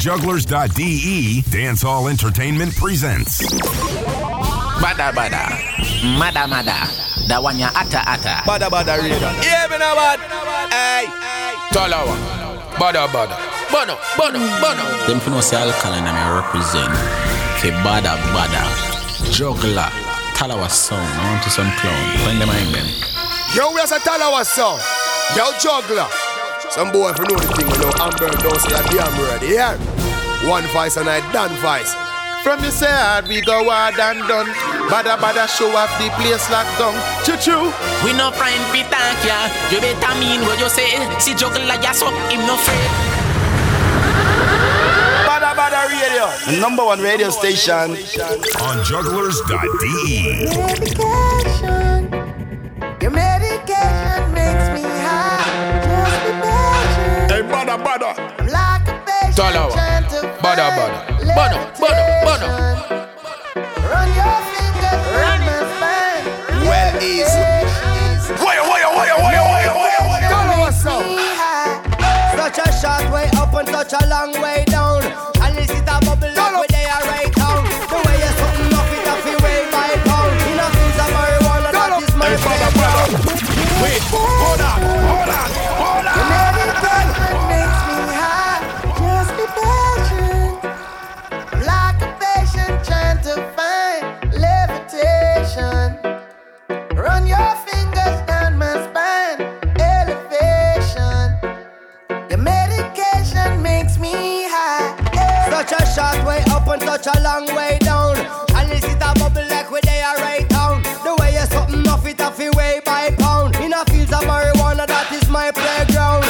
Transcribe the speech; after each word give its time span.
Jugglerz.de 0.00 1.42
Dancehall 1.50 2.08
Entertainment 2.08 2.74
presents. 2.74 3.42
Bada 4.80 5.12
bada, 5.12 5.44
mada 6.18 6.48
mada, 6.48 6.88
that 7.28 7.42
one 7.42 7.58
ya 7.58 7.68
ata 7.76 8.00
ata. 8.08 8.40
Bada 8.48 8.70
bada 8.70 8.96
radio. 8.96 9.28
Yeah, 9.44 9.68
me 9.68 9.76
know 9.76 9.94
bad. 9.94 10.18
Hey, 10.72 11.04
Talawah, 11.68 12.16
bada 12.80 13.06
bada, 13.12 13.36
bono 13.70 13.98
bono 14.16 14.40
bono. 14.60 14.84
Them 15.06 15.20
for 15.20 15.30
no 15.30 15.40
say 15.42 15.58
alkaline 15.60 16.06
and 16.06 16.16
I 16.16 16.40
represent 16.40 16.88
Ke 17.60 17.68
bada 17.84 18.16
bada 18.32 18.64
Juggler 19.30 19.92
Talawah 20.32 20.70
sound 20.70 21.04
I 21.20 21.30
want 21.30 21.44
to 21.44 21.50
some 21.50 21.70
clown 21.76 22.16
Find 22.24 22.40
them 22.40 22.48
in 22.48 22.72
them 22.72 23.10
yo, 23.54 23.72
we 23.74 23.80
as 23.80 23.92
a 23.92 23.98
Talawah 23.98 24.44
song. 24.44 24.78
Yo, 25.36 25.52
juggler. 25.58 26.06
Some 26.70 26.92
boy 26.92 27.12
for 27.12 27.22
know 27.22 27.36
the 27.36 27.50
thing, 27.54 27.66
you 27.66 27.78
know, 27.82 27.90
Amber 27.98 28.30
don't 28.30 28.60
say 28.60 28.78
a 28.78 28.82
damn 28.94 29.18
word. 29.18 29.42
Yeah. 29.42 29.99
One 30.48 30.64
vice 30.72 30.96
and 30.96 31.08
I 31.08 31.20
done 31.32 31.54
vice. 31.60 31.94
From 32.42 32.64
you 32.64 32.70
say 32.70 32.88
hard, 32.88 33.28
we 33.28 33.42
go 33.42 33.68
hard 33.68 34.00
and 34.00 34.26
done. 34.26 34.48
Bada 34.88 35.20
bada 35.20 35.44
show 35.46 35.68
off 35.76 35.92
the 36.00 36.08
place 36.16 36.48
locked 36.50 36.72
down. 36.80 36.96
Choo 37.28 37.36
choo. 37.36 37.68
We 38.02 38.16
no 38.16 38.32
friend 38.32 38.64
we 38.72 38.80
thank 38.88 39.20
ya. 39.20 39.36
You 39.68 39.84
better 39.84 40.14
mean 40.16 40.40
what 40.48 40.58
you 40.58 40.70
say. 40.72 40.96
See 41.20 41.34
juggler 41.36 41.76
ya 41.84 41.92
so 41.92 42.08
him 42.32 42.40
no 42.48 42.56
afraid. 42.56 42.88
Bada 45.28 45.52
bada 45.52 45.84
radio. 45.92 46.24
The 46.48 46.56
number 46.58 46.84
one 46.84 47.00
radio 47.04 47.28
station. 47.28 48.00
On 48.64 48.80
Jugglerz.de. 48.88 50.48
Medication. 50.56 52.08
Your 53.02 53.12
medication 53.12 54.24
makes 54.32 54.66
me 54.72 54.80
high. 55.04 55.44
Just 55.84 56.16
be 56.24 56.32
patient. 56.40 57.28
Hey, 57.28 57.42
bada 57.44 57.76
bada. 57.76 58.16
I'm 58.40 58.48
like 58.48 58.88
a 58.88 58.96
patient 59.04 59.99
Talawah. 60.56 60.90
trying 60.90 61.04
to 61.04 61.30
Bada, 61.30 61.30
find 61.30 61.34
bada. 61.36 61.36
Bono, 61.36 61.58
bono, 61.78 62.02
bono. 62.24 62.46
levitation. 62.48 63.86
Run 63.86 64.08
your 64.18 64.38
fingers 64.50 65.02
down 65.14 65.38
my 65.46 65.58
spine. 65.70 66.26
Well, 66.66 66.90
easy. 67.02 67.46
Wire, 68.42 68.64
wire, 68.66 68.90
wire, 68.96 69.16
wire, 69.22 69.44
wire, 69.46 69.74
wire, 69.78 70.02
wire. 70.10 70.30
Talawah 70.30 70.72
song. 70.74 71.06
Me 71.06 71.28
high. 71.38 71.78
Such 72.36 72.58
a 72.58 72.68
short 72.80 73.04
way 73.12 73.26
up 73.38 73.54
and 73.54 73.68
such 73.68 73.92
a 73.94 74.02
long 74.08 74.32
way 74.42 74.64
down. 74.66 75.02
And 75.42 75.56
this 75.56 75.70
is 75.70 75.80
a 75.82 75.96
bubble 76.02 76.32
like 76.34 76.54
where 76.58 76.70
they 76.74 76.84
are 76.84 77.04
right 77.14 77.32
down. 77.34 77.62
The 77.86 77.98
way 78.06 78.16
you're 78.18 78.36
something 78.42 78.74
off 78.74 78.90
it 78.90 79.06
off 79.06 79.22
your 79.30 79.38
way 79.46 79.58
by 79.70 79.90
pound. 80.02 80.34
In 80.50 80.58
a 80.58 80.66
piece 80.74 80.98
of 80.98 81.10
marijuana, 81.14 81.70
that 81.70 81.90
is 82.02 82.14
my 82.18 82.30
playground. 82.42 83.12
Wait, 83.82 84.02
such 107.02 107.16
a 107.16 107.22
long 107.22 107.46
way 107.54 107.78
down. 107.80 108.16
And 108.54 108.70
this 108.70 108.84
is 108.84 108.94
a 108.94 109.12
bubble 109.14 109.46
like 109.48 109.70
where 109.70 109.80
they 109.82 110.00
are 110.02 110.16
right 110.16 110.48
down. 110.48 110.82
The 110.82 111.16
way 111.20 111.32
you're 111.32 111.46
something 111.46 111.86
off 111.88 112.06
it 112.06 112.20
off 112.20 112.38
your 112.38 112.52
way 112.52 112.80
by 112.84 113.10
pound. 113.18 113.56
In 113.56 113.72
a 113.72 113.84
fields 113.86 114.12
of 114.12 114.20
marijuana, 114.22 114.86
that 114.86 115.10
is 115.12 115.28
my 115.28 115.50
playground. 115.50 116.24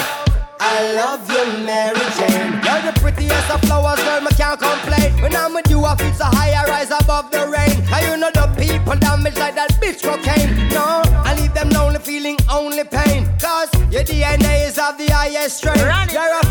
I 0.60 0.92
love 0.94 1.28
you, 1.30 1.64
Mary 1.64 2.06
Jane. 2.18 2.52
You're 2.62 2.92
the 2.92 2.94
prettiest 3.00 3.50
of 3.50 3.60
flowers, 3.62 3.98
girl, 4.04 4.20
me 4.20 4.30
can't 4.36 4.60
complain. 4.60 5.10
When 5.22 5.34
I'm 5.34 5.54
with 5.54 5.70
you, 5.70 5.84
I 5.84 5.96
feel 5.96 6.12
so 6.12 6.24
high, 6.24 6.52
I 6.52 6.64
rise 6.68 6.90
above 6.90 7.30
the 7.30 7.48
rain. 7.48 7.82
And 7.92 8.06
you 8.06 8.16
know 8.18 8.30
the 8.30 8.46
people 8.60 8.94
damage 8.96 9.38
like 9.38 9.54
that 9.56 9.70
bitch 9.80 10.02
cocaine. 10.02 10.68
No, 10.68 11.02
I 11.24 11.34
leave 11.40 11.54
them 11.54 11.70
lonely, 11.70 11.98
feeling 11.98 12.38
only 12.52 12.84
pain. 12.84 13.26
Cause 13.40 13.70
your 13.90 14.04
DNA 14.04 14.68
is 14.68 14.78
of 14.78 14.98
the 14.98 15.08
highest 15.08 15.58
strain. 15.58 15.78
Your 16.12 16.38
effect 16.40 16.49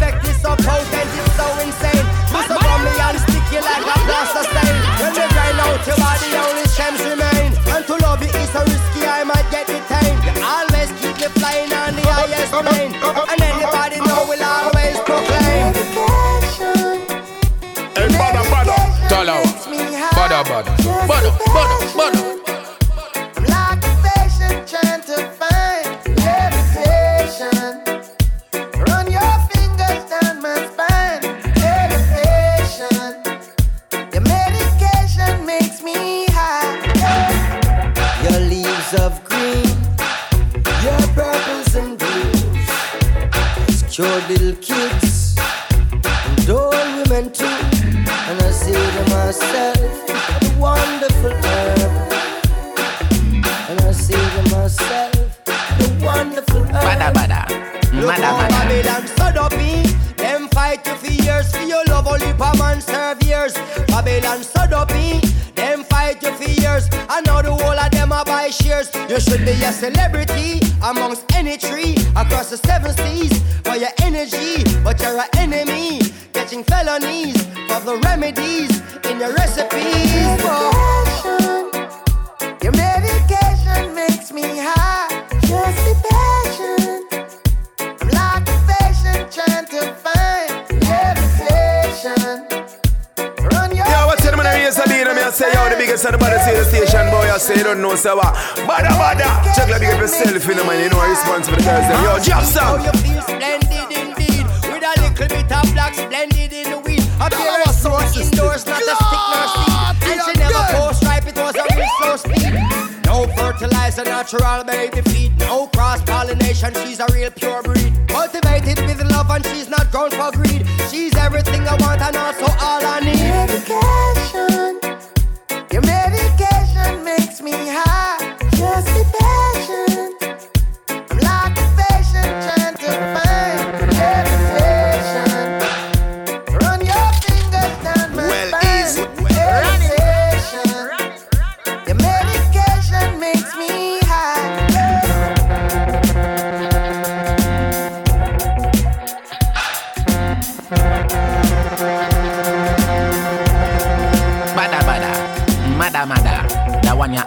high. 20.44 21.08
bada 21.08 21.32
bada, 21.96 22.20
Just 22.20 22.39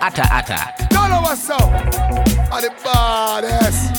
that 0.03 0.19
one 0.19 0.19
ya 0.19 0.25
ata 0.25 0.25
ata. 0.33 0.89
Dollar 0.89 1.37
sound. 1.37 1.63
Are 2.53 2.61
the 2.61 2.71
baddest. 2.83 3.95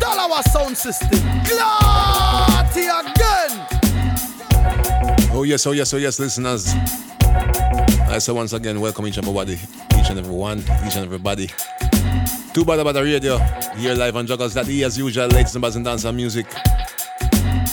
Dollar 0.00 0.42
sound 0.42 0.76
system. 0.76 1.20
Clarty 1.44 2.88
again. 2.88 3.66
Oh 5.32 5.42
yes, 5.44 5.66
oh 5.66 5.72
yes, 5.72 5.92
oh 5.94 5.96
yes, 5.96 6.18
listeners. 6.18 6.74
I 8.06 8.18
say 8.18 8.32
once 8.32 8.52
again, 8.52 8.80
welcome 8.80 9.06
each 9.06 9.16
and 9.16 9.26
everybody, 9.26 9.58
each 9.98 10.10
and 10.10 10.18
every 10.18 10.34
one, 10.34 10.58
each 10.86 10.94
and 10.96 11.04
everybody. 11.04 11.48
Two 12.52 12.64
Bada 12.64 12.84
Bada 12.84 13.02
Radio, 13.02 13.38
here 13.76 13.94
live 13.94 14.16
on 14.16 14.26
Juggles 14.26 14.54
that 14.54 14.68
as 14.68 14.96
usual, 14.96 15.26
ladies 15.26 15.54
and 15.56 15.62
boys 15.62 15.74
and 15.74 15.84
dance 15.84 16.04
and 16.04 16.16
music. 16.16 16.46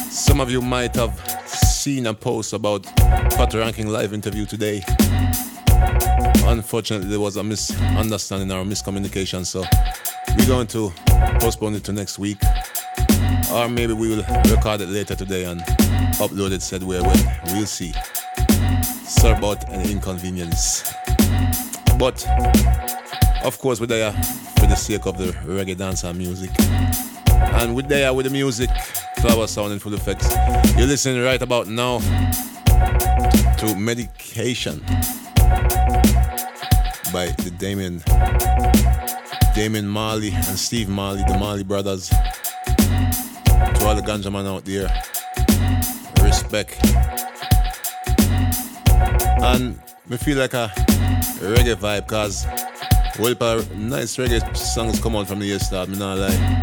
Some 0.09 0.39
of 0.41 0.49
you 0.49 0.61
might 0.61 0.95
have 0.95 1.13
seen 1.45 2.07
a 2.07 2.13
post 2.13 2.53
about 2.53 2.83
Pat 2.95 3.53
Ranking 3.53 3.89
live 3.89 4.13
interview 4.13 4.47
today. 4.47 4.81
Unfortunately, 6.51 7.07
there 7.07 7.19
was 7.21 7.37
a 7.37 7.43
misunderstanding 7.43 8.51
or 8.51 8.65
miscommunication, 8.65 9.45
so 9.45 9.63
we're 10.37 10.45
going 10.45 10.67
to 10.67 10.91
postpone 11.39 11.75
it 11.75 11.85
to 11.85 11.93
next 11.93 12.19
week. 12.19 12.39
Or 13.53 13.69
maybe 13.69 13.93
we 13.93 14.09
will 14.09 14.23
record 14.49 14.81
it 14.81 14.89
later 14.89 15.15
today 15.15 15.45
and 15.45 15.61
upload 16.19 16.51
it 16.51 16.61
said 16.61 16.83
where 16.83 17.01
when. 17.03 17.17
We'll 17.53 17.65
see. 17.65 17.93
Sorry 19.05 19.37
about 19.37 19.69
any 19.69 19.93
inconvenience. 19.93 20.93
But 21.97 22.27
of 23.45 23.57
course 23.57 23.79
we're 23.79 23.87
there 23.87 24.11
for 24.59 24.65
the 24.65 24.75
sake 24.75 25.05
of 25.05 25.17
the 25.17 25.31
reggae 25.45 25.77
dance 25.77 26.03
and 26.03 26.17
music. 26.17 26.51
And 27.29 27.73
we're 27.73 27.83
there 27.83 28.13
with 28.13 28.25
the 28.25 28.31
music, 28.31 28.69
flower 29.21 29.47
sound 29.47 29.71
and 29.71 29.81
full 29.81 29.93
effects. 29.93 30.29
You're 30.77 30.87
listening 30.87 31.23
right 31.23 31.41
about 31.41 31.67
now 31.67 31.99
to 33.57 33.73
Medication 33.77 34.83
by 37.11 37.27
the 37.27 37.51
Damian 37.51 38.01
Damian 39.53 39.87
Marley 39.87 40.31
and 40.31 40.57
Steve 40.57 40.87
Marley, 40.87 41.23
the 41.27 41.37
Marley 41.37 41.63
brothers. 41.63 42.09
To 42.09 43.85
all 43.85 43.95
the 43.95 44.01
ganja 44.01 44.31
man 44.31 44.45
out 44.47 44.63
there, 44.65 44.87
respect. 46.23 46.77
And 49.43 49.79
me 50.07 50.17
feel 50.17 50.37
like 50.37 50.53
a 50.53 50.71
reggae 51.39 51.75
vibe 51.75 52.07
cause 52.07 52.45
well 53.19 53.63
nice 53.75 54.17
reggae 54.17 54.55
songs 54.55 55.01
come 55.01 55.15
out 55.15 55.27
from 55.27 55.39
the 55.39 55.45
year 55.45 55.59
start, 55.59 55.89
me 55.89 55.97
not 55.97 56.17
lie. 56.17 56.61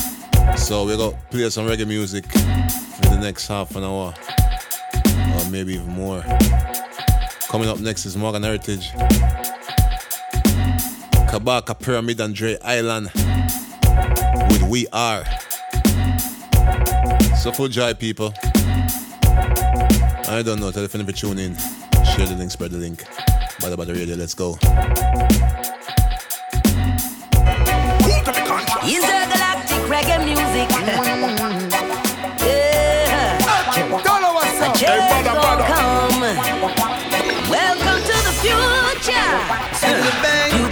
So 0.56 0.86
we 0.86 0.96
got 0.96 1.14
play 1.30 1.50
some 1.50 1.66
reggae 1.66 1.86
music 1.86 2.24
for 2.26 3.08
the 3.10 3.18
next 3.20 3.48
half 3.48 3.76
an 3.76 3.84
hour. 3.84 4.14
Or 5.04 5.50
maybe 5.50 5.74
even 5.74 5.88
more. 5.88 6.22
Coming 7.48 7.68
up 7.68 7.80
next 7.80 8.06
is 8.06 8.16
Morgan 8.16 8.42
Heritage. 8.42 8.92
Kabaka 11.28 11.78
Pyramid 11.78 12.20
and 12.20 12.34
Dre 12.34 12.56
Island 12.64 13.10
with 14.50 14.62
We 14.62 14.88
Are. 14.94 15.24
So 17.36 17.52
full 17.52 17.68
joy, 17.68 17.92
people. 17.92 18.32
I 20.26 20.42
don't 20.42 20.58
know. 20.58 20.70
Tell 20.70 20.84
if 20.84 20.92
tune 21.16 21.38
in. 21.38 21.54
Share 22.02 22.26
the 22.26 22.34
link, 22.36 22.50
spread 22.50 22.70
the 22.70 22.78
link. 22.78 23.04
Bada 23.60 23.76
Bada 23.76 23.94
Radio, 23.94 24.16
let's 24.16 24.32
go. 24.32 24.58
Intergalactic 28.88 29.82
reggae 29.92 30.24
music. 30.24 31.34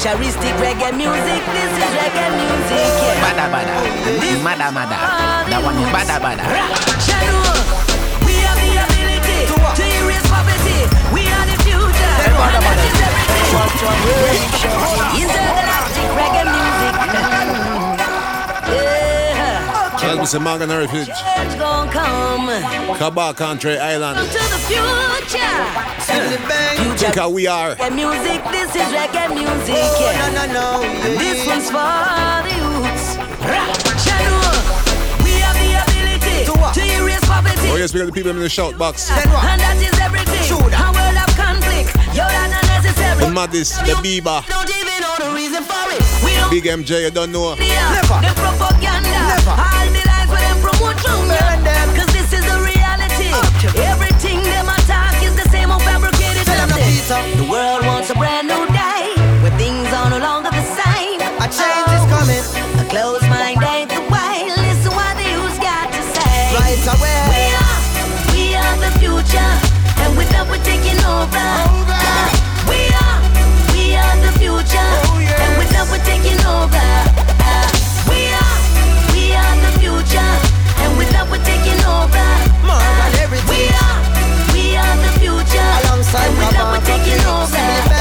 Futuristic 0.06 0.54
reggae 0.62 0.96
music. 0.96 1.42
This 1.50 1.72
is 1.82 1.90
reggae 1.98 2.30
music. 2.38 2.78
Yeah. 2.78 3.26
Bada 3.26 3.50
bada, 3.50 3.74
mada 4.40 4.70
mada. 4.70 4.96
That 5.50 5.60
one 5.64 5.74
is 5.82 5.88
bada 5.90 6.22
bada. 6.22 6.46
Shadow. 7.02 7.55
Yeah. 20.16 20.22
As 20.22 20.32
we 20.32 20.38
say, 20.38 20.42
Morgan 20.44 20.70
Heritage. 20.70 21.06
Change 21.06 21.58
gon' 21.58 21.88
come. 21.90 22.48
Kabaka 22.96 23.50
and 23.52 23.60
Dre 23.60 23.76
Island. 23.76 24.18
To 24.18 24.38
the 24.38 24.58
future. 24.66 25.86
Think 26.96 27.14
how 27.16 27.30
we 27.30 27.46
are. 27.46 27.74
Reggae 27.76 27.94
music, 27.94 28.42
this 28.50 28.74
is 28.74 28.88
reggae 28.92 29.28
music, 29.34 29.74
oh, 29.76 30.00
yeah. 30.00 30.30
No, 30.32 30.46
no, 30.46 30.52
no. 30.52 30.82
And 30.84 31.18
this 31.20 31.46
one's 31.46 31.70
for 31.70 32.42
the 32.46 32.54
youths. 32.56 33.16
We 35.24 35.32
have 35.42 35.56
the 35.60 35.70
ability 35.84 36.44
to 36.46 36.80
erase 37.02 37.24
poverty. 37.26 37.68
Oh 37.70 37.76
yes, 37.76 37.92
we 37.92 38.00
got 38.00 38.06
the 38.06 38.12
people 38.12 38.30
in 38.30 38.38
the 38.38 38.48
shout 38.48 38.78
box. 38.78 39.10
And 39.10 39.18
that 39.60 39.76
is 39.80 39.98
everything. 40.00 40.36
A 40.46 40.92
world 40.94 41.18
of 41.18 41.30
conflict. 41.36 41.92
You're 42.14 42.24
not 42.24 42.50
unnecessary. 42.50 43.24
The 43.24 43.30
Maddis, 43.30 43.76
the 43.78 43.94
Bieber, 44.00 44.46
Don't 44.48 44.70
even 44.70 45.00
know 45.02 45.14
the 45.18 45.34
reason 45.34 45.62
for 45.62 45.84
it. 45.92 46.02
We 46.24 46.34
don't 46.34 46.50
Big 46.50 46.64
MJ, 46.64 47.02
you 47.04 47.10
don't 47.10 47.32
know. 47.32 47.54
Never. 47.54 48.20
The 48.22 48.32
propaganda. 48.36 49.10
Never. 49.10 50.05
All 51.08 51.22
the 51.22 51.28
them 51.28 51.28
promote 51.28 51.28
from 51.28 51.28
Burn 51.28 51.58
them. 51.64 51.86
Cause 51.96 52.10
this 52.12 52.30
is 52.32 52.44
the 52.44 52.58
reality. 52.62 53.30
Everything 53.92 54.42
them 54.42 54.68
attack 54.68 55.22
is 55.22 55.34
the 55.36 55.48
same 55.50 55.70
old 55.70 55.82
fabricated 55.82 56.44
Tell 56.46 56.60
'em 56.60 56.68
nothing. 56.70 57.38
The 57.42 57.48
world 57.50 57.82
wants 57.86 58.10
a 58.10 58.14
brand 58.14 58.48
new 58.48 58.64
day 58.84 59.14
where 59.42 59.54
things 59.58 59.88
are 59.92 60.10
no 60.10 60.18
longer 60.18 60.50
the 60.50 60.66
same. 60.80 61.18
A 61.44 61.48
change 61.58 61.90
is 61.98 62.04
coming. 62.14 62.44
A 62.82 62.84
closed 62.92 63.26
mind 63.28 63.62
ain't 63.62 63.90
the 63.90 64.02
way. 64.12 64.50
Listen 64.66 64.92
what 64.98 65.14
the 65.20 65.26
youth 65.34 65.58
got 65.60 65.86
to 65.96 66.02
say. 66.14 66.36
Right 66.60 66.82
away. 66.94 67.22
We 67.34 67.44
are, 67.64 67.78
we 68.32 68.44
are 68.62 68.76
the 68.84 68.90
future, 69.02 69.52
and 70.02 70.10
with 70.18 70.28
that 70.34 70.44
we're 70.50 70.64
taking 70.72 70.98
over. 71.16 71.48
We 72.70 72.80
are, 73.04 73.18
we 73.72 73.94
are 74.02 74.16
the 74.26 74.32
future, 74.40 74.90
oh, 75.06 75.42
and 75.42 75.52
with 75.58 75.70
that 75.74 75.86
we're 75.90 76.04
taking 76.12 76.40
over. 76.46 77.15
We're 81.36 81.44
taking 81.44 81.80
over. 81.84 82.28
More 82.64 82.80
than 82.80 83.12
everything. 83.20 83.48
We 83.48 83.68
are, 83.68 83.98
we 84.52 84.76
are 84.76 84.96
the 85.04 85.12
future, 85.20 85.70
Alongside 85.84 86.28
and 86.28 86.38
with 86.38 86.50
that 86.50 86.66
we're 86.72 86.86
taking 86.86 87.20
over. 87.26 87.95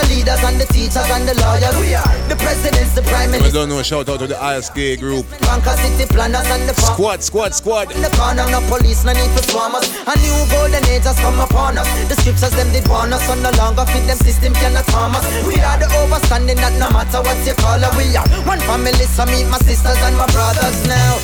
The 0.00 0.16
leaders 0.16 0.40
and 0.40 0.56
the 0.56 0.64
teachers 0.72 1.08
and 1.12 1.28
the 1.28 1.36
lawyers. 1.44 1.76
We 1.76 1.92
are. 1.92 2.08
The 2.32 2.36
presidents, 2.40 2.96
the 2.96 3.04
prime 3.04 3.36
minister, 3.36 3.52
don't 3.52 3.68
know. 3.68 3.82
Shout 3.84 4.08
out 4.08 4.20
to 4.20 4.26
the 4.26 4.40
ISK 4.40 4.96
group. 4.96 5.28
banker, 5.44 5.76
city 5.76 6.08
planners 6.08 6.48
and 6.48 6.64
the 6.64 6.72
farm. 6.72 6.96
Squad, 6.96 7.20
squad, 7.22 7.52
squad. 7.52 7.92
In 7.92 8.00
the 8.00 8.08
corner, 8.16 8.48
no 8.48 8.64
police, 8.72 9.04
no 9.04 9.12
need 9.12 9.28
for 9.36 9.44
swarm. 9.52 9.76
A 9.76 10.14
new 10.24 10.38
golden 10.48 10.80
age 10.88 11.04
has 11.04 11.20
come 11.20 11.36
upon 11.36 11.76
us. 11.76 11.84
The 12.08 12.16
scriptures 12.16 12.56
them 12.56 12.72
did 12.72 12.88
warn 12.88 13.12
us, 13.12 13.20
so 13.28 13.36
no 13.44 13.52
longer 13.60 13.84
fit 13.92 14.00
them 14.08 14.16
system 14.24 14.56
cannot 14.56 14.88
harm 14.88 15.12
us. 15.12 15.26
We 15.44 15.60
are 15.60 15.76
the 15.76 15.92
overstanding 16.00 16.56
that 16.64 16.72
no 16.80 16.88
matter 16.96 17.20
what 17.20 17.36
you 17.44 17.52
call 17.60 17.76
us, 17.76 17.92
we 17.92 18.08
are 18.16 18.24
one 18.48 18.60
family. 18.64 19.04
So 19.04 19.28
meet 19.28 19.52
my 19.52 19.60
sisters 19.68 20.00
and 20.00 20.16
my 20.16 20.24
brothers 20.32 20.80
now. 20.88 21.20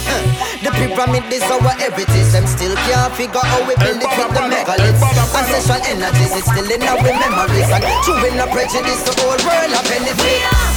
The 0.61 0.69
pyramid 0.77 1.25
is 1.33 1.41
our 1.49 1.73
heritage. 1.81 2.29
Them 2.29 2.45
still 2.45 2.77
can't 2.85 3.09
figure 3.17 3.41
how 3.41 3.65
we 3.65 3.73
build 3.81 4.05
it 4.05 4.13
with 4.21 4.37
the 4.37 4.45
megaliths. 4.45 5.01
Ancestral 5.33 5.81
energies 5.89 6.37
is 6.37 6.45
still 6.45 6.69
in 6.69 6.85
our 6.85 7.01
memories 7.01 7.73
and 7.73 7.85
in 8.27 8.37
the 8.37 8.47
prejudice. 8.67 9.03
The 9.07 9.15
whole 9.23 9.39
world 9.47 9.71
a 9.71 9.79
We 9.79 9.89
benefit. 9.95 10.43
are, 10.51 10.71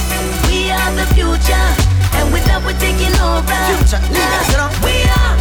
we 0.46 0.70
are 0.70 0.92
the 0.94 1.06
future, 1.14 1.66
and 2.18 2.30
with 2.32 2.44
that 2.46 2.62
we're 2.62 2.78
taking 2.78 3.10
over. 3.18 3.58
Future 3.74 3.98
leaders, 4.14 4.46
you 4.50 4.58
know. 4.62 4.70
We 4.86 4.94
are, 5.10 5.34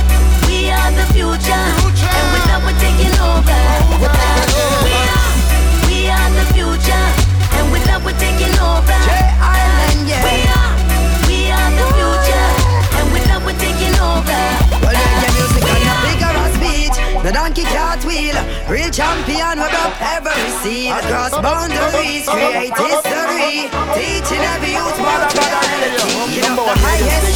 we 0.50 0.58
are 0.74 0.90
the 0.98 1.06
future, 1.14 1.54
and 1.54 2.28
with 2.34 2.46
that 2.50 2.60
we're 2.66 2.80
taking 2.82 3.14
over. 3.22 3.60
We're 4.02 4.10
taking 4.10 4.50
over. 4.58 4.82
We 4.82 4.98
are, 4.98 5.30
we 5.86 5.98
are 6.10 6.30
the 6.34 6.46
future, 6.58 7.06
and 7.62 7.66
with 7.70 7.86
that 7.86 8.02
we're 8.02 8.18
taking 8.18 8.54
over. 8.58 8.98
Island, 8.98 10.10
yeah. 10.10 10.26
We 10.26 10.36
are, 10.50 10.74
we 11.30 11.38
are 11.54 11.70
the 11.78 11.86
future, 11.94 12.50
and 12.98 13.08
with 13.14 13.26
that 13.30 13.40
we're 13.46 13.60
taking 13.62 13.94
over. 14.02 14.42
Well, 14.82 14.98
reggae 14.98 15.30
music 15.38 15.62
We 15.62 15.70
on 15.70 15.82
the 15.86 15.94
are- 15.94 16.06
bigger 16.10 16.34
beat. 16.58 16.98
The 17.22 17.34
donkey 17.34 17.64
cart 17.64 18.04
wheel. 18.06 18.36
Real 18.70 18.90
champion, 18.90 19.60
we 19.60 19.68
up 19.68 19.94
every 20.00 20.50
scene. 20.64 20.94
Across 20.94 21.36
boundaries, 21.44 22.24
create 22.24 22.72
history. 22.72 23.68
Teaching 23.92 24.44
every 24.56 24.72
youth 24.72 25.00
about 25.04 25.28
reality. 25.36 26.40
Up 26.48 26.56
the 26.56 26.76
highest 26.80 27.29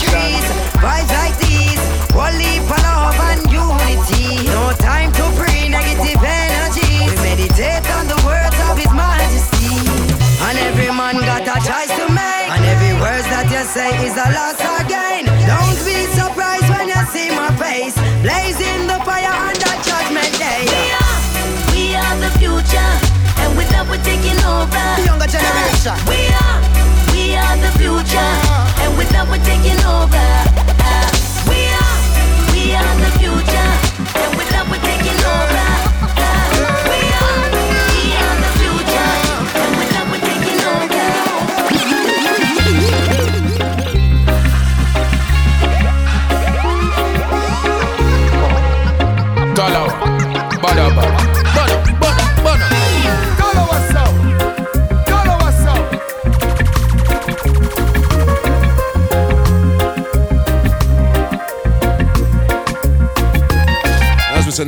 younger 25.06 25.28
generation. 25.28 25.94
We 26.08 26.28
are, 26.28 26.43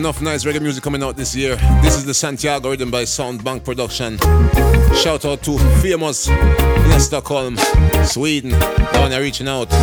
enough 0.05 0.21
nice 0.21 0.45
reggae 0.45 0.61
music 0.61 0.83
coming 0.83 1.01
out 1.01 1.15
this 1.15 1.35
year. 1.35 1.55
This 1.81 1.95
is 1.95 2.05
the 2.05 2.13
Santiago 2.13 2.69
rhythm 2.69 2.91
by 2.91 3.05
Soundbank 3.05 3.63
Production. 3.63 4.19
Shout 4.95 5.25
out 5.25 5.41
to 5.41 5.57
famous 5.81 6.27
in 6.27 6.99
Stockholm, 6.99 7.57
Sweden. 8.03 8.51
One 8.51 9.11
are 9.11 9.19
reaching 9.19 9.47
out. 9.47 9.73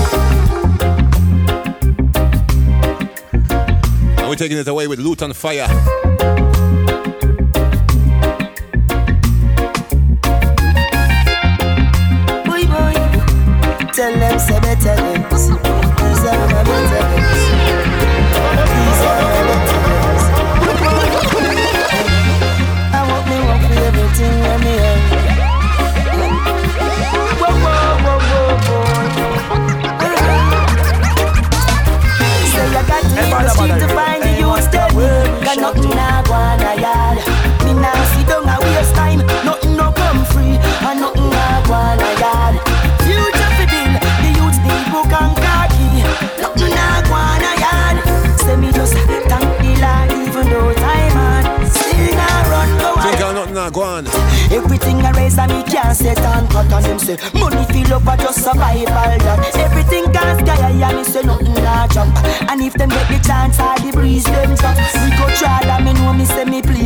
And 4.21 4.29
we're 4.29 4.37
taking 4.37 4.59
it 4.59 4.69
away 4.69 4.87
with 4.87 5.01
Lutan 5.01 5.33
Fyah. 5.33 6.12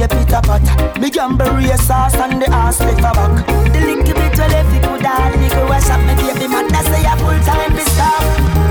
Say 0.06 0.18
me 0.18 0.24
play 0.24 0.36
a 0.36 0.40
pit 0.40 0.46
pot 0.46 1.00
Me 1.00 1.10
gamble 1.10 1.50
race 1.52 1.82
sauce 1.82 2.14
and 2.14 2.40
the 2.40 2.48
ass 2.50 2.80
left 2.80 2.98
a 3.00 3.02
back 3.02 3.46
The 3.72 3.80
little 3.80 4.04
bit 4.04 4.38
well 4.38 4.54
if 4.54 4.74
you 4.74 4.80
could 4.80 5.04
hardly 5.04 5.48
go 5.48 5.66
a 5.72 5.80
shop 5.80 6.00
Me 6.06 6.14
baby 6.14 6.46
man 6.46 6.68
that 6.68 6.84
say 6.86 7.02
a 7.02 7.16
full 7.18 7.38
time 7.42 7.72
be 7.74 7.82
stop. 7.82 8.22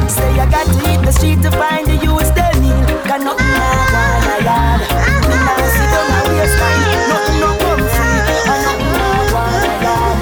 Say 0.09 0.39
I 0.39 0.45
got 0.49 0.65
to 0.65 0.73
hit 0.87 1.01
the 1.03 1.11
street 1.11 1.41
to 1.41 1.51
find 1.51 1.87
the 1.87 1.95
youths 1.95 2.31
they 2.31 2.51
need. 2.61 2.87
Got 3.07 3.21
nothing 3.21 3.51
I 3.51 3.67
wanna 3.91 4.37
yard 4.47 4.81
Me 5.27 5.35
now 5.35 5.59
sit 5.75 5.89
down 5.91 6.07
and 6.15 6.27
waste 6.39 6.55
time. 6.55 6.81
Nothing 7.11 7.39
no 7.43 7.49
come 7.59 7.83
free. 7.83 8.19
And 8.51 8.61
nothing 8.63 8.95
I 8.95 9.19
wanna 9.35 9.73
yard 9.83 10.17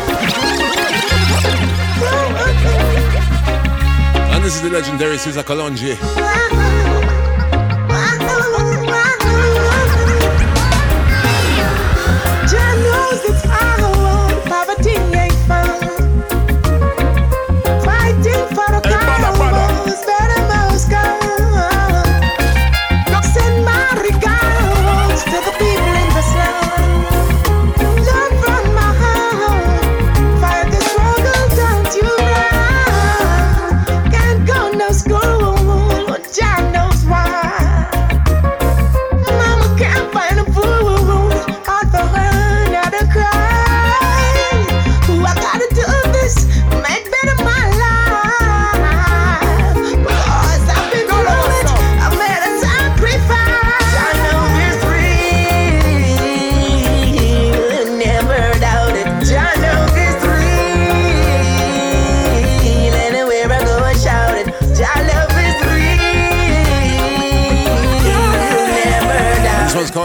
And 4.33 4.41
this 4.43 4.53
is 4.55 4.61
the 4.61 4.69
legendary 4.69 5.17
Sizzla 5.17 5.43
Kalonji. 5.43 5.93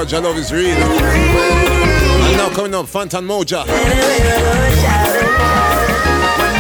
Jah 0.09 0.21
Love 0.21 0.39
is 0.39 0.51
Real. 0.51 0.75
And 0.75 2.37
now 2.39 2.49
coming 2.49 2.75
up, 2.75 2.87
Fantan 2.87 3.27
Mojah. 3.27 3.67
When 3.67 3.77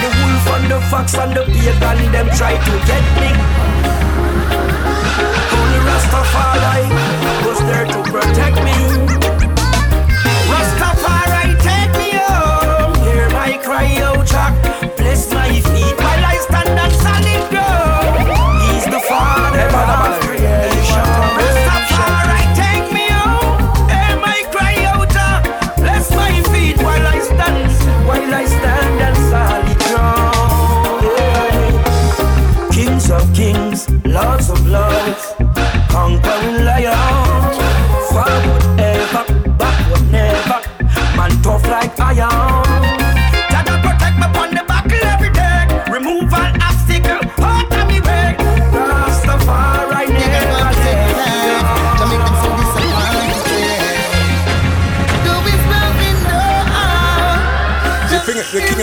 the 0.03 0.11
wolf 0.21 0.47
and 0.55 0.71
the 0.71 0.79
fox 0.91 1.15
and 1.15 1.35
the 1.35 1.45
pagan 1.45 2.13
them 2.13 2.29
try 2.37 2.59
to 2.59 2.73
get 2.87 3.03
me. 3.17 3.33
Only 5.57 5.81
Rastafari 5.89 6.93
was 7.47 7.59
there 7.61 7.87
to 7.87 8.03
protect 8.13 8.63
me. 8.63 9.18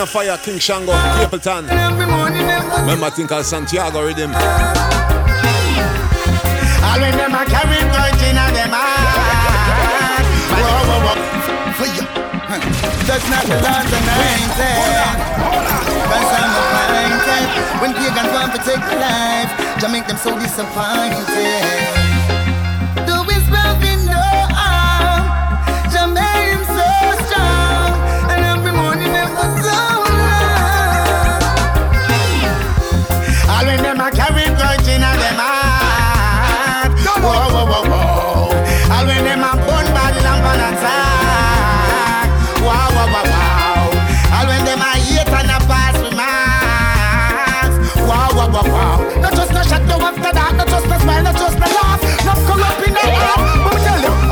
The 0.05 0.11
of 0.11 0.25
fire, 0.25 0.37
King 0.37 0.59
Shango, 0.59 0.91
Capleton. 0.91 1.63
Remember, 1.65 3.05
I 3.05 3.09
think 3.09 3.31
of 3.31 3.45
Santiago 3.45 4.05
rhythm. 4.05 4.31
All 6.85 6.99
when 7.01 7.17
them 7.17 7.33
a 7.33 7.45
carry 7.45 7.81
virgin 7.89 8.37
and 8.37 8.55
them 8.55 8.69
heart. 8.69 10.25
Whoa, 10.61 10.85
whoa, 10.89 11.05
whoa. 11.05 11.25
Huh. 12.45 12.61
That's 13.07 13.25
not 13.29 13.43
the 13.49 13.57
Lord 13.57 13.89
anointed. 13.89 14.77
Cause 16.05 16.31
I'm 16.37 16.53
appointed. 16.61 17.49
When 17.81 17.91
pagans 17.97 18.31
want 18.31 18.53
to 18.53 18.59
take 18.61 18.85
life, 19.01 19.51
make 19.89 20.05
them 20.07 20.17
so 20.17 20.37
disappointed. 20.39 21.94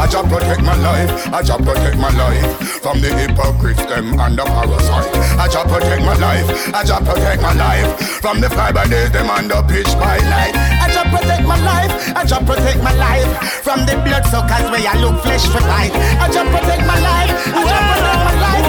I 0.03 0.07
just 0.07 0.27
protect 0.27 0.61
my 0.61 0.75
life, 0.75 1.31
I 1.31 1.41
just 1.41 1.63
protect 1.63 1.97
my 1.97 2.11
life 2.11 2.43
from 2.83 2.99
the 2.99 3.07
hypocrites, 3.15 3.85
them 3.85 4.19
and 4.19 4.37
the 4.37 4.43
parasite. 4.43 5.07
I 5.39 5.47
just 5.47 5.65
protect 5.71 6.03
my 6.03 6.13
life, 6.19 6.75
I 6.75 6.83
just 6.83 7.05
protect 7.05 7.41
my 7.41 7.53
life 7.53 7.87
from 8.19 8.41
the 8.41 8.49
fiber 8.49 8.83
days, 8.83 9.11
them 9.11 9.29
and 9.31 9.49
the 9.49 9.63
pitch 9.63 9.87
by 9.95 10.19
night. 10.27 10.59
I 10.83 10.91
just 10.91 11.07
protect 11.07 11.47
my 11.47 11.55
life. 11.55 11.91
I 12.19 12.25
just 12.25 12.45
protect 12.45 12.83
my 12.83 12.91
life 12.99 13.31
from 13.63 13.85
the 13.85 13.95
blood 14.03 14.25
suckers 14.27 14.67
where 14.67 14.83
I 14.83 14.99
look 14.99 15.23
flesh 15.23 15.47
for 15.47 15.63
life. 15.71 15.95
I 15.95 16.27
just 16.27 16.51
protect 16.51 16.83
my 16.83 16.99
life. 16.99 17.31
I 17.55 17.63
just 17.63 17.83
protect 17.87 18.19
my 18.27 18.35
life. 18.43 18.67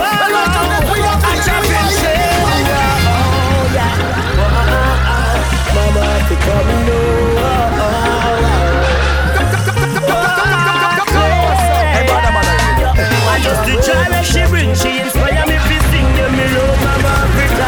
Mama, 5.74 6.10
to 6.30 6.36
come 6.46 6.68
and 6.70 7.23
she 14.24 14.44
bring, 14.48 14.74
she 14.74 15.00
inspire 15.00 15.46
me 15.46 15.54
to 15.54 15.78
sing 15.90 16.08
the 16.16 16.24
me 16.32 16.44
love 16.56 16.78
Mama 16.80 17.12
Africa. 17.24 17.66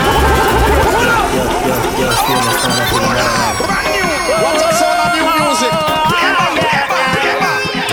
What's 4.42 4.62
the 4.62 4.70
sound 4.72 4.98
of 5.04 5.10
new 5.14 5.26
music? 5.44 5.72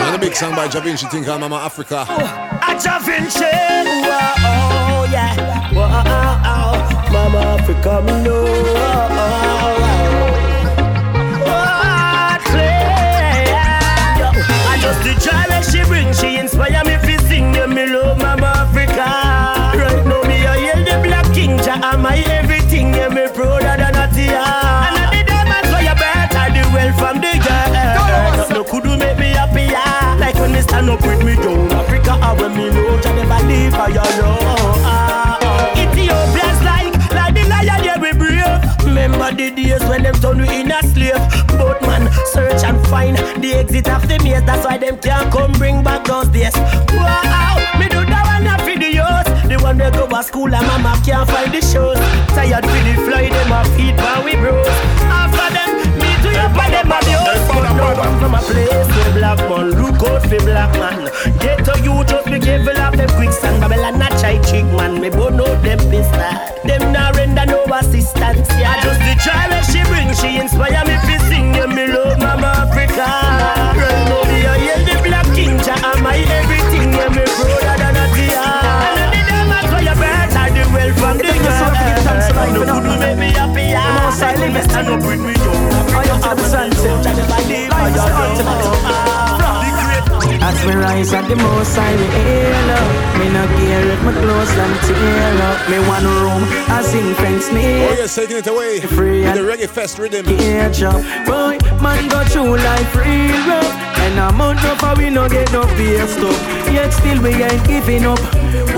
And 0.02 0.14
a 0.16 0.18
big 0.20 0.36
song 0.36 0.56
by 0.56 0.68
Javinci 0.68 1.10
think 1.12 1.26
called 1.26 1.42
Mama 1.42 1.58
Africa. 1.58 2.06
Oh, 2.08 2.16
a 2.16 2.74
Da 2.82 3.00
Vinci. 3.00 3.46
Oh, 3.46 5.06
yeah. 5.12 5.34
Wow, 5.74 6.74
Mama 7.12 7.40
Africa, 7.60 8.02
me 8.02 8.14
know. 8.24 8.46
I 14.66 14.78
just 14.80 15.02
the 15.04 15.14
joy 15.16 15.46
that 15.50 15.64
she 15.70 15.84
bring, 15.84 16.14
she 16.14 16.38
inspire 16.38 16.84
me 16.86 16.98
Jah 21.74 21.94
am 21.94 22.06
I 22.06 22.18
everything, 22.30 22.94
yeah 22.94 23.10
me 23.10 23.28
prouder 23.34 23.78
than 23.78 23.96
a 23.96 24.06
tear. 24.14 24.38
And 24.38 24.98
at 25.02 25.10
the 25.10 25.24
diamonds 25.26 25.72
where 25.74 25.82
you 25.82 25.96
better 25.98 26.46
the 26.54 26.64
wealth 26.70 26.98
from 27.00 27.18
the 27.18 27.34
girl. 27.42 28.54
No 28.54 28.64
could 28.64 28.84
do 28.84 28.98
make 28.98 29.18
me 29.18 29.34
happier. 29.34 30.20
Like 30.20 30.36
when 30.36 30.52
me 30.52 30.62
stand 30.62 30.90
up 30.90 31.02
with 31.02 31.24
me 31.26 31.36
down 31.36 31.72
Africa, 31.72 32.12
I 32.22 32.34
when 32.34 32.56
me 32.56 32.70
know 32.70 33.02
Jah 33.02 33.16
never 33.16 33.42
leave 33.48 33.74
for 33.74 33.90
your 33.90 34.06
love. 34.22 35.74
Ethiopia's 35.74 36.62
like 36.62 36.94
like 37.10 37.34
the 37.34 37.44
lion, 37.50 37.84
yeah 37.84 37.98
we 37.98 38.12
brave. 38.14 38.86
Remember 38.86 39.32
the 39.32 39.50
days 39.50 39.84
when 39.90 40.04
them 40.04 40.14
turn 40.16 40.38
we 40.38 40.62
in 40.62 40.72
a 40.72 40.80
slave. 40.94 41.18
But 41.58 41.82
man, 41.82 42.12
search 42.34 42.64
and 42.64 42.86
find 42.88 43.18
the 43.18 43.54
exit 43.56 43.90
of 43.90 44.08
the 44.08 44.20
maze. 44.22 44.44
That's 44.46 44.66
why 44.66 44.78
them 44.78 45.00
can't 45.00 45.32
come 45.32 45.54
bring 45.54 45.84
back 45.84 46.06
those 46.06 46.28
days. 46.28 46.54
Wow, 46.94 47.58
me 47.80 47.90
do 47.90 48.06
The 49.74 49.90
they 49.90 49.98
go 49.98 50.06
to 50.06 50.22
school 50.22 50.54
and 50.54 50.68
mama 50.68 50.94
can't 51.02 51.26
find 51.26 51.50
the 51.50 51.58
shoes. 51.58 51.98
Tired 52.38 52.62
for 52.62 52.82
the 52.86 52.94
fly, 53.10 53.26
them 53.26 53.50
a 53.50 53.66
feet 53.74 53.98
while 53.98 54.22
we 54.22 54.38
bros. 54.38 54.70
After 55.10 55.50
them, 55.50 55.82
me 55.98 56.14
to 56.22 56.30
your 56.30 56.50
for 56.54 56.68
them 56.70 56.94
a 56.94 57.00
youth. 57.10 57.42
But 57.50 57.74
no 57.74 57.90
one 57.98 58.16
from 58.22 58.38
a 58.38 58.42
place 58.46 58.70
where 58.70 59.14
black 59.18 59.42
man 59.50 59.74
look 59.74 59.98
out 60.06 60.22
for 60.30 60.42
black 60.46 60.70
man. 60.78 61.10
Get 61.42 61.66
to 61.66 61.74
you, 61.82 62.06
just 62.06 62.26
be 62.30 62.38
careful 62.38 62.78
of 62.78 62.94
them 62.94 63.10
quicksand. 63.18 63.62
Babylon 63.66 63.98
a 63.98 64.10
try 64.22 64.38
chick 64.46 64.66
man, 64.78 65.02
me 65.02 65.10
burn 65.10 65.42
out 65.42 65.58
them 65.66 65.82
pistol. 65.90 66.22
Them 66.62 66.94
not 66.94 67.18
render 67.18 67.46
no 67.50 67.66
assistance. 67.74 68.46
Yeah, 68.54 68.78
just 68.86 69.02
the 69.02 69.18
joy 69.26 69.42
that 69.50 69.66
she 69.74 69.82
bring, 69.90 70.14
she 70.14 70.38
inspire 70.38 70.86
me 70.86 71.02
to 71.02 71.18
sing. 71.26 71.50
Yeah, 71.58 71.66
me 71.66 71.90
love 71.90 72.22
Mama 72.22 72.70
Africa. 72.70 73.10
Right 73.74 74.06
now, 74.06 74.22
me 74.30 74.46
a 74.46 74.54
hear 74.54 74.80
the 74.86 75.02
black 75.02 75.26
king, 75.34 75.58
Jah 75.66 75.82
am 75.82 76.06
I 76.06 76.22
everything. 76.22 76.94
Yeah, 76.94 77.10
me 77.10 77.26
brother 77.26 77.73
No 82.52 82.60
good 82.60 82.84
will 82.84 83.00
make 83.00 83.18
me 83.18 83.30
happier. 83.32 83.78
I 83.78 84.36
live 84.36 84.56
and 84.56 84.70
stand 84.70 84.88
up 84.90 85.02
with 85.08 85.22
me, 85.22 85.34
yo. 85.34 85.52
I 86.24 86.36
the 86.36 86.44
Jah 86.52 86.68
never 87.14 87.42
leave 87.48 87.72
for 87.72 87.88
As 90.44 90.60
me 90.66 90.74
rise 90.76 91.14
at 91.14 91.28
the 91.30 91.36
most 91.36 91.76
high, 91.76 91.96
me 91.96 92.06
hail 92.06 92.70
up. 92.76 92.88
Me 93.20 93.26
no 93.32 93.44
care 93.48 93.88
if 93.88 94.02
my 94.04 94.12
clothes 94.12 94.54
them 94.56 94.72
tear 94.84 95.42
up. 95.50 95.70
Me 95.70 95.78
one 95.88 96.04
room, 96.04 96.44
I 96.68 96.82
sing 96.84 97.14
fence 97.16 97.52
me. 97.52 97.86
Oh, 97.86 97.96
yes, 97.98 98.16
taking 98.16 98.38
it 98.38 98.48
away 98.48 98.80
Free 98.82 99.22
with 99.22 99.30
and 99.30 99.40
the 99.40 99.44
Reggae 99.44 99.70
Fest 99.70 100.00
rhythm. 100.00 100.26
Cage 100.26 100.84
up. 100.84 101.02
Boy, 101.26 101.58
man 101.82 102.08
go 102.10 102.24
through 102.26 102.58
life 102.58 102.96
real 102.96 103.40
rough. 103.48 103.72
And 104.04 104.20
month 104.36 104.64
up, 104.66 104.84
and 104.84 104.98
we 104.98 105.10
no 105.10 105.30
get 105.30 105.52
no 105.54 105.64
pay 105.78 106.06
stop. 106.08 106.36
Yet 106.72 106.92
still 106.92 107.22
we 107.22 107.32
ain't 107.44 107.66
giving 107.66 108.06
up. 108.06 108.20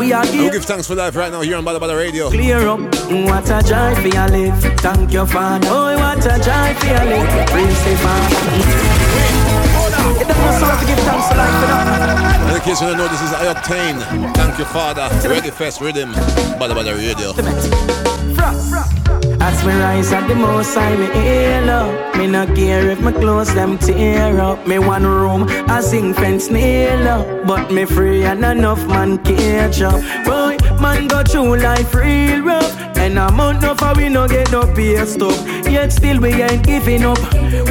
We 0.06 0.13
are 0.13 0.22
We'll 0.22 0.44
give 0.44 0.52
give 0.54 0.65
thanks 0.65 0.86
for 0.86 0.94
life 0.94 1.15
right 1.15 1.32
now 1.32 1.41
here 1.41 1.58
on 1.58 1.65
Bada 1.65 1.80
Bada 1.80 1.98
Radio. 1.98 2.30
clear 2.30 2.68
up. 2.68 2.80
What 2.80 3.50
a 3.50 3.60
joy 3.65 3.96
for 4.00 4.08
your 4.08 4.28
live. 4.30 4.62
Thank 4.80 5.12
you, 5.12 5.26
Father. 5.26 5.68
Oh, 5.68 5.98
what 5.98 6.24
a 6.24 6.38
joy 6.46 6.76
for 6.78 6.86
your 6.86 7.06
live. 7.10 7.48
Praise 7.50 7.84
the 7.84 7.96
Father. 8.06 8.36
It 10.22 10.28
doesn't 10.28 10.60
sound 10.60 10.80
to 10.80 10.86
give 10.86 11.00
thanks 11.00 11.28
for 11.28 11.36
life 11.36 11.56
for 11.58 11.65
that. 11.65 12.54
In 12.56 12.62
case 12.62 12.82
you 12.82 12.88
don't 12.88 12.98
know, 12.98 13.08
this 13.08 13.22
is 13.24 13.34
I-Octane. 13.34 14.36
Thank 14.36 14.60
you, 14.60 14.65
Father. 14.65 15.10
Reggae 15.28 15.52
Fest 15.52 15.82
rhythm. 15.82 16.12
Bada 16.60 16.76
Bada 16.76 16.94
Radio. 16.96 17.34
As 19.48 19.64
me 19.64 19.74
rise 19.74 20.12
at 20.12 20.28
the 20.28 20.34
most 20.34 20.74
high, 20.74 20.96
me 20.96 21.06
hail. 21.06 21.70
Me 22.18 22.26
no 22.26 22.48
care 22.48 22.90
if 22.90 23.00
my 23.00 23.12
clothes 23.12 23.54
them 23.54 23.78
tear 23.78 24.40
up. 24.40 24.66
Me 24.66 24.80
one 24.80 25.06
room, 25.06 25.46
I 25.68 25.82
sing 25.82 26.16
fence 26.16 26.50
nail 26.50 27.08
up. 27.08 27.46
But 27.46 27.72
me 27.72 27.86
free 27.86 28.24
and 28.24 28.44
enough 28.44 28.84
man 28.88 29.20
catch 29.20 29.82
up. 29.82 30.02
Boy, 30.26 30.58
man 30.82 31.08
go 31.08 31.22
through 31.22 31.58
life 31.58 31.94
real 31.94 32.42
rough. 32.42 32.85
And 33.06 33.20
a 33.20 33.32
month 33.32 33.62
no 33.62 33.76
for 33.76 33.94
we 33.96 34.10
no 34.10 34.28
get 34.28 34.52
no 34.52 34.65
pay 34.74 35.06
stop. 35.06 35.38
Yet 35.70 35.91
still 35.91 36.20
we 36.20 36.41
ain't 36.41 36.65
giving 36.65 37.06
up. 37.06 37.20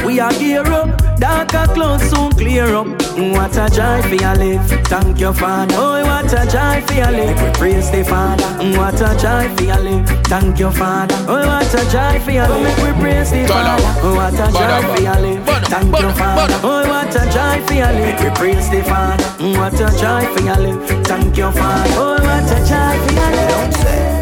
We 0.05 0.21
are 0.21 0.31
gear 0.31 0.65
up. 0.65 1.19
Darker 1.19 1.67
clouds 1.73 2.09
soon 2.09 2.31
clear 2.31 2.73
up. 2.73 2.87
What 2.87 3.57
a 3.57 3.67
joy 3.67 4.01
for 4.07 4.15
your 4.15 4.35
live. 4.35 4.65
Thank 4.87 5.19
you, 5.19 5.33
Father. 5.33 5.75
Oh, 5.77 6.01
what 6.05 6.31
a 6.31 6.49
joy 6.49 6.79
for 6.87 6.93
your 6.93 7.11
live. 7.11 7.41
We 7.41 7.51
praise 7.59 7.91
the 7.91 8.05
Father. 8.05 8.47
What 8.79 9.01
a 9.01 9.11
joy 9.19 9.53
for 9.57 9.63
your 9.63 9.79
live. 9.83 10.07
Thank 10.23 10.57
you, 10.57 10.71
Father. 10.71 11.15
Oh, 11.27 11.45
what 11.45 11.73
a 11.73 11.83
joy 11.91 12.19
for 12.23 12.31
your 12.31 12.47
live. 12.47 12.77
We 12.81 13.01
praise 13.01 13.31
the 13.31 13.43
oh, 13.43 13.47
Father. 13.47 13.99
Oh, 14.03 14.15
what 14.15 14.33
a 14.35 14.47
joy 14.55 14.95
for 14.95 15.01
your 15.03 15.19
live. 15.19 15.45
Thank 15.67 15.99
you, 15.99 16.11
Father. 16.13 16.59
Oh, 16.63 16.87
what 16.87 17.13
a 17.13 17.23
joy 17.35 17.67
for 17.67 17.73
your 17.73 17.91
live. 17.91 18.23
We 18.23 18.29
praise 18.39 18.69
the 18.69 18.81
Father. 18.83 19.25
What 19.59 19.73
a 19.73 19.91
joy 19.99 20.33
for 20.33 20.43
your 20.45 20.59
live. 20.63 21.05
Thank 21.05 21.35
you, 21.35 21.51
Father. 21.51 21.91
Oh, 21.99 22.23
what 22.23 22.51
a 22.51 22.59
joy 22.63 23.05
for 23.05 23.13
your 23.13 23.31
live. 23.35 24.14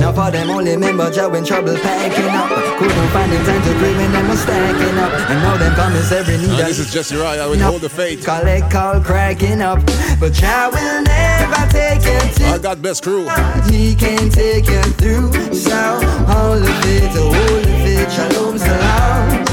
Now 0.00 0.12
for 0.12 0.30
them 0.30 0.48
only 0.48 0.72
remember 0.72 1.10
Joe 1.10 1.34
in 1.34 1.44
trouble 1.44 1.76
packing 1.76 2.24
up. 2.32 2.48
Couldn't 2.78 3.08
find 3.10 3.30
the 3.30 3.36
time 3.44 3.62
to 3.62 3.78
pray 3.78 3.94
when 3.94 4.10
them 4.12 4.28
was 4.28 4.40
stacking 4.40 4.98
up. 4.98 5.12
And 5.28 5.42
now 5.42 5.58
them 5.58 5.74
comments 5.74 6.10
every 6.10 6.38
need. 6.38 6.48
And 6.48 6.68
this 6.68 6.78
is 6.78 6.90
Jesse 6.90 7.16
Royal 7.16 7.50
with 7.50 7.60
Hold 7.60 7.82
the 7.82 7.90
Faith. 7.90 8.24
Collect 8.24 8.70
call 8.70 9.00
cracking 9.02 9.60
up. 9.60 9.78
But 10.18 10.32
Jah 10.32 10.70
will 10.72 11.02
never 11.02 11.70
take 11.70 12.02
you 12.04 12.18
to 12.34 12.44
I 12.46 12.58
got 12.58 12.80
best 12.80 13.02
crew. 13.02 13.28
He 13.70 13.94
can 13.94 14.30
take 14.30 14.66
you 14.66 14.82
through. 14.96 15.32
So 15.54 16.00
hold 16.32 16.62
the 16.62 16.72
faith, 16.82 17.14
hold 17.14 17.64
the 17.64 17.74
faith, 17.84 18.10
shalom 18.10 18.58
salam. 18.58 19.44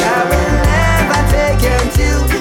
Jah 0.00 0.22
will 0.30 0.54
never 0.64 1.20
take 1.30 1.60
you 1.62 1.78
to 1.96 2.33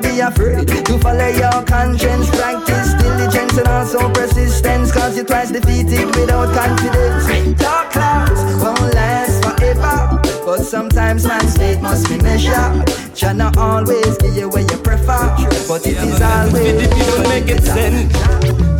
be 0.00 0.20
afraid 0.20 0.66
to 0.68 0.98
follow 0.98 1.28
your 1.28 1.62
conscience. 1.64 2.28
Practice 2.30 2.94
diligence 2.94 3.56
and 3.58 3.68
also 3.68 4.10
persistence, 4.12 4.92
cause 4.92 5.16
you're 5.16 5.24
twice 5.24 5.50
defeated 5.50 6.06
without 6.16 6.52
confidence. 6.54 7.60
Dark 7.60 7.90
clouds 7.90 8.40
won't 8.62 8.94
last 8.94 9.44
forever, 9.44 10.20
but 10.44 10.64
sometimes 10.64 11.26
man's 11.26 11.56
fate 11.56 11.80
must 11.80 12.08
be 12.08 12.18
measured. 12.18 12.88
Shall 13.16 13.34
not 13.34 13.56
always 13.56 14.16
give 14.18 14.36
you 14.36 14.48
what 14.48 14.70
you 14.70 14.78
prefer, 14.78 15.36
but 15.66 15.86
it 15.86 15.96
is 15.96 16.20
always 16.20 16.88
people 16.88 17.28
make 17.28 17.48
it 17.48 17.62
sense. 17.62 18.12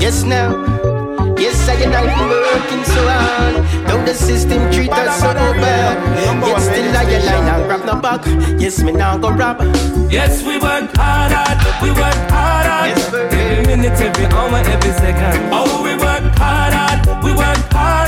Yes, 0.01 0.23
now. 0.25 0.98
Yes, 1.39 1.69
I 1.69 1.77
get 1.79 1.95
out 1.95 2.11
for 2.19 2.29
working 2.29 2.85
so 2.85 3.03
hard. 3.07 3.55
Though 3.87 4.05
the 4.05 4.15
system 4.15 4.71
treat 4.73 4.91
us 4.91 5.21
so 5.21 5.33
bad. 5.35 5.97
Yet 6.47 6.61
still 6.61 6.97
I 6.97 7.05
get 7.05 7.25
line 7.25 7.49
and 7.55 7.65
grab 7.67 7.85
no 7.85 8.01
back. 8.01 8.27
Yes, 8.61 8.83
me 8.83 8.93
now 8.93 9.17
go 9.17 9.31
rap. 9.31 9.61
Yes, 10.11 10.43
we 10.43 10.59
work 10.59 10.91
hard, 10.97 11.33
hard, 11.33 11.59
we 11.83 11.91
work 11.91 12.21
hard, 12.31 12.67
hard. 12.67 12.99
every 13.33 13.67
minute, 13.67 14.01
every 14.01 14.27
hour, 14.27 14.57
every 14.57 14.93
second. 14.93 15.51
Oh, 15.53 15.83
we 15.85 15.93
work 15.95 16.25
hard, 16.39 16.73
hard, 16.73 17.25
we 17.25 17.31
work 17.33 17.57
hard, 17.73 18.08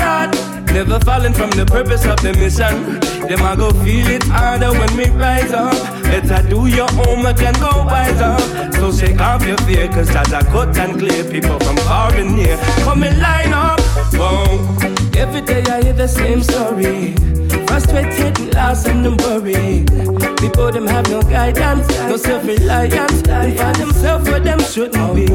Never 0.73 0.99
falling 1.01 1.33
from 1.33 1.49
the 1.51 1.65
purpose 1.65 2.05
of 2.05 2.21
the 2.21 2.31
mission. 2.33 2.99
Them 3.27 3.41
I 3.43 3.55
go 3.55 3.71
feel 3.83 4.07
it 4.07 4.23
harder 4.23 4.71
when 4.71 4.95
we 4.95 5.09
rise 5.09 5.51
up. 5.51 5.73
Better 6.03 6.47
do 6.49 6.67
your 6.67 6.87
homework 6.91 7.41
and 7.41 7.57
go 7.59 7.83
wise 7.85 8.21
up. 8.21 8.39
So 8.75 8.91
shake 8.91 9.19
off 9.19 9.45
your 9.45 9.57
fear, 9.59 9.89
cause 9.89 10.07
that's 10.07 10.31
a 10.31 10.39
cut 10.45 10.77
and 10.77 10.97
clear. 10.97 11.23
People 11.29 11.59
from 11.59 11.75
far 11.77 12.15
and 12.15 12.35
near, 12.35 12.57
come 12.83 13.03
and 13.03 13.19
line 13.19 13.53
up. 13.53 13.79
Every 15.15 15.41
day 15.41 15.61
I 15.69 15.83
hear 15.83 15.93
the 15.93 16.07
same 16.07 16.41
story. 16.41 17.15
Frustrated, 17.67 18.53
lost 18.55 18.87
and 18.87 19.05
them 19.05 19.17
worry. 19.17 19.85
People 20.37 20.71
them 20.71 20.87
have 20.87 21.07
no 21.09 21.21
guidance, 21.21 21.87
no 22.09 22.17
self-reliance. 22.17 23.21
They 23.21 23.57
find 23.57 23.75
themselves 23.75 24.29
where 24.29 24.39
them 24.39 24.59
shouldn't 24.59 25.15
be. 25.15 25.27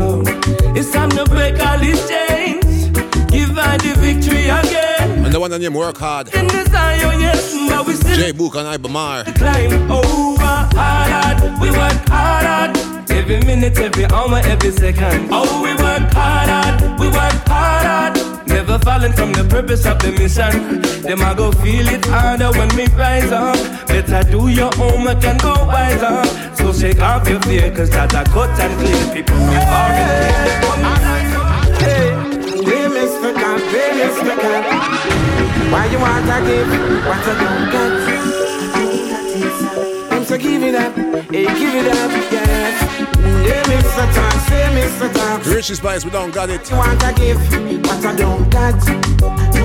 It's 0.79 0.91
time 0.93 1.11
to 1.11 1.25
break 1.27 1.61
all 1.61 1.79
these 1.79 2.09
chains. 2.09 2.89
Give 3.31 3.57
I 3.59 3.77
the 3.79 4.86
name 5.33 5.75
Work 5.75 5.99
Hard. 5.99 6.35
In 6.35 6.47
desire, 6.47 7.13
yes, 7.19 7.55
but 7.69 7.87
we 7.87 7.95
still 7.95 8.17
J 8.17 8.33
Book 8.33 8.55
and 8.57 8.67
Ibamar. 8.83 9.25
climb 9.37 9.91
over 9.91 10.43
hard. 10.77 11.61
We 11.61 11.71
work 11.71 12.09
hard. 12.09 12.77
Every 13.11 13.41
minute, 13.43 13.79
every 13.79 14.05
hour, 14.07 14.39
every 14.45 14.71
second. 14.71 15.29
Oh, 15.33 15.63
we 15.63 15.71
work 15.83 16.13
hard. 16.13 17.01
We 17.01 17.09
work 17.09 17.49
hard. 17.49 18.17
Never 18.47 18.79
falling 18.79 19.13
from 19.13 19.33
the 19.33 19.45
purpose 19.45 19.85
of 19.87 19.99
the 19.99 20.13
mission. 20.13 20.81
Them 21.03 21.23
I 21.23 21.35
go 21.35 21.51
feel 21.53 21.89
it 21.89 22.05
harder 22.07 22.51
when 22.53 22.69
we 22.77 22.87
rise 22.95 23.33
up. 23.33 23.57
Better 23.89 24.23
do 24.31 24.49
your 24.49 24.71
homework 24.75 25.25
and 25.25 25.41
go 25.41 25.55
wise 25.67 26.03
up. 26.03 26.27
So 26.57 26.73
shake 26.73 27.01
off 27.01 27.29
your 27.29 27.41
fear, 27.43 27.75
cause 27.75 27.91
that 27.91 28.15
a 28.15 28.25
cut 28.31 28.59
and 28.61 28.79
clear. 28.81 29.15
People 29.15 29.37
we 29.37 29.57
already 29.57 30.47
Hey, 31.79 32.15
hey, 32.15 32.26
Mr. 32.97 33.35
God, 33.35 33.61
hey, 33.61 33.91
Mr. 34.01 34.35
God. 34.41 34.65
Why 35.71 35.85
you 35.93 35.99
want 35.99 36.25
to 36.25 36.37
give 36.49 36.69
what 37.05 37.27
I 37.29 37.35
don't 37.43 37.71
got? 37.73 37.93
I'm 40.13 40.25
so 40.25 40.39
give 40.39 40.63
it 40.63 40.75
up, 40.75 40.95
hey, 41.31 41.45
give 41.45 41.75
it 41.75 41.89
up, 41.89 42.11
yes. 42.33 42.81
Hey, 43.45 43.63
Mr. 43.71 44.05
Talk, 44.15 44.37
say, 44.49 44.67
Mr. 44.73 45.13
Talk. 45.13 45.45
Richie 45.45 45.75
Spice, 45.75 46.05
we 46.07 46.11
don't 46.11 46.33
got 46.33 46.49
it. 46.49 46.71
You 46.71 46.77
want 46.77 46.99
to 47.01 47.13
give 47.13 47.39
what 47.85 48.05
I 48.07 48.17
don't 48.17 48.49
got? 48.51 49.56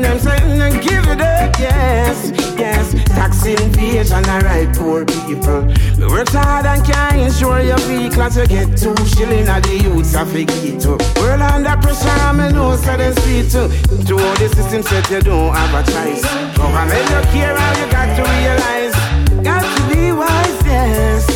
What 0.00 0.26
I'm? 0.26 0.58
Then 0.58 0.80
give 0.80 1.06
it 1.08 1.20
up, 1.20 1.58
yes, 1.58 2.32
yes. 2.58 2.94
Tax 3.04 3.44
invasion, 3.44 4.24
alright, 4.24 4.74
poor 4.74 5.04
people. 5.04 5.66
We 5.98 6.06
work 6.06 6.28
hard 6.30 6.64
and 6.64 6.84
can't 6.84 7.20
insure 7.20 7.60
your 7.60 7.78
vehicle 7.80 8.30
to 8.30 8.46
get 8.46 8.78
two 8.78 8.96
shilling 9.06 9.46
at 9.46 9.62
the 9.62 9.76
youths 9.76 10.14
of 10.14 10.32
the 10.32 10.44
ghetto. 10.46 10.96
World 11.20 11.42
under 11.42 11.76
pressure, 11.82 12.08
I'm 12.08 12.40
a 12.40 12.50
no 12.50 12.76
sudden 12.76 13.14
street 13.16 13.50
too. 13.50 13.68
To 14.06 14.14
all 14.14 14.34
the 14.36 14.48
system 14.56 14.82
said 14.82 15.08
you 15.10 15.20
don't 15.20 15.54
have 15.54 15.74
a 15.74 15.82
choice. 15.92 16.22
Government 16.56 17.04
you 17.10 17.20
care 17.32 17.56
how 17.56 17.84
you 17.84 17.92
got 17.92 18.08
to 18.16 18.22
realize. 18.24 19.44
Got 19.44 19.62
to 19.76 19.94
be 19.94 20.12
wise, 20.12 20.64
yes. 20.64 21.26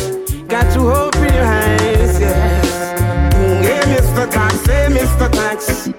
Got 0.47 0.73
to 0.73 0.79
open 0.91 1.33
your 1.33 1.43
eyes, 1.45 2.19
yes. 2.19 3.33
Mm, 3.35 3.61
hey, 3.61 3.81
Mr. 3.95 4.31
Tax, 4.31 4.65
hey, 4.65 4.87
Mr. 4.89 5.31
Tax. 5.31 5.94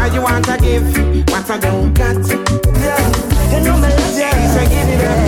Why 0.00 0.06
you 0.14 0.22
want 0.22 0.46
to 0.46 0.56
give 0.56 0.82
what 1.28 1.50
I 1.50 1.58
don't 1.58 1.92
got? 1.92 2.16
Yeah, 2.80 3.52
you 3.52 3.60
know 3.64 3.76
me 3.76 3.88
love 3.92 4.16
you. 4.16 4.32
So 4.54 4.62
give 4.72 4.88
it 4.88 5.04
up, 5.04 5.18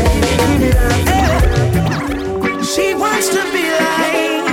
give 0.48 0.64
it 0.64 0.76
up. 0.80 2.64
She 2.64 2.94
wants 2.94 3.28
to 3.28 3.42
be 3.52 3.64
like 3.68 4.48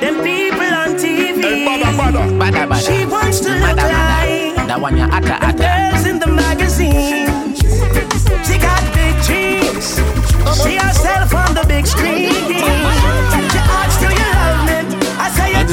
them 0.00 0.22
people 0.22 0.70
on 0.82 0.94
TV. 0.94 1.42
Bada, 1.66 1.90
bada. 2.68 2.78
She 2.86 3.04
wants 3.04 3.40
to 3.40 3.48
Bada, 3.48 3.60
look 3.66 3.78
bada. 3.78 4.54
like 4.56 4.66
That 4.68 4.80
one 4.80 4.96
you 4.96 5.02
atta, 5.10 5.26
the 5.26 5.34
atta. 5.42 5.58
girls 5.58 6.06
in 6.06 6.18
the 6.20 6.28
magazine. 6.28 7.26
She 8.46 8.58
got 8.58 8.80
big 8.94 9.14
dreams. 9.26 9.98
See 10.62 10.76
herself 10.76 11.34
on 11.34 11.54
the 11.56 11.64
big 11.66 11.84
screen. 11.88 12.21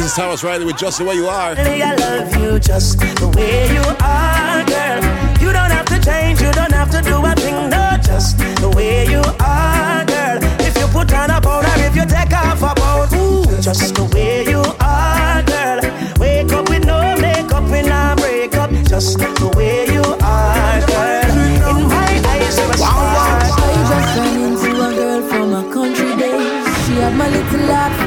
Is 0.09 0.15
Tarrus 0.15 0.43
Riley 0.43 0.65
with 0.65 0.75
Just 0.75 0.97
the 0.97 1.05
Way 1.05 1.15
You 1.15 1.27
Are. 1.27 1.53
Really, 1.53 1.83
I 1.83 1.93
love 1.93 2.35
you 2.35 2.57
just 2.57 2.97
the 2.97 3.27
way 3.37 3.71
you 3.71 3.85
are, 4.01 4.63
girl. 4.65 5.03
You 5.39 5.53
don't 5.53 5.69
have 5.69 5.85
to 5.85 6.01
change, 6.01 6.41
you 6.41 6.51
don't 6.51 6.71
have 6.71 6.89
to 6.89 7.01
do 7.03 7.23
a 7.23 7.35
thing, 7.35 7.69
no, 7.69 7.95
just 8.01 8.39
the 8.39 8.73
way 8.75 9.05
you 9.05 9.21
are, 9.39 10.03
girl. 10.05 10.39
If 10.65 10.75
you 10.79 10.87
put 10.87 11.13
on 11.13 11.29
a 11.29 11.39
powder, 11.39 11.69
if 11.85 11.95
you 11.95 12.07
take 12.07 12.33
off 12.33 12.63
a 12.63 12.73
pound, 12.73 13.13
ooh, 13.13 13.61
just 13.61 13.93
the 13.93 14.05
way 14.15 14.49
you 14.49 14.63
are, 14.81 15.43
girl. 15.43 15.79
Wake 16.17 16.51
up 16.53 16.67
with 16.69 16.85
no 16.85 17.15
makeup, 17.21 17.69
we 17.69 17.83
not 17.83 18.17
break 18.17 18.55
up, 18.55 18.71
just 18.89 19.19
the 19.19 19.53
way 19.55 19.85
you 19.93 20.01
are, 20.01 20.81
girl. 20.89 21.77
In 21.77 21.87
my 21.87 22.17
eyes, 22.33 22.57
you're 22.57 22.71
a 22.71 22.77
star. 22.77 23.45
I 23.45 23.77
just 23.91 24.17
ran 24.17 24.41
into 24.41 24.71
a 24.73 24.89
girl 24.91 25.21
from 25.29 25.53
a 25.53 25.71
country 25.71 26.17
days. 26.17 26.65
She 26.87 26.95
had 26.95 27.13
my 27.15 27.29
little 27.29 27.75
heart 27.75 27.98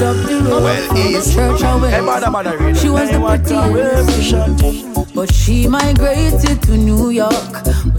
Well, 0.00 0.14
from 0.86 0.96
the 0.96 1.18
easy. 1.18 1.34
church 1.34 1.60
away. 1.62 1.90
Hey, 1.90 2.00
mother, 2.00 2.30
mother, 2.30 2.74
She 2.74 2.88
was 2.88 3.10
Hey, 3.10 3.16
the 3.16 3.20
what 3.20 3.40
a 3.52 3.68
prettiest, 3.70 5.14
but 5.14 5.32
she 5.34 5.66
migrated 5.68 6.62
to 6.62 6.76
New 6.76 7.10
York. 7.10 7.34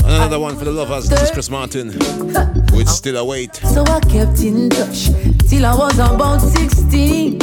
Another 0.04 0.40
one 0.40 0.58
for 0.58 0.66
the 0.66 0.72
lovers. 0.72 1.08
This 1.10 1.22
is 1.22 1.32
Chris 1.32 1.50
Martin 1.52 1.88
with 2.74 2.90
Still 2.90 3.18
Await. 3.18 3.56
So 3.56 3.84
I 3.84 4.00
kept 4.00 4.40
in 4.42 4.70
touch 4.72 5.10
till 5.48 5.64
I 5.64 5.76
was 5.76 6.00
about 6.00 6.40
16. 6.42 7.38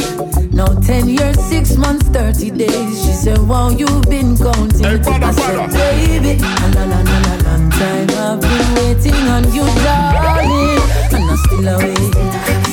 Now 0.51 0.65
10 0.67 1.07
years, 1.07 1.39
6 1.45 1.77
months, 1.77 2.09
30 2.09 2.51
days. 2.51 3.05
She 3.05 3.13
said, 3.13 3.37
Wow, 3.47 3.69
you've 3.69 4.01
been 4.09 4.35
counting. 4.35 4.85
I 4.85 5.31
said, 5.31 5.71
Baby, 5.71 6.43
a 6.43 6.67
la 6.75 6.83
la 6.83 6.99
la 6.99 7.19
la 7.19 7.35
long 7.47 7.69
time 7.71 8.09
I've 8.11 8.41
been 8.41 8.75
waiting 8.75 9.27
on 9.29 9.43
you, 9.53 9.63
darling. 9.83 10.83
And 11.15 11.31
I 11.31 11.35
still 11.47 11.67
await, 11.69 12.13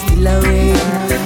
still 0.03 0.27
await, 0.27 1.26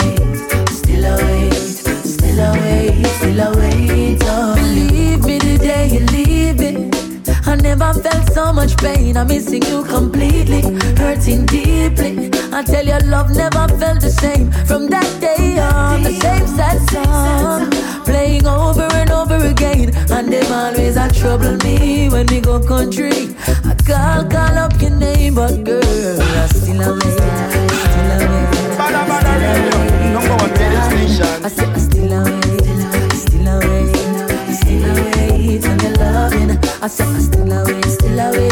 much 8.61 8.77
pain. 8.77 9.17
I'm 9.17 9.27
missing 9.27 9.63
you 9.63 9.83
completely, 9.83 10.61
hurting 11.01 11.45
deeply. 11.47 12.29
I 12.53 12.61
tell 12.63 12.85
you, 12.85 12.99
love 13.09 13.29
never 13.35 13.67
felt 13.79 14.01
the 14.01 14.11
same. 14.23 14.51
From 14.69 14.87
that 14.93 15.09
day 15.19 15.57
on, 15.57 16.03
the 16.03 16.13
same 16.23 16.45
sad 16.45 16.77
song 16.91 17.71
playing 18.05 18.45
over 18.45 18.87
and 19.01 19.09
over 19.09 19.37
again. 19.53 19.95
And 20.11 20.31
them 20.31 20.51
always 20.51 20.95
a 20.95 21.09
trouble 21.11 21.57
me 21.65 22.09
when 22.09 22.27
we 22.27 22.39
go 22.39 22.59
country. 22.59 23.35
I 23.71 23.73
call, 23.87 24.29
call 24.29 24.57
up 24.63 24.79
your 24.79 24.91
name, 24.91 25.35
but 25.35 25.63
girl, 25.63 26.21
I 26.21 26.45
still 26.47 26.81
away, 26.81 27.11
still 27.81 28.11
away. 28.17 28.61
I 31.43 31.47
said 31.47 31.69
I 31.69 31.79
still 31.79 32.13
away, 32.13 32.41
still 33.23 33.47
away, 33.47 33.83
still 34.59 34.85
away 34.91 35.59
on 35.69 35.79
your 35.79 35.93
loving. 36.01 36.51
I 36.83 36.87
said 36.87 37.07
I 37.07 37.19
still 37.19 37.21
still 37.21 37.51
away, 37.53 37.80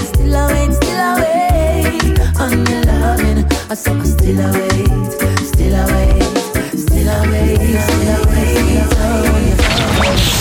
still 0.03 0.35
away, 0.35 0.71
still 0.71 0.99
away 1.15 1.97
on 2.39 2.65
your 2.65 2.83
loving. 2.83 3.45
I 3.69 3.75
said 3.75 3.97
oh, 3.97 4.01
I 4.01 4.03
still 4.03 4.39
away, 4.39 4.69
still 5.43 5.75
away, 5.75 6.19
still 6.75 7.09
away, 7.09 7.55
still 7.87 8.13
away 8.23 8.59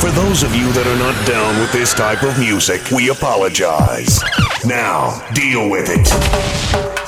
For 0.00 0.10
those 0.10 0.42
of 0.42 0.54
you 0.54 0.72
that 0.72 0.86
are 0.86 0.98
not 0.98 1.26
down 1.26 1.60
with 1.60 1.72
this 1.72 1.92
type 1.94 2.22
of 2.22 2.38
music, 2.38 2.90
we 2.90 3.10
apologize. 3.10 4.20
Now, 4.64 5.26
deal 5.34 5.68
with 5.68 5.88
it. 5.90 7.07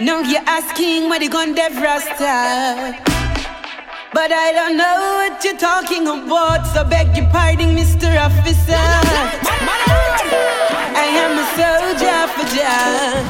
Now 0.00 0.20
you're 0.20 0.40
asking 0.46 1.08
what 1.08 1.20
you 1.22 1.28
gonna 1.28 1.54
dev 1.54 1.76
rasta. 1.76 3.17
But 4.12 4.32
I 4.32 4.52
don't 4.52 4.76
know 4.78 5.20
what 5.20 5.44
you're 5.44 5.58
talking 5.58 6.06
about, 6.08 6.64
so 6.72 6.82
beg 6.82 7.14
your 7.14 7.28
pardon, 7.30 7.76
Mr. 7.76 8.08
Officer. 8.16 8.72
I 10.96 11.06
am 11.24 11.36
a 11.36 11.44
soldier 11.52 12.20
for 12.32 12.46
Jah, 12.56 13.20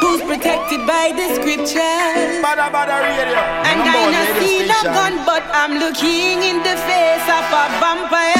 who's 0.00 0.22
protected 0.22 0.86
by 0.86 1.10
the 1.18 1.34
scriptures. 1.34 2.38
And 2.38 3.78
I 3.82 4.10
not 4.14 4.38
see 4.38 4.66
no 4.70 4.82
gun, 4.86 5.24
but 5.26 5.42
I'm 5.50 5.78
looking 5.78 6.42
in 6.46 6.62
the 6.62 6.76
face 6.86 7.26
of 7.26 7.44
a 7.50 7.66
vampire. 7.82 8.38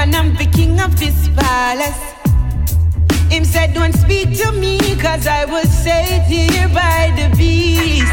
And 0.00 0.16
I'm 0.16 0.34
the 0.34 0.46
king 0.46 0.80
of 0.80 0.98
this 0.98 1.28
palace. 1.36 2.00
Him 3.30 3.44
said, 3.44 3.74
Don't 3.74 3.92
speak 3.92 4.34
to 4.38 4.50
me, 4.50 4.78
cause 4.96 5.26
I 5.26 5.44
was 5.44 5.68
saved 5.68 6.24
here 6.24 6.68
by 6.68 7.12
the 7.18 7.28
beast. 7.36 8.10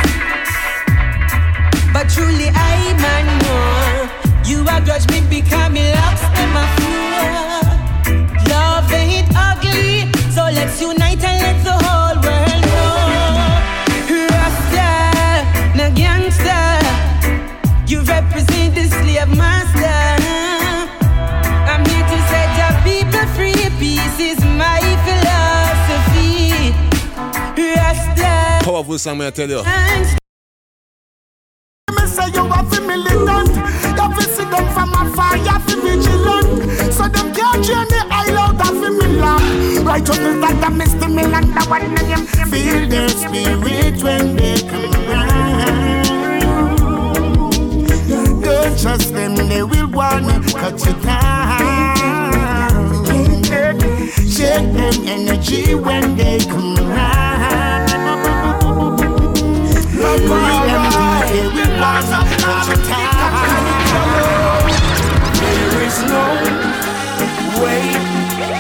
But 1.94 2.10
truly, 2.10 2.50
I 2.52 2.76
man 3.06 3.26
know 3.40 4.50
you 4.50 4.68
are 4.68 4.82
grudge 4.82 5.08
me 5.10 5.22
becoming 5.30 5.90
locks 5.96 6.24
in 6.42 6.50
my 6.52 6.68
floor. 6.76 7.56
Love 8.52 8.92
ain't 8.92 9.32
ugly, 9.34 10.12
so 10.30 10.44
let's 10.44 10.82
unite 10.82 11.24
and 11.24 11.40
let 11.42 11.64
the 11.64 11.78
have 35.48 35.66
to 35.68 35.76
vigilant. 35.82 36.94
So 36.94 37.04
them 37.08 37.34
can't 37.34 37.66
drain 37.66 37.88
the 37.88 38.02
aisle 38.12 38.38
out 38.38 38.62
of 38.68 38.76
Milan. 38.98 39.86
Righteousness 39.86 40.38
like 40.38 40.60
the 40.60 40.70
Mr. 40.80 41.08
Milan, 41.14 41.46
the 41.56 41.64
one 41.70 41.88
name. 41.96 42.26
Feel 42.52 42.88
their 42.90 43.10
spirit 43.10 44.04
when 44.04 44.36
they 44.36 44.58
come 44.72 44.92
round. 45.10 46.06
Don't 48.44 48.80
trust 48.80 49.14
them, 49.14 49.36
they 49.36 49.64
will 49.64 49.90
wanna 49.90 50.42
cut 50.52 50.86
you 50.86 50.94
down. 51.04 51.98
Them 54.38 55.08
energy 55.08 55.76
when 55.76 56.16
they 56.16 56.40
come 56.40 56.76
There 59.98 60.14
is 65.82 65.98
no 66.04 66.24
way 67.64 67.82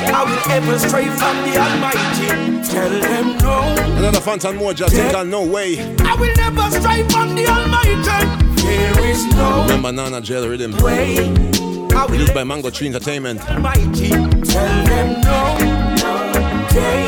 I 0.10 0.24
will 0.26 0.52
ever 0.52 0.80
stray 0.80 1.06
from 1.06 1.36
the 1.46 1.58
Almighty. 1.60 2.28
Tell 2.68 2.90
them 2.90 3.38
no. 3.38 3.58
Another 3.98 4.20
Fantan 4.20 4.58
Mojah 4.58 4.92
yeah. 4.92 5.24
no 5.24 5.46
way. 5.46 5.78
I 6.00 6.16
will 6.16 6.34
never 6.38 6.72
stray 6.72 7.04
from 7.10 7.36
the 7.36 7.46
Almighty. 7.46 8.02
There 8.64 9.06
is 9.06 9.26
no 9.36 9.62
Remember 9.64 9.92
Nana 9.92 10.22
Jail 10.22 10.48
Rhythm. 10.50 10.72
Way. 10.78 11.34
Produced 11.90 12.34
by 12.34 12.44
Mango 12.46 12.72
Tree 12.72 12.88
Entertainment. 12.88 13.48
Almighty. 13.48 14.10
Tell 14.10 14.84
them 14.86 15.22
no. 15.22 15.58
Day. 16.72 17.06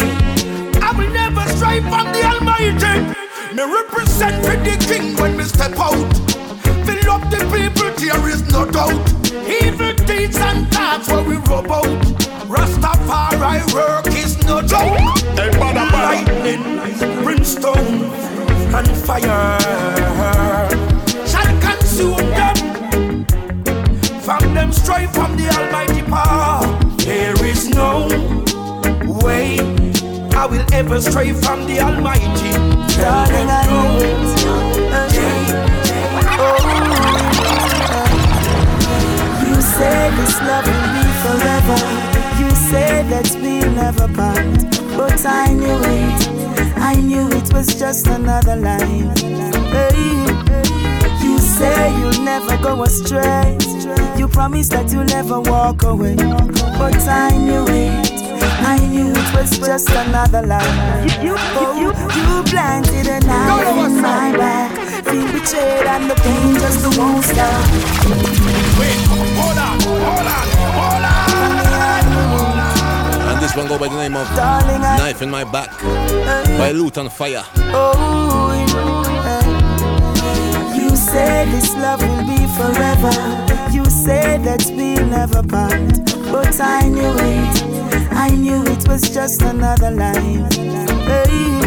I 0.82 0.94
will 0.96 1.10
never 1.12 1.48
stray 1.50 1.80
from 1.82 2.12
the 2.12 2.24
Almighty. 2.26 3.19
Me 3.52 3.64
represent 3.64 4.46
for 4.46 4.56
the 4.58 4.78
king 4.88 5.16
when 5.18 5.36
me 5.36 5.44
step 5.44 5.72
out. 5.80 5.96
Fill 6.86 7.12
up 7.12 7.24
the 7.32 7.40
people, 7.50 7.90
there 7.98 8.30
is 8.30 8.48
no 8.52 8.70
doubt. 8.70 8.94
Evil 9.50 9.92
deeds 10.06 10.38
and 10.38 10.72
thoughts 10.72 11.08
where 11.08 11.24
we 11.24 11.38
rub 11.38 11.72
out. 11.72 11.88
Rastafari 12.46 13.74
work 13.74 14.06
is 14.08 14.38
no 14.46 14.62
joke. 14.62 15.00
Hey, 15.34 15.50
bada, 15.58 15.88
bada. 15.90 16.26
Lightning, 16.28 17.24
brimstone, 17.24 18.04
and 18.76 18.88
fire 18.88 19.58
shall 21.26 21.60
consume 21.60 22.30
them. 22.38 23.26
From 24.22 24.54
them 24.54 24.72
strive 24.72 25.12
from 25.12 25.36
the 25.38 25.50
Almighty 25.58 26.04
power. 26.04 26.68
There 26.98 27.44
is 27.44 27.68
no 27.70 28.08
way 29.24 29.58
I 30.36 30.46
will 30.46 30.66
ever 30.72 31.02
stray 31.02 31.34
from 31.34 31.66
the 31.66 31.80
Almighty. 31.80 32.79
Darling, 33.00 33.50
I 33.50 33.64
You 39.48 39.62
say 39.62 40.12
this 40.18 40.36
love 40.42 40.66
will 40.68 40.90
be 40.96 41.06
forever. 41.24 41.80
You 42.40 42.50
say 42.70 43.04
that 43.12 43.28
we'll 43.42 43.72
never 43.72 44.08
part. 44.14 44.46
But 44.98 45.26
I 45.26 45.54
knew 45.54 45.80
it. 46.02 46.20
I 46.78 46.96
knew 46.96 47.30
it 47.30 47.54
was 47.54 47.68
just 47.68 48.08
another 48.08 48.58
line. 48.58 49.16
Hey. 49.72 50.00
You 51.24 51.38
say 51.40 51.98
you'll 52.00 52.24
never 52.24 52.58
go 52.58 52.84
astray. 52.84 53.58
You 54.18 54.28
promised 54.28 54.72
that 54.72 54.92
you'll 54.92 55.06
never 55.06 55.40
walk 55.40 55.84
away. 55.84 56.16
But 56.16 57.00
I 57.08 57.32
knew 57.38 57.66
it. 57.70 58.09
I 58.62 58.78
knew 58.88 59.12
it 59.12 59.34
was 59.36 59.58
just 59.60 59.90
another 59.90 60.42
lie. 60.46 61.06
You, 61.22 61.32
you, 61.32 61.36
oh, 61.38 61.76
you, 61.80 61.88
you 62.18 62.44
planted 62.44 63.08
a 63.08 63.20
knife 63.26 63.78
in 63.86 64.02
my 64.02 64.32
back. 64.36 64.72
Feel 65.06 65.28
betrayed 65.32 65.88
and 65.88 66.10
the 66.10 66.16
pain 66.16 66.56
just 66.56 66.98
won't 66.98 67.24
stop. 67.24 67.66
Wait, 68.80 69.00
hold 69.08 69.58
on, 69.58 69.80
hold 69.82 70.28
on, 70.28 70.48
hold 70.78 71.06
on. 71.06 71.20
And 73.30 73.40
this 73.42 73.56
one 73.56 73.68
go 73.68 73.78
by 73.80 73.88
the 73.88 73.96
name 73.96 74.16
of 74.16 74.28
Darling, 74.36 74.82
Knife 74.82 75.22
in 75.22 75.30
My 75.30 75.44
Back 75.44 75.70
by 76.60 76.72
Lutan 76.74 77.10
Fyah. 77.10 77.46
Oh, 77.74 78.54
you 80.76 80.96
said 80.96 81.48
this 81.50 81.74
love 81.76 82.02
will 82.02 82.26
be 82.28 82.46
forever. 82.58 83.14
You 83.72 83.86
said 83.86 84.44
that 84.44 84.66
we'll 84.76 85.06
never 85.06 85.42
part. 85.44 85.80
But 86.32 86.60
I 86.60 86.88
knew 86.90 87.16
it. 87.18 87.79
I 88.12 88.30
knew 88.32 88.64
it 88.64 88.88
was 88.88 89.10
just 89.10 89.42
another 89.42 89.92
line. 89.92 90.50
Hey, 91.10 91.60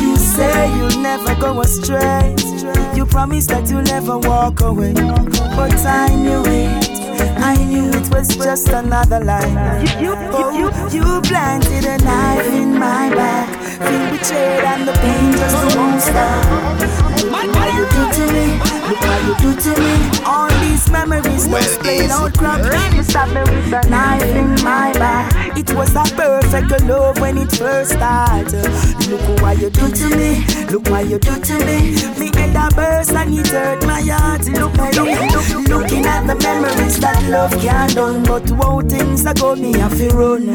you 0.00 0.16
say 0.16 0.68
you'll 0.76 1.00
never 1.02 1.34
go 1.36 1.60
astray. 1.60 2.34
You 2.94 3.06
promised 3.06 3.48
that 3.50 3.68
you'll 3.70 3.82
never 3.82 4.18
walk 4.18 4.60
away. 4.60 4.92
But 4.94 5.74
I 5.86 6.14
knew 6.14 6.42
it. 6.46 6.90
I 7.38 7.56
knew 7.56 7.90
it 7.90 8.08
was 8.14 8.28
just 8.36 8.68
another 8.68 9.20
line. 9.20 9.86
You, 10.00 10.14
you, 10.36 10.44
you, 10.58 10.66
you 10.90 11.20
planted 11.22 11.84
a 11.84 11.98
knife 11.98 12.52
in 12.52 12.78
my 12.78 13.10
back. 13.14 13.48
Feel 13.82 14.10
betrayed 14.10 14.64
and 14.64 14.88
the 14.88 14.92
pain 14.92 15.32
just 15.32 15.76
won't 15.76 16.00
stop. 16.00 17.02
Look 17.32 17.54
what 17.54 17.74
you 17.74 17.84
do 17.94 18.02
to 18.16 18.32
me. 18.32 18.46
Look 18.88 19.00
what 19.00 19.20
you 19.26 19.34
do 19.42 19.60
to 19.60 19.80
me. 19.80 19.94
All 20.24 20.50
these 20.60 20.88
memories 20.90 21.48
well, 21.48 21.62
just 21.62 21.80
plain 21.80 22.10
out 22.10 22.36
crap. 22.36 22.94
You 22.94 23.02
stab 23.02 23.28
me 23.28 23.40
with 23.40 23.72
a 23.72 23.88
knife 23.88 24.22
in 24.22 24.50
my 24.64 24.92
back. 24.94 25.41
It 25.54 25.72
was 25.74 25.94
a 25.94 26.02
perfect 26.16 26.84
love 26.84 27.20
when 27.20 27.38
it 27.38 27.52
first 27.52 27.92
started. 27.92 28.66
Look 29.08 29.42
what 29.42 29.58
you 29.58 29.70
do 29.70 29.88
to 29.90 30.16
me. 30.16 30.44
Look 30.70 30.88
what 30.88 31.06
you 31.08 31.18
do 31.18 31.38
to 31.40 31.54
me. 31.66 31.92
Me 32.18 32.30
head 32.34 32.56
a 32.56 32.74
burst 32.74 33.12
and 33.12 33.34
it 33.38 33.48
hurt 33.48 33.84
my 33.86 34.00
heart. 34.00 34.46
Look 34.48 34.78
at 34.78 34.96
me. 34.96 35.14
Looking 35.68 36.06
at 36.06 36.26
the 36.26 36.34
memories 36.36 36.98
that 37.00 37.22
love 37.28 37.52
can't 37.60 37.94
done. 37.94 38.22
But 38.24 38.48
how 38.50 38.80
things 38.80 39.26
are 39.26 39.34
go, 39.34 39.54
me 39.54 39.76
have 39.78 39.96
to 39.98 40.08
run. 40.10 40.46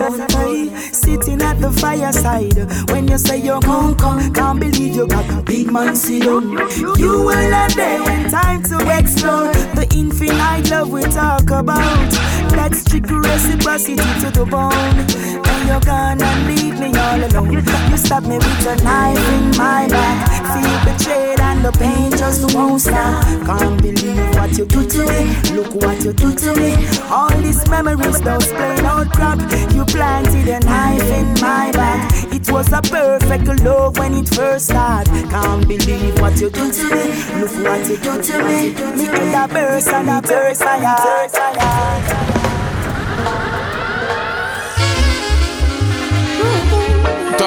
Sitting 0.93 1.41
at 1.41 1.59
the 1.61 1.71
fireside. 1.71 2.57
When 2.91 3.07
you 3.07 3.17
say 3.17 3.37
you're 3.37 3.61
come, 3.61 3.95
come. 3.95 4.33
Can't 4.33 4.59
believe 4.59 4.95
you 4.95 5.07
got 5.07 5.29
a 5.31 5.41
big 5.41 5.71
man 5.71 5.95
sit. 5.95 6.23
You 6.23 7.23
were 7.23 7.49
not 7.49 7.71
there 7.75 8.03
when 8.03 8.29
time 8.29 8.63
to 8.63 8.77
explore. 8.97 9.53
The 9.75 9.87
infinite 9.95 10.69
love 10.71 10.89
we 10.89 11.03
talk 11.03 11.49
about. 11.51 12.11
That's 12.57 12.79
strict 12.81 13.11
reciprocity 13.11 13.95
to 14.21 14.31
the 14.31 14.45
bone. 14.45 14.73
And 14.73 15.61
you're 15.69 15.79
gonna 15.79 16.29
leave 16.49 16.79
me 16.79 16.89
all 16.97 17.21
alone. 17.23 17.53
You 17.53 17.97
stab 17.97 18.23
me 18.23 18.37
with 18.37 18.67
a 18.67 18.75
knife 18.83 19.29
in 19.37 19.45
my 19.57 19.87
back. 19.87 20.17
Feel 20.51 20.77
betrayed 20.83 21.39
and 21.39 21.63
the 21.63 21.71
pain 21.71 22.09
just 22.11 22.55
won't 22.55 22.81
stop. 22.81 23.23
Can't 23.45 23.79
believe 23.79 24.35
what 24.35 24.57
you 24.57 24.65
do 24.65 24.81
to 24.89 25.01
me. 25.05 25.21
Look 25.55 25.75
what 25.75 26.03
you 26.03 26.13
do 26.13 26.33
to 26.33 26.55
me. 26.55 26.73
All 27.11 27.29
these 27.45 27.61
memories, 27.69 28.19
those 28.21 28.47
plain 28.47 28.85
old 28.85 29.11
crap. 29.11 29.39
You 29.73 29.85
planted 29.85 30.47
a 30.49 30.59
knife 30.59 31.09
in 31.19 31.27
my 31.39 31.71
back. 31.71 32.11
It 32.33 32.51
was 32.51 32.73
a 32.73 32.81
perfect 32.81 33.47
love 33.63 33.99
when 33.99 34.15
it 34.15 34.29
first 34.29 34.69
started. 34.69 35.29
Can't 35.29 35.67
believe 35.67 36.19
what 36.19 36.41
you 36.41 36.49
do 36.49 36.71
to 36.71 36.83
me. 36.89 37.05
Look 37.39 37.53
what 37.63 37.87
you 37.87 37.97
do 37.97 38.21
to 38.21 38.35
me. 38.43 38.73
Me 38.97 39.05
in 39.07 39.35
a 39.35 39.47
burst 39.47 39.89
and 39.89 40.09
a 40.09 40.21
burst 40.27 40.63
fire. 40.63 42.46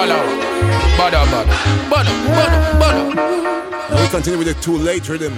Dollar. 0.01 0.25
Bada, 0.97 1.21
bada. 1.29 1.55
Bada, 1.93 2.13
bada, 2.37 2.59
bada. 2.81 4.01
We 4.01 4.09
continue 4.09 4.39
with 4.39 4.49
the 4.49 4.55
too 4.63 4.79
late 4.79 5.07
rhythm. 5.11 5.35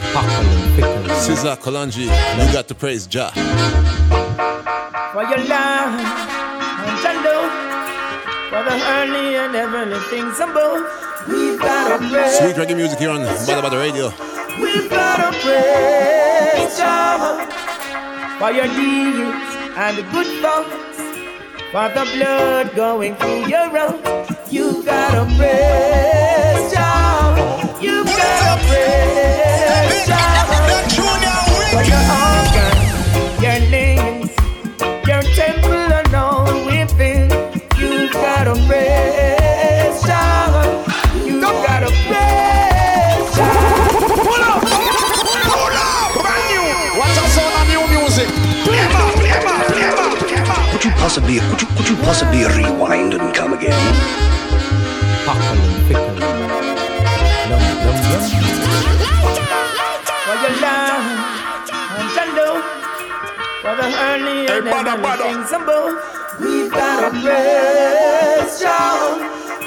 Sizzla 1.24 1.56
Kalonji, 1.58 2.04
you 2.04 2.52
got 2.52 2.68
to 2.68 2.74
praise 2.76 3.08
Jah. 3.08 3.32
For 5.12 5.24
your 5.24 5.42
love, 5.50 5.98
and 6.78 6.96
Jando, 7.02 7.36
for 8.50 8.62
the 8.62 8.76
early 8.98 9.34
and 9.42 9.52
heavenly 9.52 9.98
things 10.10 10.38
above. 10.38 10.78
We've 11.28 11.58
got 11.58 11.98
to 11.98 12.08
praise. 12.08 12.38
Sweet 12.38 12.54
reggae 12.54 12.76
music 12.76 13.00
here 13.00 13.10
on 13.10 13.24
Badda 13.24 13.62
Badda 13.62 13.78
Radio. 13.78 14.12
We've 14.62 14.88
got 14.88 15.16
to 15.16 15.38
praise 15.40 16.78
Jah 16.78 17.18
for 18.38 18.52
your 18.52 18.68
deeds 18.68 19.56
and 19.74 19.98
the 19.98 20.04
good 20.14 20.30
thoughts, 20.40 20.70
for 21.72 21.88
the 21.88 22.04
blood 22.14 22.76
going 22.76 23.14
through 23.16 23.46
your 23.46 23.70
road. 23.72 23.98
You 24.50 24.82
gotta 24.84 25.24
praise 25.36 26.72
Jah. 26.72 27.78
You 27.80 28.04
gotta 28.04 28.62
praise 28.68 30.06
Jah 30.06 30.44
for 31.72 31.82
your 31.88 32.04
organs, 32.28 32.61
possibly, 51.02 51.40
could 51.40 51.60
you, 51.60 51.68
could 51.76 51.88
you 51.88 51.96
possibly 51.96 52.44
rewind 52.46 53.12
and 53.14 53.34
come 53.34 53.52
again? 53.54 53.74
For 55.26 55.34
your 60.42 60.54
love 60.62 61.06
and 61.98 62.08
Jando, 62.14 62.48
for 63.62 63.74
the 63.80 63.88
early 64.08 64.46
and 64.46 64.66
heavenly 64.66 65.16
things 65.18 65.50
above. 65.50 65.92
We've 66.40 66.70
got 66.70 67.00
to 67.02 67.10
praise 67.20 68.60
Jah. 68.60 69.18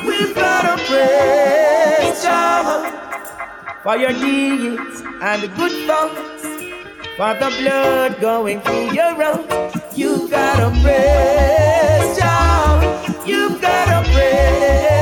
We've 0.08 0.34
got 0.34 0.62
to 0.62 0.76
praise 0.86 2.24
Jah 2.24 2.64
for 3.84 3.98
your 3.98 4.14
deeds 4.14 5.04
and 5.22 5.44
the 5.44 5.50
good 5.50 5.86
thoughts, 5.86 6.44
for 7.16 7.34
the 7.36 7.50
blood 7.62 8.20
going 8.20 8.60
through 8.62 8.92
your 8.92 9.16
road. 9.16 9.46
You've 9.96 10.30
got 10.30 10.60
a 10.60 10.70
praise 10.82 12.18
Jah. 12.18 13.24
You've 13.26 13.62
got 13.62 14.04
to 14.04 14.12
praise 14.12 14.95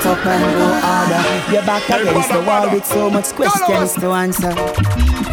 get 0.00 0.18
up 0.18 0.26
and 0.26 0.42
go 0.56 0.68
harder. 0.80 1.52
You're 1.52 1.66
back 1.66 1.88
against 1.88 2.32
the 2.32 2.42
wall 2.42 2.70
with 2.70 2.84
so 2.84 3.10
much 3.10 3.32
questions 3.32 3.94
to 3.94 4.12
answer. 4.12 4.52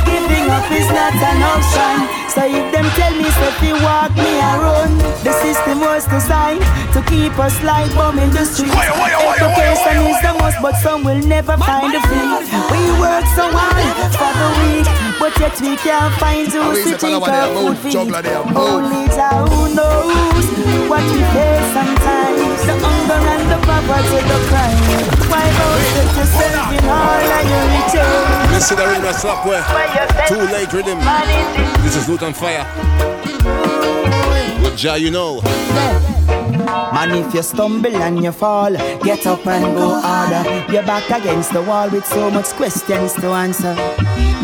Giving 0.03 0.47
up 0.51 0.67
is 0.71 0.87
not 0.91 1.15
an 1.15 1.39
option. 1.43 1.95
So 2.27 2.43
if 2.43 2.65
them 2.71 2.85
tell 2.95 3.15
me 3.15 3.29
so 3.31 3.47
if 3.47 3.61
you 3.63 3.75
walk 3.83 4.11
me 4.15 4.39
around, 4.39 4.99
the 5.23 5.33
system 5.39 5.79
was 5.79 6.05
designed 6.07 6.61
to 6.93 7.01
keep 7.07 7.37
us 7.39 7.55
like 7.63 7.93
bomb 7.95 8.19
in 8.19 8.29
the 8.31 8.45
streets. 8.45 8.75
Education 8.75 9.97
is 10.11 10.19
the 10.21 10.33
most, 10.39 10.57
but 10.61 10.75
some 10.83 11.03
will 11.03 11.21
never 11.23 11.57
find 11.57 11.93
a 11.95 12.01
thing. 12.01 12.29
We 12.71 12.81
work 12.99 13.25
so 13.35 13.47
hard 13.47 13.87
for 14.19 14.31
the 14.35 14.49
week, 14.59 14.87
but 15.27 15.39
yet 15.41 15.59
we 15.59 15.75
can't 15.75 16.13
find 16.15 16.47
those 16.47 16.83
to 16.85 16.97
think 16.97 17.27
of 17.27 17.51
food 17.51 17.77
feed. 17.79 17.95
Only 17.97 19.07
Jah 19.11 19.43
who 19.43 19.75
knows 19.75 20.47
what 20.87 21.03
we 21.03 21.19
face 21.35 21.67
sometimes. 21.75 22.63
The 22.63 22.75
hunger 22.79 23.19
and 23.35 23.43
the 23.51 23.59
poverty, 23.67 24.19
the 24.23 24.39
crime. 24.47 24.79
Why 25.27 25.43
you 25.59 26.03
yourself 26.15 26.71
in 26.71 26.85
all 26.87 27.27
of 27.37 27.43
your 27.51 27.65
return? 27.75 28.53
Listen 28.53 28.77
to 28.77 28.83
the 28.83 28.87
rhythm 28.87 29.05
of 29.05 29.15
slap 29.15 29.45
where 29.45 29.63
too 30.27 30.43
late 30.55 30.71
rhythm. 30.71 30.99
This 31.83 31.97
is 31.97 32.07
Lutan 32.07 32.33
Fyah. 32.33 32.65
With 34.63 34.77
Jah, 34.77 34.97
you 34.97 35.11
know. 35.11 35.41
Man, 36.93 37.11
if 37.11 37.33
you 37.33 37.43
stumble 37.43 37.95
and 37.97 38.23
you 38.23 38.31
fall, 38.31 38.71
get 39.03 39.27
up 39.27 39.45
and 39.45 39.75
go 39.75 39.99
harder. 39.99 40.71
You're 40.71 40.83
back 40.83 41.09
against 41.09 41.51
the 41.51 41.61
wall 41.63 41.89
with 41.89 42.05
so 42.05 42.31
much 42.31 42.47
questions 42.53 43.13
to 43.15 43.27
answer. 43.27 44.36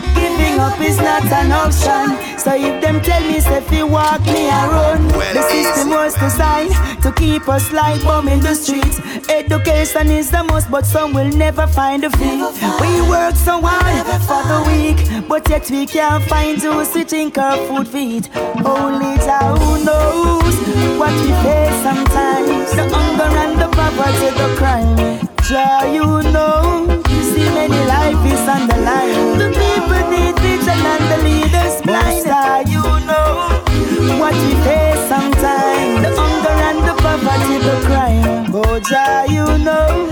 Giving 0.54 0.66
up 0.72 0.80
is 0.82 0.98
not 0.98 1.26
an 1.26 1.52
option. 1.52 2.38
So 2.38 2.54
if 2.54 2.80
them 2.80 3.02
tell 3.02 3.22
me 3.24 3.40
say, 3.40 3.58
if 3.58 3.72
you 3.72 3.88
walk 3.88 4.22
me 4.22 4.50
and 4.50 4.72
run, 4.72 5.08
the 5.08 5.42
system 5.50 5.90
was 5.90 6.14
designed 6.14 6.74
to 7.02 7.12
keep 7.12 7.50
us 7.50 7.72
like 7.72 8.04
bomb 8.04 8.28
in 8.28 8.40
the 8.40 8.54
streets. 8.54 9.00
Education 9.30 10.12
is 10.12 10.30
the 10.30 10.44
most, 10.44 10.70
but 10.70 10.86
some 10.86 11.12
will 11.12 11.32
never 11.32 11.66
find 11.66 12.04
a 12.04 12.12
fee. 12.12 12.38
We 12.82 13.02
work 13.10 13.36
so 13.36 13.62
hard 13.64 14.06
for 14.30 14.44
the 14.46 14.60
week, 14.70 15.28
but 15.28 15.50
yet 15.50 15.68
we 15.72 15.88
can't 15.88 16.24
find 16.26 16.62
those 16.62 16.90
to 16.90 17.04
think 17.04 17.36
our 17.40 17.58
food 17.66 17.88
feed. 17.88 18.30
Only 18.64 19.18
Jah 19.26 19.58
who 19.58 19.84
knows 19.84 20.56
what 21.00 21.14
we 21.14 21.32
face 21.42 21.82
sometimes. 21.82 22.70
The 22.78 22.86
hunger 22.94 23.32
and 23.42 23.60
the 23.60 23.70
poverty, 23.70 24.30
the 24.38 24.56
crime. 24.56 24.98
Jah, 25.50 25.92
you 25.92 26.22
know, 26.32 27.02
you 27.10 27.24
see 27.24 27.50
many 27.58 27.82
life 27.86 28.24
is 28.32 28.48
on 28.48 28.68
the 28.68 28.78
line. 28.78 29.38
The 29.40 29.50
people 29.50 30.10
need 30.12 30.33
the 31.18 31.24
leaders 31.24 31.82
blind. 31.82 32.26
Jah, 32.26 32.64
you 32.68 32.82
know 33.10 33.62
what 34.20 34.34
we 34.34 34.52
face 34.66 35.04
sometimes. 35.08 36.02
The 36.04 36.12
hunger 36.18 36.56
and 36.70 36.80
the 36.88 36.94
poverty, 37.02 37.58
the 37.68 37.76
crime. 37.88 38.52
Jah, 38.90 39.26
you 39.30 39.46
know, 39.64 40.03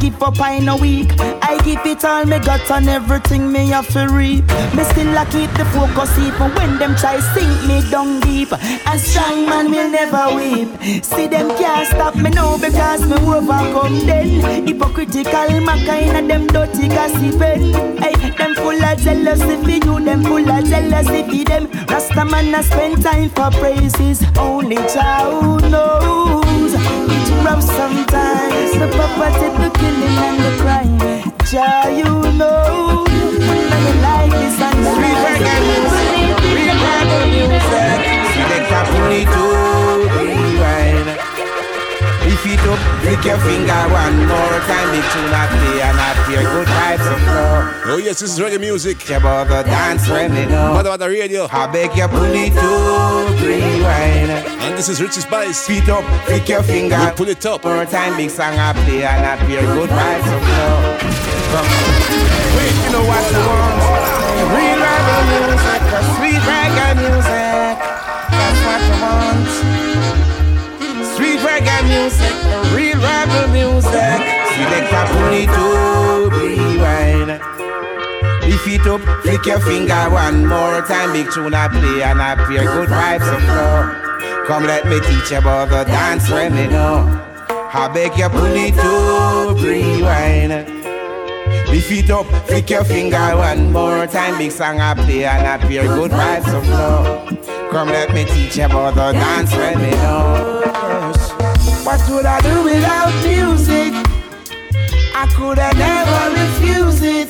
give 0.00 0.22
up, 0.22 0.40
I 0.40 0.58
no 0.58 0.76
weak. 0.76 1.12
I 1.20 1.58
give 1.64 1.84
it 1.86 2.04
all 2.04 2.24
me 2.24 2.38
got 2.40 2.70
on 2.70 2.88
everything 2.88 3.50
me 3.50 3.68
have 3.68 3.88
to 3.92 4.08
reap. 4.08 4.44
Me 4.74 4.84
still 4.84 5.16
I 5.16 5.24
keep 5.30 5.50
the 5.52 5.64
focus 5.66 6.18
even 6.18 6.54
when 6.54 6.78
them 6.78 6.94
try 6.96 7.18
sink 7.34 7.66
me 7.66 7.88
down 7.90 8.20
deep. 8.20 8.52
A 8.52 8.98
strong 8.98 9.46
man 9.46 9.70
will 9.70 9.90
never 9.90 10.34
weep. 10.34 10.68
See 11.04 11.26
them 11.26 11.48
can't 11.56 11.86
stop 11.88 12.16
me 12.16 12.30
now 12.30 12.58
because 12.58 13.06
me 13.06 13.16
overcome 13.16 14.06
then. 14.06 14.66
Hypocritical 14.66 15.60
my 15.60 15.76
kind 15.84 16.16
of 16.16 16.28
them 16.28 16.46
dirty 16.48 16.88
gossiping. 16.88 17.72
Hey, 17.98 18.30
them 18.30 18.54
full 18.54 18.82
of 18.82 18.98
jealousy 18.98 19.56
for 19.62 19.70
you, 19.70 20.04
them 20.04 20.22
full 20.24 20.50
of 20.50 20.64
jealousy 20.64 21.22
for 21.22 21.44
them. 21.48 21.86
Rasta 21.88 22.24
man 22.24 22.54
I 22.54 22.62
spend 22.62 23.02
time 23.02 23.30
for 23.30 23.50
praises. 23.58 24.22
Only 24.36 24.76
child 24.76 25.62
knows 25.70 26.65
rough 27.46 27.62
sometimes. 27.62 28.72
The 28.80 28.88
poverty, 28.96 29.48
the 29.62 29.70
killing 29.78 30.18
and 30.26 30.38
the 30.44 30.52
crime. 30.62 30.98
Jah, 31.50 31.88
you 31.98 32.10
know. 32.38 33.06
When 33.46 33.82
you 33.86 33.94
like 34.06 34.32
this 34.40 34.60
and 34.66 34.80
Sweet 34.94 35.18
reggae 35.24 35.56
music, 35.68 36.38
real 36.56 36.78
reggae 36.84 37.22
music. 37.34 37.98
Select 38.34 38.74
a 38.76 38.82
pony 38.90 39.22
to 39.34 39.44
rewind. 40.26 41.15
It 42.48 42.60
up, 42.60 42.78
flick 43.02 43.24
your 43.24 43.38
finger 43.38 43.82
one 43.90 44.18
more 44.30 44.60
time. 44.70 44.88
Big 44.94 45.02
tune 45.10 45.34
I 45.34 45.50
play 45.50 45.82
and 45.82 45.98
I 45.98 46.14
hear 46.30 46.42
good 46.46 46.68
vibes 46.68 47.06
of 47.12 47.18
flow. 47.26 47.94
Oh 47.94 47.98
yes, 47.98 48.20
this 48.20 48.30
is 48.34 48.38
reggae 48.38 48.60
music. 48.60 49.02
About 49.10 49.48
the 49.48 49.64
dance 49.64 50.08
when 50.08 50.32
me 50.32 50.46
know. 50.46 50.72
What 50.72 50.86
about 50.86 51.00
the 51.00 51.08
radio? 51.08 51.48
I 51.50 51.66
beg 51.66 51.90
you 51.96 52.06
your 52.06 52.08
it 52.08 52.54
to 52.54 53.44
rewind. 53.44 54.30
And 54.62 54.78
this 54.78 54.88
is 54.88 55.02
Richie 55.02 55.22
Spice. 55.22 55.66
Feet 55.66 55.88
up, 55.88 56.04
flick 56.26 56.48
your 56.48 56.62
finger. 56.62 56.96
We 56.96 57.10
pull 57.16 57.28
it 57.28 57.44
up. 57.46 57.64
More 57.64 57.84
time, 57.84 58.16
big 58.16 58.30
song 58.30 58.54
I 58.54 58.72
play 58.74 59.02
and 59.02 59.26
I 59.26 59.36
hear 59.46 59.62
good 59.62 59.90
vibes 59.90 60.30
of 60.30 60.42
flow. 60.46 60.76
Come 61.50 61.66
on. 61.66 62.06
Wait, 62.54 62.74
you 62.78 62.90
know 62.94 63.04
what 63.10 63.26
you 63.26 63.42
want? 63.42 63.74
Real 64.54 64.78
reggae 64.86 65.18
music, 65.34 65.82
sweet 66.14 66.42
reggae 66.46 66.94
music. 66.94 67.45
Reggae 71.66 71.88
music, 71.88 72.34
the 72.50 72.76
real 72.76 72.98
rebel 73.00 73.48
music. 73.52 74.18
Select 74.54 74.92
a 74.92 75.02
pony 75.12 75.46
to 75.46 76.30
rewind. 76.38 77.40
Lift 78.42 78.68
it 78.68 78.86
up, 78.86 79.00
flick 79.22 79.46
your 79.46 79.60
finger 79.60 80.10
one 80.10 80.46
more 80.46 80.82
time. 80.82 81.12
Big 81.12 81.30
tune 81.30 81.54
I 81.54 81.68
play 81.68 82.02
and 82.02 82.22
I 82.22 82.34
play 82.46 82.64
good 82.64 82.88
vibes 82.88 83.34
of 83.34 83.42
flow. 83.42 84.44
Come 84.46 84.64
let 84.64 84.86
me 84.86 85.00
teach 85.00 85.30
you 85.30 85.38
about 85.38 85.68
the 85.70 85.84
dance 85.84 86.30
when 86.30 86.54
me 86.54 86.66
know. 86.68 87.22
I 87.48 87.88
beg 87.92 88.16
your 88.16 88.30
pony 88.30 88.70
to 88.70 89.54
rewind. 89.62 90.72
Lift 91.68 91.90
it 91.90 92.10
up, 92.10 92.26
flick 92.46 92.70
your 92.70 92.84
finger 92.84 93.36
one 93.36 93.72
more 93.72 94.06
time. 94.06 94.38
Big 94.38 94.52
song 94.52 94.80
I 94.80 94.94
play 94.94 95.24
and 95.24 95.46
I 95.46 95.58
play 95.58 95.86
good 95.86 96.12
vibes 96.12 96.56
of 96.56 96.64
flow. 96.64 97.70
Come 97.70 97.88
let 97.88 98.14
me 98.14 98.24
teach 98.24 98.56
you 98.56 98.64
about 98.64 98.94
the 98.94 99.12
dance 99.12 99.52
when 99.52 99.78
me 99.78 99.90
know. 99.90 101.05
What 101.86 102.02
would 102.10 102.26
I 102.26 102.40
do 102.40 102.64
without 102.64 103.14
music? 103.22 103.92
I 105.14 105.32
could 105.36 105.56
have 105.56 105.78
never 105.78 106.34
refuse 106.34 107.00
it. 107.00 107.28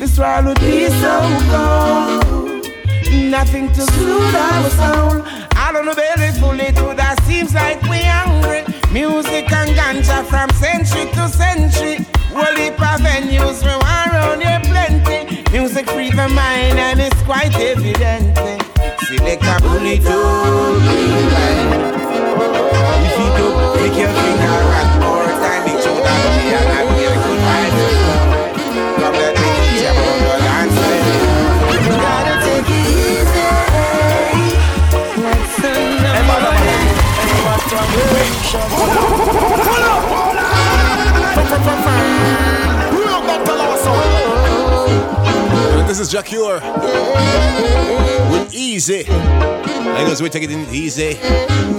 This 0.00 0.18
world 0.18 0.46
would 0.46 0.58
be 0.58 0.88
so 0.88 1.20
cold. 1.46 2.66
Nothing 3.30 3.68
to 3.74 3.82
soothe 3.92 4.34
our 4.34 4.70
soul. 4.70 5.22
I 5.54 5.70
don't 5.72 5.86
know 5.86 5.94
belly 5.94 6.32
full 6.40 6.58
it 6.58 6.82
would 6.82 6.98
have 6.98 7.20
seems 7.26 7.54
like 7.54 7.80
we 7.82 7.98
hungry. 7.98 8.64
Music 8.90 9.52
and 9.52 9.70
ganja 9.70 10.24
from 10.26 10.50
century 10.58 11.08
to 11.12 11.28
century. 11.28 12.04
Well, 12.34 12.56
heap 12.56 12.74
venues 12.74 13.62
we 13.62 13.70
want 13.70 14.10
around 14.10 14.42
here 14.42 14.60
plenty. 14.64 15.44
Music 15.52 15.88
free 15.88 16.10
the 16.10 16.28
mind 16.28 16.80
and 16.80 16.98
it's 16.98 17.22
quite 17.22 17.54
evident. 17.54 18.57
Select 19.08 19.42
a 19.42 19.56
bully 19.62 19.98
to 20.00 20.16
if 23.06 23.16
you 23.16 23.28
do, 23.38 23.46
pick 23.78 23.96
your 23.96 24.12
finger 24.12 24.56
one 24.68 24.92
more 25.00 25.27
is 46.08 46.12
Jah 46.12 46.22
Cure. 46.22 46.60
With 48.30 48.54
easy. 48.54 49.04
I 49.08 50.04
know 50.04 50.14
we 50.22 50.30
take 50.30 50.44
it 50.44 50.50
in 50.50 50.66
easy. 50.70 51.77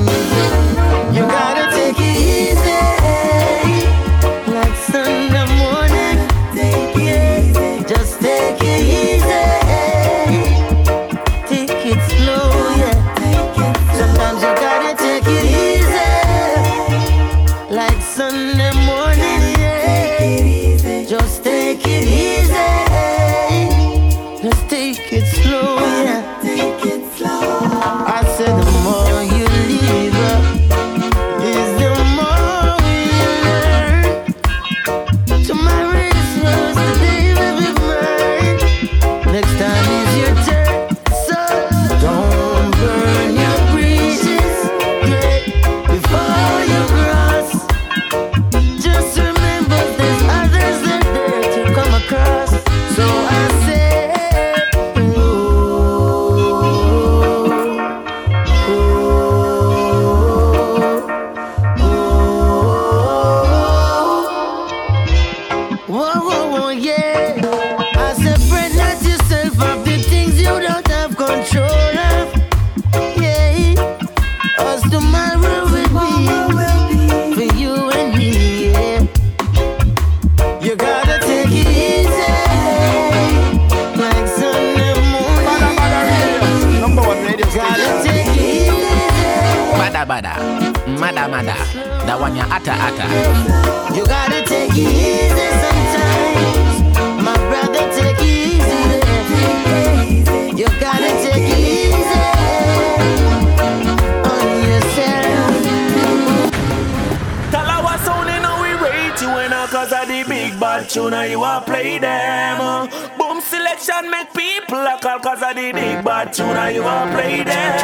Bad 116.19 116.33
tune 116.33 116.47
and 116.49 116.75
you 116.75 116.83
a 116.83 117.07
play 117.15 117.43
them. 117.43 117.79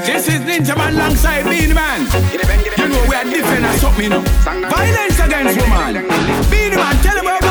This 0.00 0.28
is 0.28 0.40
Ninja 0.48 0.74
Man 0.74 0.94
alongside 0.94 1.44
Beenie 1.44 1.74
Man. 1.74 2.08
You 2.32 2.88
know 2.88 3.04
we 3.06 3.14
are 3.14 3.24
different 3.24 3.64
as 3.66 3.80
something. 3.82 4.08
Violence 4.08 5.20
against 5.20 5.60
woman. 5.60 6.08
Beenie 6.48 6.76
Man, 6.76 6.96
tell 7.04 7.16
them 7.22 7.41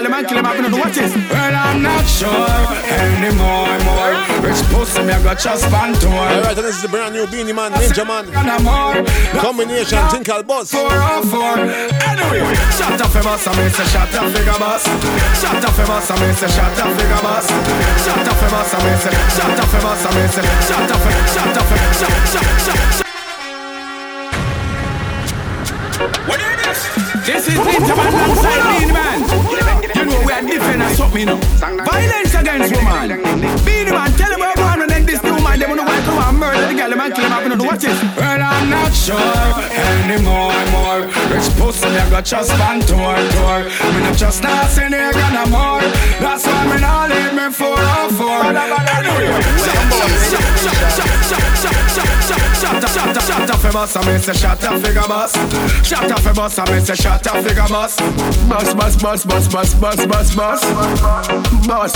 girl, 0.00 0.02
the 0.02 0.08
man 0.08 0.24
kill 0.26 0.38
him, 0.38 0.46
I'm 0.46 0.62
gonna 0.62 0.76
watch 0.78 0.94
this. 0.94 1.12
Well, 1.14 1.54
I'm 1.54 1.82
not 1.82 2.04
sure 2.06 2.48
anymore, 2.88 3.68
more. 3.84 4.12
Rich 4.40 4.62
pussy 4.72 4.80
pussy, 4.80 5.02
me 5.04 5.12
I 5.12 5.22
got 5.22 5.38
just 5.38 5.64
pan 5.68 5.94
tour. 6.00 6.12
Alright, 6.12 6.56
and 6.56 6.64
this 6.66 6.76
is 6.76 6.82
the 6.82 6.88
brand 6.88 7.14
new 7.14 7.26
Beenie 7.26 7.52
Man, 7.52 7.72
Ninja 7.72 8.04
Man. 8.06 8.26
Combination, 9.40 9.98
think 10.08 10.28
I'll 10.28 10.42
buzz. 10.42 10.70
Four 10.70 10.88
on 10.88 11.22
four. 11.28 11.58
Anyway, 11.58 12.54
shut 12.76 13.00
up 13.00 13.10
for 13.10 13.22
boss, 13.22 13.46
I 13.46 13.52
mean 13.56 13.70
say 13.70 13.84
shut 13.92 14.14
up 14.14 14.32
figure 14.32 14.58
boss. 14.58 14.84
Shut 15.40 15.64
up 15.64 15.74
for 15.74 15.86
boss, 15.86 16.10
I 16.10 16.14
mean 16.20 16.34
say 16.34 16.48
shut 16.48 16.78
up 16.78 16.90
figure 16.96 17.22
boss. 17.22 17.46
Shut 18.04 18.28
up 18.28 18.36
for 18.40 18.50
boss, 18.50 18.72
I 18.74 18.78
mean 18.84 18.98
say 18.98 19.12
shut 19.36 19.58
up 19.60 19.68
for 19.68 19.80
boss, 19.80 20.04
I 20.04 20.10
mean 20.16 20.28
say 20.28 20.44
shut 20.64 20.90
up 20.90 21.00
for 21.00 21.12
shut 21.28 21.56
up 21.56 21.66
for 21.68 21.76
shut 21.98 22.12
shut 22.32 22.46
shut 22.64 22.80
shut. 22.96 23.06
What 26.26 26.40
is 26.40 26.56
this? 26.64 26.80
This 27.26 27.44
is 27.48 27.54
Ninja 27.54 27.94
Man 27.96 28.12
alongside 28.14 28.62
Beenie 28.78 28.92
Man. 28.92 29.69
You 30.00 30.06
know 30.06 30.24
we 30.24 30.32
are 30.32 30.40
different 30.40 30.80
as 30.80 30.96
something, 30.96 31.20
you 31.20 31.26
know. 31.26 31.36
Violence 31.36 32.34
against 32.34 32.74
woman. 32.74 33.20
Beenie 33.66 33.92
Man, 33.92 34.10
tell 34.16 34.30
them 34.30 34.40
we're 34.40 34.54
going 34.54 34.80
and 34.80 34.90
then 34.90 35.04
this 35.04 35.22
new 35.22 35.36
man, 35.44 35.58
they 35.58 35.66
wanna 35.66 35.84
work 35.84 36.06
around 36.08 36.38
murder 36.38 36.66
the 36.66 36.74
girl, 36.74 36.88
the 36.88 36.96
man, 36.96 37.12
kill 37.12 37.24
him 37.26 37.32
up, 37.32 37.42
you 37.42 37.48
know 37.50 37.64
what 37.64 37.84
is? 37.84 38.02
Well, 38.16 38.40
I'm 38.42 38.70
not 38.70 38.94
sure 38.94 39.59
anymore, 39.70 40.54
more. 40.72 41.00
Rich 41.30 41.50
pussy, 41.56 41.86
I 41.86 42.10
got 42.10 42.24
just 42.24 42.52
fan 42.52 42.80
tour, 42.80 43.16
tour. 43.34 43.64
Me 43.94 44.00
not 44.02 44.16
just 44.16 44.42
in 44.78 44.92
here, 44.92 45.12
gonna 45.12 45.46
more. 45.50 45.80
That's 46.20 46.46
why 46.46 46.66
me 46.66 46.80
not 46.80 47.10
leave 47.10 47.34
me 47.34 47.50
for 47.52 47.74
a 47.74 48.08
four. 48.12 48.42
Anyway, 48.44 49.30
shut 49.62 49.76
up, 52.74 52.88
shut 52.90 53.16
up, 53.16 53.22
shut 53.22 53.50
up, 53.50 53.72
boss, 53.72 53.96
I 53.96 54.06
mean 54.06 54.20
say 54.20 54.32
shut 54.32 54.64
up 54.64 54.80
figure 54.80 55.08
boss. 55.08 55.32
Shut 55.86 56.10
up 56.10 56.34
boss, 56.34 56.58
I 56.58 56.64
mean 56.70 56.84
say 56.84 56.94
shut 56.94 57.26
up 57.26 57.44
figure 57.44 57.68
boss. 57.68 57.96
Boss, 58.48 58.74
boss, 58.74 58.96
boss, 58.96 59.24
boss, 59.24 59.48
boss, 59.48 59.74
boss, 59.74 60.04
boss, 60.06 60.34
boss, 60.34 60.64
boss, 61.66 61.94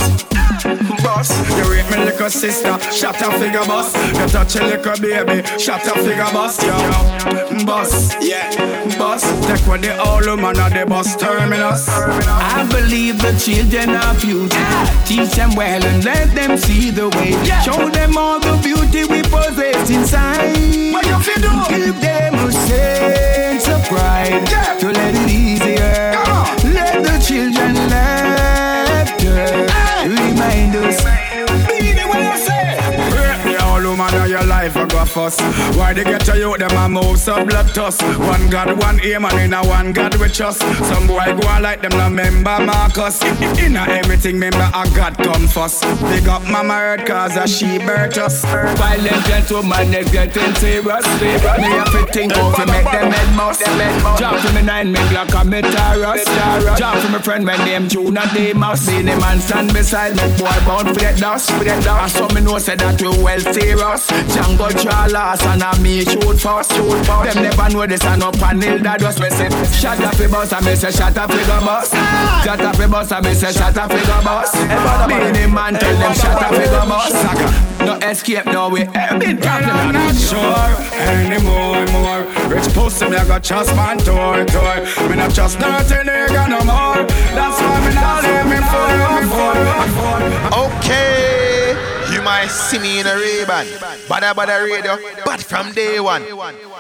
boss. 1.02 1.30
You 1.56 1.64
rape 1.70 1.90
me 1.90 2.04
little 2.04 2.30
sister, 2.30 2.78
shut 2.90 3.20
up 3.22 3.34
figure 3.34 3.64
boss. 3.66 3.94
You 3.94 4.26
touch 4.28 4.56
a 4.56 4.64
little 4.64 4.96
baby, 5.00 5.46
shut 5.58 5.86
up 5.86 5.96
figure 5.98 6.32
boss, 6.32 6.62
yo. 6.62 7.63
Boss, 7.64 8.14
yeah, 8.20 8.50
boss. 8.98 9.22
Take 9.46 9.66
what 9.66 9.80
the 9.80 9.96
old 9.98 10.26
woman 10.26 10.58
at 10.58 10.74
the 10.78 10.84
bus 10.86 11.16
terminus. 11.16 11.88
I 11.88 12.66
believe 12.70 13.20
the 13.22 13.32
children 13.38 13.90
are 13.90 14.14
future. 14.14 14.58
Teach 15.06 15.34
them 15.36 15.54
well 15.56 15.82
and 15.82 16.04
let 16.04 16.34
them 16.34 16.58
see 16.58 16.90
the 16.90 17.08
way. 17.08 17.32
Show 17.64 17.88
them 17.88 18.18
all 18.18 18.38
the 18.38 18.60
beauty 18.62 19.04
we 19.04 19.22
possess 19.22 19.88
inside. 19.88 20.92
What 20.92 21.06
you 21.06 21.18
feel 21.20 21.40
do? 21.40 21.74
Give 21.74 22.00
them 22.00 22.34
a 22.34 22.52
sense 22.52 23.66
of 23.68 23.82
pride 23.88 24.46
to 24.80 24.92
let 24.92 25.14
it 25.14 25.30
easier. 25.30 26.12
Let 26.74 27.02
the 27.02 27.18
children 27.26 27.74
laughter 27.88 29.40
remind 30.08 30.76
us. 30.76 31.02
Be 31.68 31.92
the 31.96 32.06
way 32.12 32.28
you 32.28 32.36
say. 32.36 32.76
Rape 33.16 33.56
the 33.56 33.88
woman 33.88 34.14
of 34.14 34.23
your 34.34 34.44
life, 34.46 34.76
I 34.76 34.86
go 34.86 35.04
fuss. 35.04 35.38
Why 35.76 35.92
they 35.92 36.02
get 36.02 36.22
to 36.22 36.36
you, 36.36 36.56
them 36.58 36.76
a 36.76 36.88
move 36.88 37.18
so 37.18 37.44
blood 37.44 37.68
toss. 37.74 38.02
One 38.02 38.50
God, 38.50 38.76
one 38.80 38.98
aim, 39.00 39.24
and 39.24 39.38
in 39.38 39.54
a 39.54 39.62
one 39.64 39.92
God 39.92 40.16
we 40.16 40.28
trust. 40.28 40.60
Some 40.88 41.06
boy 41.06 41.24
go 41.38 41.46
on 41.48 41.62
like 41.62 41.82
them, 41.82 41.92
no 41.92 42.10
member 42.10 42.58
Marcus. 42.66 43.22
In 43.62 43.76
a 43.76 43.82
everything, 44.00 44.38
member 44.38 44.68
a 44.74 44.82
God 44.96 45.16
come 45.18 45.46
first. 45.46 45.82
Big 46.10 46.26
up 46.26 46.42
mama 46.50 46.74
earth, 46.74 47.06
cause 47.06 47.36
a 47.36 47.46
she 47.46 47.78
birth 47.78 48.18
us. 48.18 48.42
Violent 48.44 49.24
gentleman, 49.26 49.90
they 49.92 50.04
getting 50.04 50.54
serious. 50.56 51.06
Me 51.22 51.68
have 51.78 51.92
to 51.92 52.04
think 52.12 52.36
of 52.36 52.54
to 52.56 52.66
make 52.66 52.84
them 52.90 53.12
head 53.12 53.36
must. 53.36 53.62
Drop 54.18 54.40
to 54.42 54.52
me 54.52 54.62
nine, 54.62 54.90
me 54.90 54.98
Glock 55.10 55.34
and 55.40 55.50
me 55.50 55.60
Taurus. 55.62 56.24
Drop 56.76 57.00
to 57.02 57.08
me 57.12 57.18
friend, 57.20 57.44
my 57.44 57.56
name 57.64 57.88
June 57.88 58.18
and 58.18 58.58
must. 58.58 58.86
See 58.86 59.02
the 59.02 59.16
man 59.16 59.38
stand 59.40 59.72
beside 59.72 60.16
me, 60.16 60.26
boy 60.36 60.58
bound 60.66 60.88
for 60.88 60.94
that 60.94 61.18
dust. 61.20 61.50
And 61.50 62.10
some 62.10 62.34
me 62.34 62.40
know 62.40 62.58
say 62.58 62.74
that 62.76 63.00
we 63.00 63.08
well 63.22 63.40
serious. 63.40 64.10
Django 64.32 64.68
draw 64.82 65.06
last 65.06 65.42
and 65.44 65.62
I 65.62 65.78
me 65.80 66.04
shoot 66.04 66.38
first. 66.38 66.72
Shoot 66.72 67.06
first. 67.06 67.34
Them 67.34 67.42
never 67.42 67.68
know 67.70 67.86
this 67.86 68.04
and 68.04 68.22
up 68.22 68.40
and 68.42 68.60
nil 68.60 68.78
that 68.80 69.00
just 69.00 69.20
me 69.20 69.30
say. 69.30 69.48
Shut 69.72 70.00
up 70.00 70.14
the 70.16 70.28
boss 70.28 70.52
and 70.52 70.64
me 70.64 70.74
say 70.74 70.90
shut 70.90 71.16
up 71.16 71.30
the 71.30 71.44
boss. 71.64 71.90
Shut 72.44 72.60
up 72.60 72.76
the 72.76 72.88
boss 72.88 73.12
and 73.12 73.24
me 73.24 73.34
say 73.34 73.52
shut 73.52 73.76
up 73.76 73.90
the 73.90 74.20
boss. 74.24 74.52
Beenie 75.08 75.46
man 75.46 75.74
tell 75.74 75.96
them 75.96 76.14
shut 76.14 76.42
up 76.42 76.52
the 76.52 76.66
boss. 76.88 77.64
No 77.84 77.96
escape, 77.96 78.46
no 78.46 78.70
way. 78.70 78.84
Been 78.84 79.38
Well, 79.40 79.64
I'm 79.64 79.92
not 79.92 80.14
sure 80.14 80.94
anymore, 80.96 81.86
more. 81.92 82.22
Rich 82.48 82.72
pussy, 82.74 83.08
me 83.08 83.16
I 83.16 83.26
got 83.26 83.42
just 83.42 83.74
man 83.76 83.98
tour, 83.98 84.44
tour. 84.46 85.08
Me 85.08 85.16
not 85.16 85.32
just 85.32 85.58
nothing 85.58 86.06
nigga 86.06 86.48
no 86.48 86.64
more. 86.64 87.04
That's 87.36 87.60
why 87.60 87.80
me 87.84 87.94
not 87.94 88.24
leave 88.24 88.46
me 88.52 88.58
for, 88.70 88.88
me 89.14 89.24
for, 89.30 89.54
Okay, 90.64 91.72
you 91.72 91.93
might 92.24 92.48
see 92.48 92.78
me 92.78 93.00
in 93.00 93.06
a 93.06 93.14
Ray-Ban, 93.14 93.66
Badda 94.08 94.34
Badda 94.34 94.64
Radio, 94.64 94.98
but 95.24 95.42
from 95.42 95.72
day 95.72 96.00
one. 96.00 96.24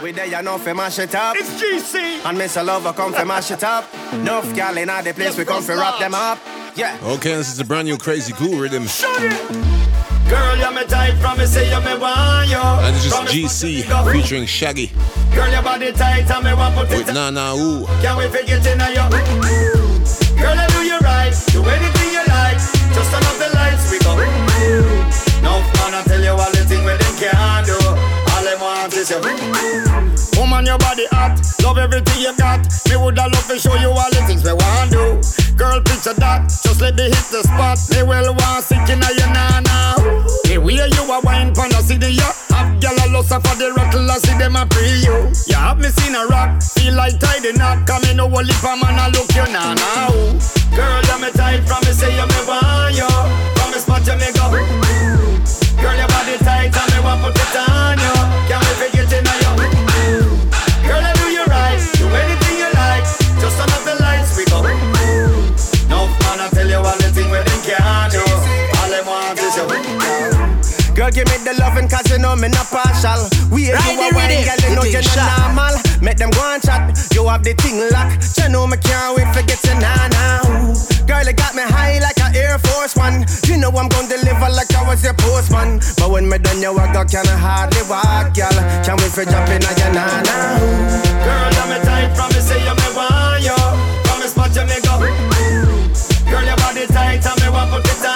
We 0.02 0.12
there, 0.12 0.26
you 0.26 0.42
know, 0.42 0.58
fi 0.58 0.72
mash 0.72 0.98
it 0.98 1.14
up. 1.14 1.36
It's 1.36 1.50
GC. 1.60 2.24
And 2.24 2.38
Mr. 2.38 2.64
Lover 2.64 2.92
come 2.92 3.12
fi 3.12 3.24
mash 3.24 3.50
it 3.50 3.62
up. 3.62 3.84
Enough 4.12 4.54
gal 4.54 4.76
in 4.78 4.88
the 4.88 5.12
place, 5.14 5.36
we 5.36 5.44
come 5.44 5.62
fi 5.62 5.74
wrap 5.74 5.98
them 5.98 6.14
up. 6.14 6.38
Yeah. 6.74 6.98
Okay, 7.02 7.34
this 7.34 7.52
is 7.52 7.60
a 7.60 7.64
brand 7.64 7.86
new 7.86 7.98
Crazy 7.98 8.32
Glue 8.32 8.60
rhythm. 8.60 8.86
Girl, 10.28 10.56
you're 10.56 10.72
me 10.72 10.84
tight 10.84 11.14
from 11.20 11.38
me, 11.38 11.46
say 11.46 11.70
you 11.70 11.80
me 11.84 11.98
want 11.98 12.48
you. 12.48 12.56
And 12.56 12.96
this 12.96 13.04
is 13.04 13.12
GC 13.12 14.12
featuring 14.12 14.46
Shaggy 14.46 14.90
Girl, 15.34 15.50
your 15.50 15.62
body 15.62 15.92
tight 15.92 16.30
and 16.30 16.44
me 16.44 16.54
want 16.54 16.74
put 16.74 16.90
it 16.90 17.06
with 17.06 17.14
Nana 17.14 17.54
Ooh. 17.54 17.86
Can 18.00 18.16
we 18.16 18.26
forget 18.28 18.64
in 18.66 18.80
a 18.80 18.88
yo? 18.90 19.08
Girl, 19.10 20.58
I 20.58 20.66
do 20.68 20.82
you 20.82 20.98
right, 20.98 21.34
do 21.52 21.62
anything 21.64 22.10
you 22.12 22.24
like. 22.28 22.58
Just 22.94 23.10
turn 23.10 23.22
off 23.22 23.38
the 23.38 23.48
lights, 23.54 23.54
we 23.54 23.58
go. 23.58 23.73
No 25.54 25.62
man, 25.62 25.94
I 25.94 26.02
tell 26.02 26.18
you 26.18 26.34
all 26.34 26.50
the 26.50 26.66
thing 26.66 26.82
where 26.82 26.98
them 26.98 27.14
can't 27.14 27.62
do. 27.62 27.78
All 27.78 28.42
them 28.42 28.58
want 28.58 28.90
is 28.90 29.06
you. 29.06 29.22
Woman, 30.34 30.66
your 30.66 30.78
body 30.82 31.06
hot, 31.14 31.38
love 31.62 31.78
everything 31.78 32.26
you 32.26 32.34
got. 32.34 32.66
Me 32.90 32.98
woulda 32.98 33.30
love 33.30 33.46
to 33.46 33.54
show 33.54 33.78
you 33.78 33.94
all 33.94 34.10
the 34.10 34.18
things 34.26 34.42
we 34.42 34.50
want 34.50 34.90
do. 34.90 35.22
Girl, 35.54 35.78
picture 35.78 36.10
that, 36.18 36.50
just 36.50 36.82
let 36.82 36.98
me 36.98 37.06
hit 37.06 37.26
the 37.30 37.46
spot. 37.46 37.78
Me 37.94 38.02
well 38.02 38.34
want 38.34 38.66
sick 38.66 38.82
in 38.90 38.98
your 38.98 39.30
nana. 39.30 39.94
The 40.50 40.58
way 40.58 40.74
you 40.74 41.04
a 41.06 41.22
wine 41.22 41.54
pon 41.54 41.70
a 41.70 41.78
city, 41.78 42.18
ya 42.18 42.34
have 42.50 42.74
gyal 42.82 42.98
a 42.98 43.06
lust 43.14 43.30
for 43.30 43.54
the 43.54 43.70
rattle, 43.78 44.10
I 44.10 44.18
see 44.18 44.34
them 44.34 44.58
a 44.58 44.66
pre 44.66 45.06
you. 45.06 45.30
You 45.46 45.54
have 45.54 45.78
me 45.78 45.86
seen 45.94 46.18
a 46.18 46.26
rock, 46.26 46.58
feel 46.66 46.98
like 46.98 47.22
tidy 47.22 47.54
knot. 47.54 47.86
Come 47.86 48.02
in, 48.10 48.18
no 48.18 48.26
one 48.26 48.42
lip 48.42 48.58
a 48.58 48.74
man 48.74 48.98
a 48.98 49.06
look 49.14 49.30
you 49.30 49.46
nana. 49.54 50.10
Girl, 50.74 50.98
you 50.98 51.16
me 51.22 51.30
tight 51.30 51.62
from 51.62 51.86
say 51.94 52.10
you 52.10 52.26
me 52.26 52.40
want 52.42 52.98
you. 52.98 53.06
Me 53.70 53.78
spot 53.78 54.02
you 54.02 54.18
me 54.18 54.26
go. 54.34 54.83
Know 72.34 72.40
me 72.40 72.48
not 72.48 72.66
partial. 72.66 73.28
We 73.50 73.70
Ride 73.70 73.94
you 73.94 74.10
a 74.10 74.14
wine, 74.14 74.44
girl, 74.44 74.60
you 74.66 74.74
know 74.74 74.84
you 74.84 74.98
you're 74.98 75.02
not 75.02 75.14
shot. 75.14 75.54
normal. 75.54 75.74
Make 76.02 76.18
them 76.18 76.30
go 76.30 76.42
and 76.42 76.62
chat, 76.62 76.90
you 77.14 77.26
have 77.28 77.42
the 77.44 77.54
thing 77.54 77.78
locked. 77.90 78.38
You 78.38 78.48
know 78.48 78.66
me 78.66 78.76
can't 78.78 79.16
wait 79.16 79.28
for 79.34 79.42
get 79.46 79.62
you 79.64 79.74
now 79.78 80.08
now. 80.10 80.74
Girl, 81.06 81.24
you 81.24 81.32
got 81.32 81.54
me 81.54 81.62
high 81.62 81.98
like 82.00 82.18
an 82.20 82.34
Air 82.34 82.58
Force 82.58 82.96
One. 82.96 83.24
You 83.46 83.56
know 83.58 83.70
I'm 83.70 83.88
gonna 83.88 84.08
deliver 84.08 84.50
like 84.50 84.72
I 84.74 84.82
was 84.88 85.02
your 85.04 85.14
postman. 85.14 85.80
But 85.98 86.10
when 86.10 86.28
me 86.28 86.38
done 86.38 86.60
your 86.60 86.74
work, 86.74 86.94
I 86.96 87.04
can 87.04 87.26
hardly 87.26 87.82
walk, 87.86 88.34
girl. 88.34 88.56
Can't 88.82 88.98
wait 89.00 89.12
for 89.12 89.24
jumping 89.24 89.62
on 89.64 89.74
your 89.78 89.92
now 89.94 90.22
now. 90.22 90.58
Girl, 91.22 91.50
you 91.54 91.64
me 91.70 91.78
tight 91.86 92.10
from 92.16 92.28
me 92.34 92.40
say 92.42 92.58
you 92.58 92.74
me 92.74 92.88
want 92.98 93.42
you. 93.46 93.58
Me 94.20 94.26
spot 94.26 94.50
you 94.56 94.64
me 94.66 94.78
go. 94.82 94.98
Girl, 96.30 96.44
your 96.44 96.56
body 96.56 96.86
tight 96.90 97.22
and 97.22 97.38
me 97.42 97.48
want 97.52 97.70
put 97.70 97.86
it 97.86 98.04
on 98.06 98.13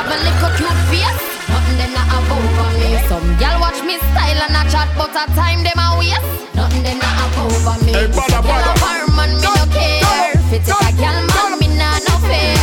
have 0.00 0.08
a 0.08 0.16
little 0.24 0.52
cute 0.56 0.80
face. 0.88 1.20
Nothing 1.52 1.76
them 1.76 1.92
not 1.92 2.08
have 2.08 2.30
over 2.32 2.70
me. 2.80 2.96
Some 3.08 3.28
gal 3.36 3.60
watch 3.60 3.80
me 3.84 4.00
style 4.00 4.40
and 4.48 4.56
a 4.56 4.62
chat, 4.72 4.88
but 4.96 5.12
a 5.12 5.24
time 5.36 5.60
them 5.60 5.76
a 5.76 5.98
waste. 6.00 6.24
Nothing 6.56 6.82
them 6.82 6.98
not 6.98 7.14
have 7.20 7.36
over 7.44 7.76
me. 7.84 7.92
Hey, 7.92 8.08
brother, 8.08 8.40
Gal 8.40 8.64
a 8.64 8.72
farm 8.80 9.18
and 9.20 9.36
me 9.36 9.44
no 9.44 9.52
care. 9.68 10.40
Fit 10.48 10.64
take 10.64 10.80
a 10.80 10.90
gal 10.96 11.18
man, 11.36 11.52
me 11.60 11.68
nah 11.76 12.00
no 12.08 12.14
fear. 12.24 12.56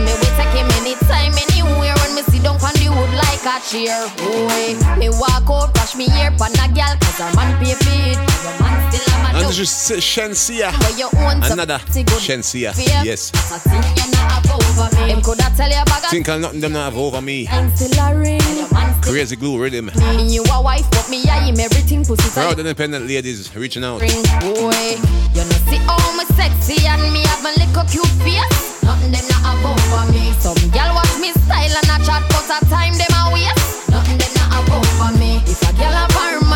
Me 0.00 0.12
we 0.16 0.28
take 0.40 0.54
him 0.56 0.68
anytime, 0.80 1.36
anywhere. 1.36 1.96
When 2.00 2.16
me 2.16 2.22
sit 2.24 2.42
down 2.42 2.56
on 2.56 2.74
the 2.80 2.88
wood 2.88 3.12
like 3.20 3.44
a 3.44 3.56
chair. 3.68 4.00
Boy, 4.16 4.80
me 4.96 5.08
walk 5.12 5.48
out, 5.52 5.74
brush 5.74 5.94
me 5.94 6.08
hair, 6.08 6.32
pan 6.40 6.56
a 6.56 6.66
gal, 6.72 6.96
cause 7.04 7.20
her 7.20 7.30
man 7.36 7.52
pay 7.60 7.76
for 7.76 7.92
it. 8.16 8.67
And 9.34 9.46
this 9.48 9.58
is 9.58 9.70
Shenseea. 10.00 10.72
Another 11.50 11.78
Shenseea. 11.78 12.72
Yes. 13.04 13.30
Think 16.10 16.28
I'm 16.28 16.42
them 16.42 16.72
not 16.72 16.92
have 16.92 16.96
over 16.96 17.20
me. 17.20 17.48
Crazy 19.02 19.36
glue 19.36 19.58
rhythm. 19.60 19.90
Proud 22.32 22.58
independent 22.58 23.06
ladies 23.06 23.54
reaching 23.54 23.84
out. 23.84 24.00
Sexy 26.36 26.86
and 26.86 27.12
me 27.12 27.24
have 27.26 27.42
little 27.42 27.84
cute 27.90 28.06
face. 28.22 28.82
Nothing 28.84 29.10
them 29.10 29.26
not 29.28 29.42
have 29.42 29.64
over 29.64 30.12
me. 30.12 30.32
Some 30.38 30.54
watch 30.94 31.18
me 31.18 31.32
style 31.32 31.76
and 31.76 32.04
chat, 32.04 32.22
but 32.28 32.46
time 32.68 32.94
them 32.94 33.10
a 33.10 33.32
waste. 33.32 33.90
Nothing 33.90 34.18
them 34.18 34.32
not 34.34 34.52
have 34.52 34.70
over 34.70 35.18
me. 35.18 35.42
If 35.46 35.62
a 35.62 35.72
have 35.82 36.47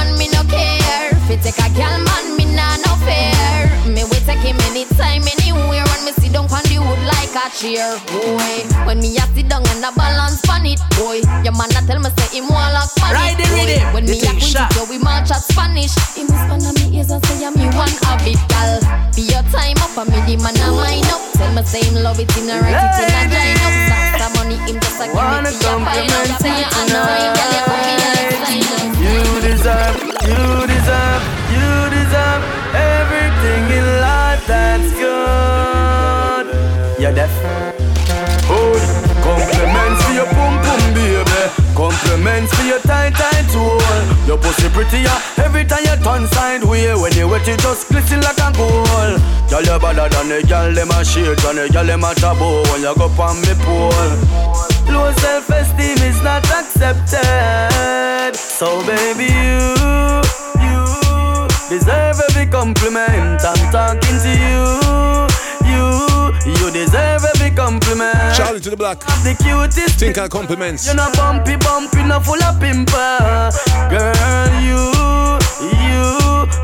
it 1.30 1.40
take 1.42 1.58
a 1.58 1.68
gal 1.76 1.98
man, 2.02 2.36
me 2.36 2.44
nah 2.54 2.76
no 2.84 2.94
fair. 3.04 3.68
Me 3.88 4.04
we 4.04 4.18
take 4.26 4.42
him 4.44 4.56
anytime, 4.70 5.22
anywhere. 5.26 5.84
When 5.86 6.00
me 6.06 6.12
sit 6.18 6.32
down 6.32 6.46
on 6.50 6.62
the 6.70 6.78
wood 6.80 7.02
like 7.06 7.32
a 7.34 7.46
chair, 7.54 7.98
boy. 8.10 8.64
When 8.86 9.00
me 9.00 9.16
a 9.16 9.24
sit 9.34 9.48
down 9.48 9.66
and 9.68 9.84
a 9.84 9.90
balance 9.92 10.42
on 10.48 10.66
it, 10.66 10.80
boy. 10.98 11.20
Your 11.44 11.54
man 11.56 11.70
a 11.74 11.80
tell 11.86 12.00
me 12.00 12.10
say 12.18 12.38
him 12.38 12.48
want 12.48 12.74
lock. 12.74 12.90
Ride 13.10 13.36
the 13.38 13.46
boy. 13.50 13.66
rhythm, 13.66 13.92
When 13.94 14.04
the 14.06 14.12
me 14.12 14.18
a 14.18 14.22
thing 14.32 14.38
quit 14.40 14.50
shot. 14.52 14.74
yo, 14.76 14.84
we 14.90 14.98
march 14.98 15.30
at 15.30 15.42
Spanish. 15.44 15.94
Him 16.16 16.26
whisper 16.28 16.58
na 16.58 16.70
me 16.76 16.96
ears 16.98 17.10
and 17.10 17.20
say 17.26 17.44
I'm 17.44 17.54
me 17.54 17.66
one 17.76 17.92
habit, 18.04 18.40
gal. 18.48 18.80
Be 19.16 19.22
your 19.28 19.44
time 19.54 19.78
up 19.82 19.96
and 19.98 20.08
me 20.10 20.18
the 20.26 20.34
man 20.42 20.56
a 20.60 20.66
mine 20.72 21.06
up. 21.12 21.22
Tell 21.38 21.50
me 21.54 21.62
say 21.64 21.82
him 21.84 22.02
love 22.02 22.18
it, 22.20 22.30
him 22.32 22.48
a 22.50 22.56
write 22.60 22.76
it 22.76 22.98
in 23.02 23.10
a 23.10 23.22
line 23.30 23.62
up. 23.66 23.74
Start 24.18 24.32
money, 24.36 24.56
him 24.68 24.76
just 24.80 25.00
a 25.00 25.06
give 25.06 25.16
it 25.16 25.42
to 25.48 25.54
your 25.64 25.78
up. 25.78 25.86
compliment 25.86 26.38
Say 26.40 26.52
you 26.54 26.66
you 26.66 26.92
gal, 26.92 27.50
you 27.52 27.62
come 27.66 27.82
in 27.82 28.00
and. 28.02 28.30
You 29.02 29.18
deserve, 29.42 29.96
you 30.22 30.38
deserve, 30.38 30.70
you 30.70 30.71
deserve 31.90 32.42
everything 32.74 33.62
in 33.78 33.86
life 34.00 34.42
that's 34.46 34.90
good. 34.94 36.46
You're 37.00 37.14
deaf. 37.14 37.32
Compliments 39.22 40.02
for 40.04 40.12
your 40.12 40.26
pum 40.26 40.58
pum 40.64 40.82
baby. 40.94 41.42
Compliments 41.74 42.52
for 42.54 42.64
your 42.64 42.80
tight 42.80 43.14
tight 43.14 43.46
tool. 43.50 43.80
Your 44.26 44.38
pussy 44.38 44.68
prettier 44.70 45.16
every 45.38 45.64
time 45.64 45.84
you 45.84 45.96
turn 46.04 46.26
sideway. 46.28 46.94
When 46.94 47.12
you 47.14 47.28
wet 47.28 47.46
it 47.46 47.60
just 47.60 47.88
glisten 47.88 48.20
like 48.20 48.38
a 48.38 48.52
gold. 48.56 49.20
Girl 49.48 49.62
you 49.62 49.78
better 49.78 50.08
than 50.08 50.28
the 50.28 50.42
girl 50.48 50.72
them 50.74 50.90
a 50.90 51.04
shake 51.04 51.44
and 51.44 51.58
the 51.58 51.68
girl 51.72 51.86
them 51.86 52.04
a 52.04 52.14
taboo 52.14 52.62
when 52.70 52.82
you 52.82 52.94
go 52.94 53.08
me 53.08 53.54
pole. 53.62 54.16
Low 54.92 55.12
self-esteem 55.12 55.98
is 56.02 56.20
not 56.22 56.44
accepted. 56.50 58.34
So 58.36 58.82
baby, 58.84 59.30
you 59.30 59.74
deserve 61.78 62.20
every 62.28 62.46
compliment. 62.46 63.40
I'm 63.40 63.62
talking 63.72 64.18
to 64.24 64.32
you, 64.44 64.64
you, 65.72 65.84
you 66.44 66.70
deserve 66.70 67.24
every 67.32 67.50
compliment. 67.56 68.36
Charlie 68.36 68.60
to 68.60 68.70
the 68.70 68.76
block. 68.76 69.00
The 69.24 69.34
cutest. 69.42 69.98
Think 69.98 70.18
I 70.18 70.28
compliments. 70.28 70.84
You're 70.86 70.96
not 70.96 71.16
bumpy, 71.16 71.56
bumpy, 71.56 72.02
not 72.04 72.26
full 72.26 72.42
of 72.42 72.60
pimple. 72.60 72.92
Girl, 73.88 74.52
you, 74.60 74.80
you, 75.88 76.04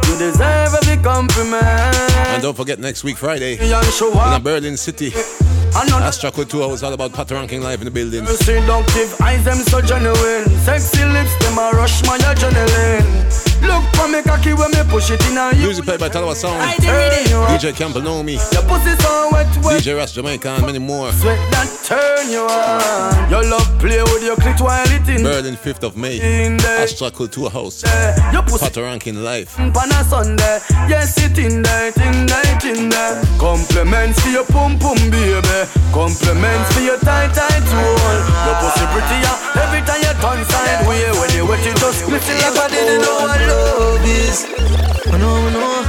you 0.05 0.15
deserve 0.19 0.77
every 0.77 1.03
compliment. 1.03 1.97
And 2.35 2.43
don't 2.43 2.57
forget 2.57 2.79
next 2.79 3.03
week 3.03 3.17
Friday 3.17 3.55
in 3.55 3.73
a 3.73 4.41
Berlin 4.41 4.77
City. 4.77 5.13
Astra 5.75 6.31
Couture 6.33 6.69
was 6.69 6.83
all 6.83 6.93
about 6.93 7.15
Pat 7.15 7.31
ranking 7.31 7.63
live 7.63 7.81
in 7.81 7.87
the 7.87 7.91
building. 7.91 8.27
Seductive 8.27 9.21
eyes, 9.23 9.43
them 9.45 9.59
so 9.59 9.81
genuine. 9.81 10.45
Sexy 10.65 11.05
lips, 11.05 11.35
them 11.39 11.57
a 11.57 11.71
rush 11.73 12.03
my 12.05 12.19
adrenaline. 12.19 13.48
Look 13.63 13.85
for 13.95 14.09
me 14.09 14.23
cocky 14.23 14.53
when 14.55 14.71
me 14.71 14.83
push 14.89 15.11
it 15.11 15.25
in 15.29 15.37
a 15.37 15.55
you. 15.55 15.67
Music 15.67 15.85
played 15.85 16.01
by 16.01 16.09
Talawah 16.09 16.35
Sound. 16.35 16.61
It. 16.79 16.83
DJ 17.49 17.75
Campbell 17.77 18.03
know 18.03 18.23
me. 18.23 18.35
Your 18.53 18.63
pussy 18.63 18.95
so 19.03 19.29
wet, 19.33 19.47
wet. 19.65 19.83
DJ 19.83 19.97
Ras 19.97 20.13
Jamaica 20.13 20.49
and 20.49 20.67
many 20.67 20.79
more. 20.79 21.13
Sweat 21.13 21.39
that 21.51 21.69
turn 21.85 22.31
you 22.31 22.47
on. 22.47 23.31
Your 23.31 23.43
love 23.45 23.67
play 23.79 24.03
with 24.03 24.23
your 24.23 24.37
clit 24.37 24.61
while 24.61 24.87
it 24.91 25.09
in. 25.09 25.23
Berlin 25.23 25.57
5th 25.57 25.83
of 25.85 25.97
May. 25.97 26.21
Astra 26.79 27.11
Culture 27.11 27.49
House. 27.49 27.83
Your 28.33 28.43
pussy 28.43 28.67
Pat 28.67 28.77
ranking 28.77 29.23
live. 29.25 29.51
Pan 29.57 29.91
a 29.91 30.05
Sunday, 30.05 30.61
yes 30.89 31.17
it 31.19 31.39
in 31.39 31.63
there, 31.63 31.89
it 31.89 31.97
in 31.99 32.27
there, 32.27 32.57
it 32.57 32.65
in 32.65 32.89
there. 32.89 33.23
Compliments 33.39 34.21
for 34.21 34.31
your 34.31 34.45
pum 34.47 34.79
pum 34.79 34.99
baby, 35.11 35.59
compliments 35.93 36.73
for 36.75 36.81
your 36.81 36.99
tight 37.01 37.35
tight 37.35 37.67
roll. 37.75 38.19
Your 38.47 38.57
pussy 38.63 38.87
prettier 38.93 39.35
every 39.61 39.83
time 39.83 40.01
you 40.05 40.15
turn 40.23 40.41
sideways. 40.47 41.19
When 41.19 41.31
you 41.35 41.47
wet 41.47 41.65
it 41.67 41.77
just 41.77 42.07
glisten 42.07 42.37
like 42.39 42.57
I 42.57 42.69
didn't 42.69 43.03
know 43.03 43.27
what 43.27 43.41
love 43.49 44.05
is, 44.05 44.47
oh, 44.47 45.13
I 45.13 45.19
know, 45.19 45.35
I 45.35 45.51
know, 45.57 45.83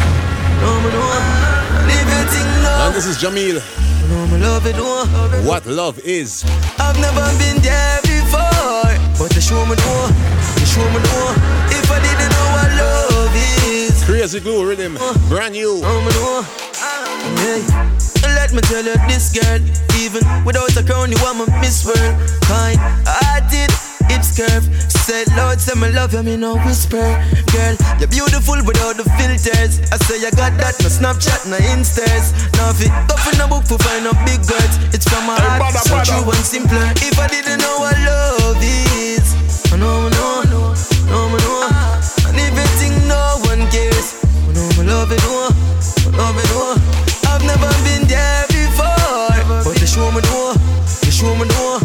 know, 0.62 0.76
I 0.80 0.92
know. 0.96 1.88
Leave 1.88 2.10
your 2.10 2.26
thing 2.32 2.50
now. 2.64 2.88
And 2.88 2.96
this 2.96 3.06
is 3.06 3.18
Jahmiel. 3.22 3.60
Oh, 3.60 4.04
I 4.04 4.08
know 4.10 4.28
me 4.32 4.38
love 4.42 4.66
it, 4.66 4.76
oh. 4.78 5.06
What 5.46 5.66
love 5.66 6.00
is. 6.00 6.44
I've 6.80 7.00
never 7.00 7.26
been 7.38 7.62
there 7.62 8.00
before, 8.04 8.90
but 9.20 9.36
you 9.36 9.42
show 9.42 9.66
me 9.66 9.76
you 10.60 10.66
show 10.66 10.88
me. 10.92 11.00
If 11.76 11.92
I 11.92 12.00
didn't 12.00 12.32
know 12.34 12.48
what 12.56 12.70
love 12.80 13.36
is, 13.68 14.04
Crazy 14.04 14.40
glue 14.40 14.68
rhythm. 14.68 14.98
Brand 15.30 15.54
new. 15.54 15.82
Oh, 15.84 15.84
know 15.84 16.02
me 16.02 16.12
know. 16.18 16.44
Hey. 17.44 17.62
Let 18.24 18.54
me 18.54 18.62
tell 18.62 18.84
you 18.84 18.96
this 19.08 19.32
girl, 19.32 19.60
even 20.00 20.24
without 20.44 20.76
a 20.76 20.84
crown, 20.84 21.12
you 21.12 21.18
are 21.26 21.34
my 21.34 21.46
Miss 21.62 21.86
World. 21.86 22.16
Kind 22.42 22.80
hearted, 23.06 23.72
hips 24.10 24.36
curve. 24.38 24.66
Said 24.92 25.28
Lord, 25.38 25.60
say 25.60 25.74
me 25.80 25.90
love 25.94 26.14
you, 26.14 26.24
me 26.24 26.38
no 26.38 26.58
whisper. 26.66 27.02
Girl, 27.54 27.76
you're 28.00 28.10
beautiful 28.14 28.58
without 28.66 28.98
the 28.98 29.06
filters. 29.18 29.82
I 29.94 29.98
say 30.06 30.22
you 30.22 30.30
got 30.38 30.54
that, 30.62 30.78
no 30.82 30.90
Snapchat, 30.90 31.50
no 31.50 31.58
Instas. 31.74 32.34
Now 32.58 32.70
if 32.74 32.82
it 32.86 32.92
up 33.10 33.22
in 33.34 33.42
a 33.42 33.48
book 33.48 33.66
for 33.66 33.78
find 33.82 34.06
out 34.06 34.18
big 34.26 34.42
words, 34.46 34.76
it's 34.94 35.08
from 35.10 35.26
my 35.26 35.34
Hey, 35.38 35.48
heart, 35.48 35.60
brother, 35.74 35.82
so 35.82 35.96
brother. 35.96 36.14
true 36.14 36.30
and 36.30 36.46
simpler. 36.46 36.86
If 37.02 37.18
I 37.18 37.28
didn't 37.28 37.60
know 37.62 37.76
what 37.82 37.98
love 38.06 38.62
is, 38.62 39.26
I 39.74 39.78
know, 39.78 40.06
I 40.06 40.10
know, 40.14 40.42
I 40.42 40.46
know, 40.52 40.66
I 40.74 41.10
know, 41.10 41.26
I 41.34 41.40
know. 41.42 42.30
And 42.30 42.38
if 42.38 42.54
you 42.54 42.68
think 42.78 42.96
no 43.10 43.22
one 43.50 43.66
cares, 43.74 44.14
I 44.22 44.52
know 44.54 44.68
me 44.78 44.84
love 44.86 45.10
it, 45.10 45.22
oh, 45.26 45.50
I 45.50 46.10
love 46.18 46.38
it, 46.38 46.50
oh. 46.54 46.78
I've 47.30 47.42
never 47.46 47.70
been 47.86 48.06
there 48.06 48.46
before, 48.50 49.66
but 49.66 49.74
you 49.82 49.88
show 49.88 50.12
me 50.14 50.22
door, 50.22 50.54
you 51.06 51.12
show 51.12 51.34
me 51.34 51.48
door. 51.50 51.82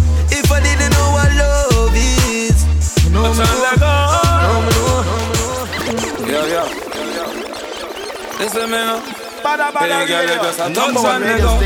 Listen, 8.54 8.70
me 8.70 8.76
now. 8.78 9.02
Bada, 9.42 9.74
bada, 9.74 9.82
Hey, 9.82 10.06
girl, 10.06 10.22
you 10.22 10.38
just 10.38 10.62
a 10.62 10.70
touch 10.70 10.94
and 10.94 11.24
let 11.26 11.42
go. 11.42 11.58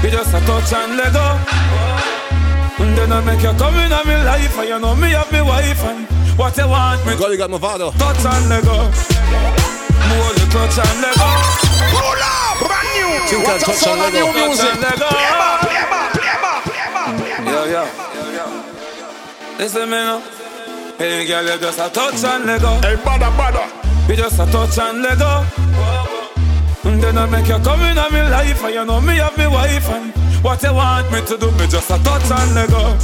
You 0.00 0.08
just 0.08 0.32
a 0.32 0.40
touch 0.48 0.72
and 0.72 0.96
let 0.96 1.12
go. 1.12 1.26
And 2.80 2.96
then 2.96 3.12
I 3.12 3.20
make 3.20 3.42
you 3.44 3.52
come 3.52 3.76
in 3.76 3.92
on 3.92 4.08
me 4.08 4.16
life, 4.16 4.56
and 4.56 4.68
you 4.68 4.78
know 4.80 4.96
me 4.96 5.10
have 5.12 5.30
me 5.30 5.42
wife, 5.42 5.84
and 5.84 6.08
what 6.40 6.56
you 6.56 6.68
want 6.68 7.04
me. 7.04 7.12
God, 7.20 7.32
you 7.32 7.36
got 7.36 7.50
Movado. 7.50 7.92
Touch 8.00 8.24
and 8.24 8.48
let 8.48 8.64
go. 8.64 8.80
More 10.08 10.32
the 10.40 10.48
touch 10.48 10.80
and 10.80 11.04
let 11.04 11.12
go. 11.20 11.28
Roll 12.00 12.16
up, 12.16 12.64
brand 12.64 12.88
new. 12.96 13.28
Think 13.28 13.44
I 13.44 13.52
What 13.52 13.60
a 13.60 13.64
touch 13.68 13.76
sound 13.76 14.00
and 14.00 14.08
of 14.08 14.24
new 14.24 14.32
music. 14.40 14.64
Touch 14.64 14.72
and 14.72 14.80
let 14.80 14.96
go. 14.96 15.08
Play 15.12 15.36
back, 15.36 15.60
play 15.68 15.84
back, 15.84 16.08
play 16.16 16.32
back, 16.40 16.64
play 16.64 16.88
back. 16.96 17.12
Yeah, 17.44 17.76
yeah. 17.76 19.58
Listen, 19.60 19.84
me 19.84 20.00
now. 20.00 20.24
Hey, 20.96 21.26
girl, 21.28 21.44
you 21.44 21.60
just 21.60 21.78
a 21.78 21.92
touch 21.92 22.24
and 22.24 22.46
let 22.46 22.62
go. 22.62 22.72
Hey, 22.80 22.96
bada, 22.96 23.28
bada. 23.36 23.87
You 24.08 24.16
just 24.16 24.40
a 24.40 24.46
touch 24.46 24.78
and 24.78 25.02
let 25.02 25.18
go. 25.18 25.44
And 26.84 27.02
then 27.02 27.18
I 27.18 27.26
make 27.26 27.46
you 27.46 27.58
come 27.60 27.82
in 27.82 27.98
on 27.98 28.10
me 28.10 28.22
life, 28.22 28.64
and 28.64 28.74
you 28.74 28.84
know 28.86 29.00
me 29.02 29.16
have 29.16 29.36
me 29.36 29.46
wife, 29.46 29.88
and 29.90 30.12
what 30.42 30.62
you 30.62 30.72
want 30.72 31.12
me 31.12 31.20
to 31.26 31.36
do, 31.36 31.50
me 31.52 31.66
just 31.68 31.90
a 31.90 31.98
touch 32.00 32.30
and 32.32 32.54
let 32.54 32.70
go. 32.70 32.96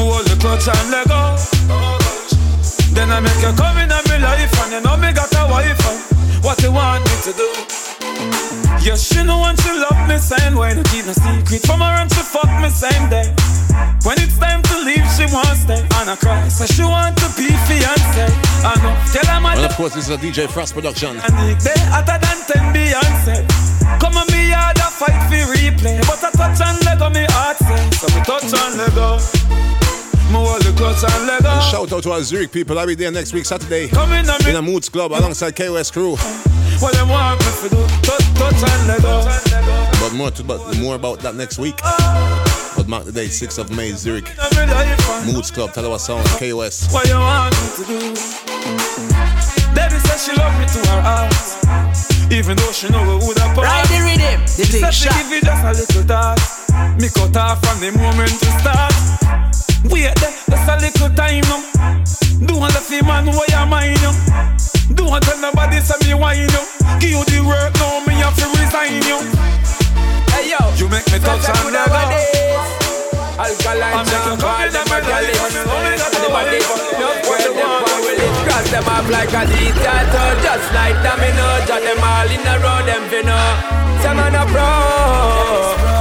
More 0.00 0.24
the 0.24 0.34
touch 0.40 0.64
and 0.72 0.88
let 0.88 1.06
go. 1.12 1.36
Then 2.96 3.12
I 3.12 3.20
make 3.20 3.36
you 3.44 3.52
come 3.52 3.76
in 3.84 3.92
on 3.92 4.02
me 4.08 4.16
life, 4.16 4.56
and 4.64 4.72
you 4.72 4.80
know 4.80 4.96
me 4.96 5.12
got 5.12 5.28
a 5.36 5.44
wife, 5.52 5.84
and 5.84 6.00
what 6.42 6.56
you 6.62 6.72
want 6.72 7.04
me 7.04 7.16
to 7.28 7.32
do. 7.36 7.48
Yes, 8.80 9.12
she 9.12 9.22
know 9.22 9.40
when 9.44 9.56
she 9.60 9.70
love 9.76 10.08
me 10.08 10.16
same 10.16 10.56
way, 10.56 10.72
no 10.74 10.82
keep 10.88 11.04
no 11.04 11.12
secret 11.12 11.62
from 11.68 11.80
her 11.80 11.94
and 12.00 12.10
she 12.10 12.22
fuck 12.24 12.48
me 12.64 12.68
same 12.70 13.10
day. 13.10 13.28
When 14.02 14.18
it's 14.18 14.38
time 14.38 14.62
to 14.62 14.76
leave, 14.82 15.04
she 15.12 15.28
wants 15.28 15.68
stay, 15.68 15.78
and 15.78 16.10
I 16.10 16.16
cry, 16.16 16.48
so 16.48 16.64
she 16.64 16.82
want 16.82 17.21
And 18.64 19.64
of 19.66 19.76
course, 19.76 19.94
this 19.94 20.08
is 20.08 20.14
a 20.14 20.18
DJ 20.18 20.48
Frost 20.48 20.74
production. 20.74 21.16
and 21.16 21.60
they 21.60 21.80
hotter 21.90 22.18
than 22.22 22.38
10 22.46 22.74
Beyonce. 22.74 24.00
Come 24.00 24.16
on, 24.16 24.26
me 24.28 24.50
hard 24.50 24.78
a 24.78 24.82
fight 24.82 25.18
for 25.26 25.52
replay. 25.52 26.00
But 26.06 26.22
I 26.22 26.30
touch 26.30 26.60
and 26.60 26.84
let 26.84 26.98
go, 26.98 27.10
me 27.10 27.26
heart 27.30 27.56
say. 27.58 27.90
So 27.98 28.06
me 28.14 28.22
touch 28.24 28.44
and 28.44 28.78
let 28.78 28.94
go. 28.94 29.18
Me 30.30 30.38
hold 30.38 30.62
the 30.62 30.72
clutch 30.76 31.02
and 31.02 31.26
let 31.26 31.42
go. 31.42 31.60
Shout 31.70 31.92
out 31.92 32.02
to 32.04 32.12
our 32.12 32.22
Zurich 32.22 32.52
people. 32.52 32.78
I'll 32.78 32.86
be 32.86 32.94
there 32.94 33.10
next 33.10 33.32
week, 33.34 33.44
Saturday. 33.46 33.88
Come 33.88 34.12
in 34.12 34.30
and 34.30 34.46
In 34.46 34.56
a 34.56 34.62
Moods 34.62 34.88
Club 34.88 35.10
mm. 35.10 35.18
alongside 35.18 35.56
KOS 35.56 35.90
crew. 35.90 36.16
What 36.78 36.94
them 36.94 37.08
want 37.08 37.40
me 37.40 37.68
to 37.68 37.68
do? 37.68 37.82
Touch, 38.02 38.24
touch 38.34 38.70
and 38.70 38.88
let 38.88 39.02
go. 39.02 39.24
But 40.00 40.14
more, 40.14 40.30
to, 40.30 40.44
but 40.44 40.78
more 40.78 40.94
about 40.94 41.18
that 41.20 41.34
next 41.34 41.58
week. 41.58 41.76
But 42.76 42.86
mark 42.88 43.04
the 43.04 43.12
date, 43.12 43.30
6th 43.30 43.58
of 43.58 43.76
May, 43.76 43.90
Zurich. 43.90 44.30
And 44.40 45.32
Moods 45.32 45.50
Club, 45.50 45.70
Talawah 45.70 46.00
Sound, 46.00 46.26
KOS. 46.38 46.92
what 46.92 47.08
you 47.08 47.14
want 47.14 47.54
me 47.60 47.84
to 47.84 48.46
do? 48.46 48.51
Baby 49.74 49.98
says 50.06 50.24
she 50.24 50.32
love 50.38 50.54
me 50.58 50.66
to 50.66 50.80
her 50.90 51.00
heart. 51.02 51.34
Even 52.32 52.56
though 52.56 52.72
she 52.72 52.88
know 52.88 53.18
would 53.20 53.38
have 53.38 53.54
part. 53.54 53.66
Ride 53.66 53.88
the 53.90 54.00
rhythm, 54.06 54.40
the 54.56 54.64
She 54.64 54.80
said 54.80 54.94
she 54.94 55.08
shot. 55.08 55.16
give 55.18 55.30
you 55.30 55.40
just 55.42 55.64
a 55.64 55.72
little 55.72 56.04
thought. 56.06 56.38
Me 57.00 57.08
cut 57.10 57.36
off 57.36 57.60
from 57.60 57.80
the 57.80 57.90
moment 57.92 58.32
to 58.40 58.48
start. 58.62 58.94
Wait 59.90 60.14
there, 60.22 60.34
just 60.48 60.68
a 60.70 60.76
little 60.78 61.10
time 61.12 61.44
now. 61.50 61.60
Don't 62.46 62.62
let 62.62 62.84
the 62.86 63.02
man 63.04 63.26
where 63.26 63.50
you 63.50 63.66
mind 63.66 64.00
you. 64.00 64.12
Don't 64.94 65.22
tell 65.22 65.38
nobody 65.40 65.80
say 65.80 65.98
me 66.06 66.14
wine 66.14 66.46
you. 66.46 66.62
Give 67.00 67.10
you 67.18 67.24
the 67.26 67.40
work 67.44 67.74
now, 67.76 68.00
me 68.06 68.14
have 68.22 68.36
to 68.38 68.46
resign 68.56 69.02
you. 69.04 69.18
Hey 70.32 70.50
yo, 70.54 70.60
you 70.78 70.88
make 70.88 71.06
me 71.10 71.18
touch 71.18 71.48
and 71.50 71.74
go. 71.74 72.52
Alkaline 73.42 74.06
champagne, 74.06 74.72
them 74.72 74.86
a 74.86 74.98
galley 75.02 75.32
The 75.32 75.64
body, 75.66 75.96
no 75.98 76.06
girl, 76.12 76.22
them 76.22 76.32
one 76.32 76.46
will 77.26 77.86
it 77.86 77.91
Cross 78.44 78.70
them 78.70 78.86
off 78.88 79.06
like 79.10 79.32
a 79.32 79.42
dictator 79.46 80.28
Just 80.42 80.66
like 80.74 80.96
domino 81.04 81.48
Jot 81.66 81.82
them 81.82 82.02
all 82.02 82.28
in 82.28 82.42
a 82.42 82.54
row, 82.58 82.80
them 82.86 83.02
finna 83.10 83.38
Some 84.02 84.16
man 84.18 84.34
a 84.34 84.42
pro 84.50 84.68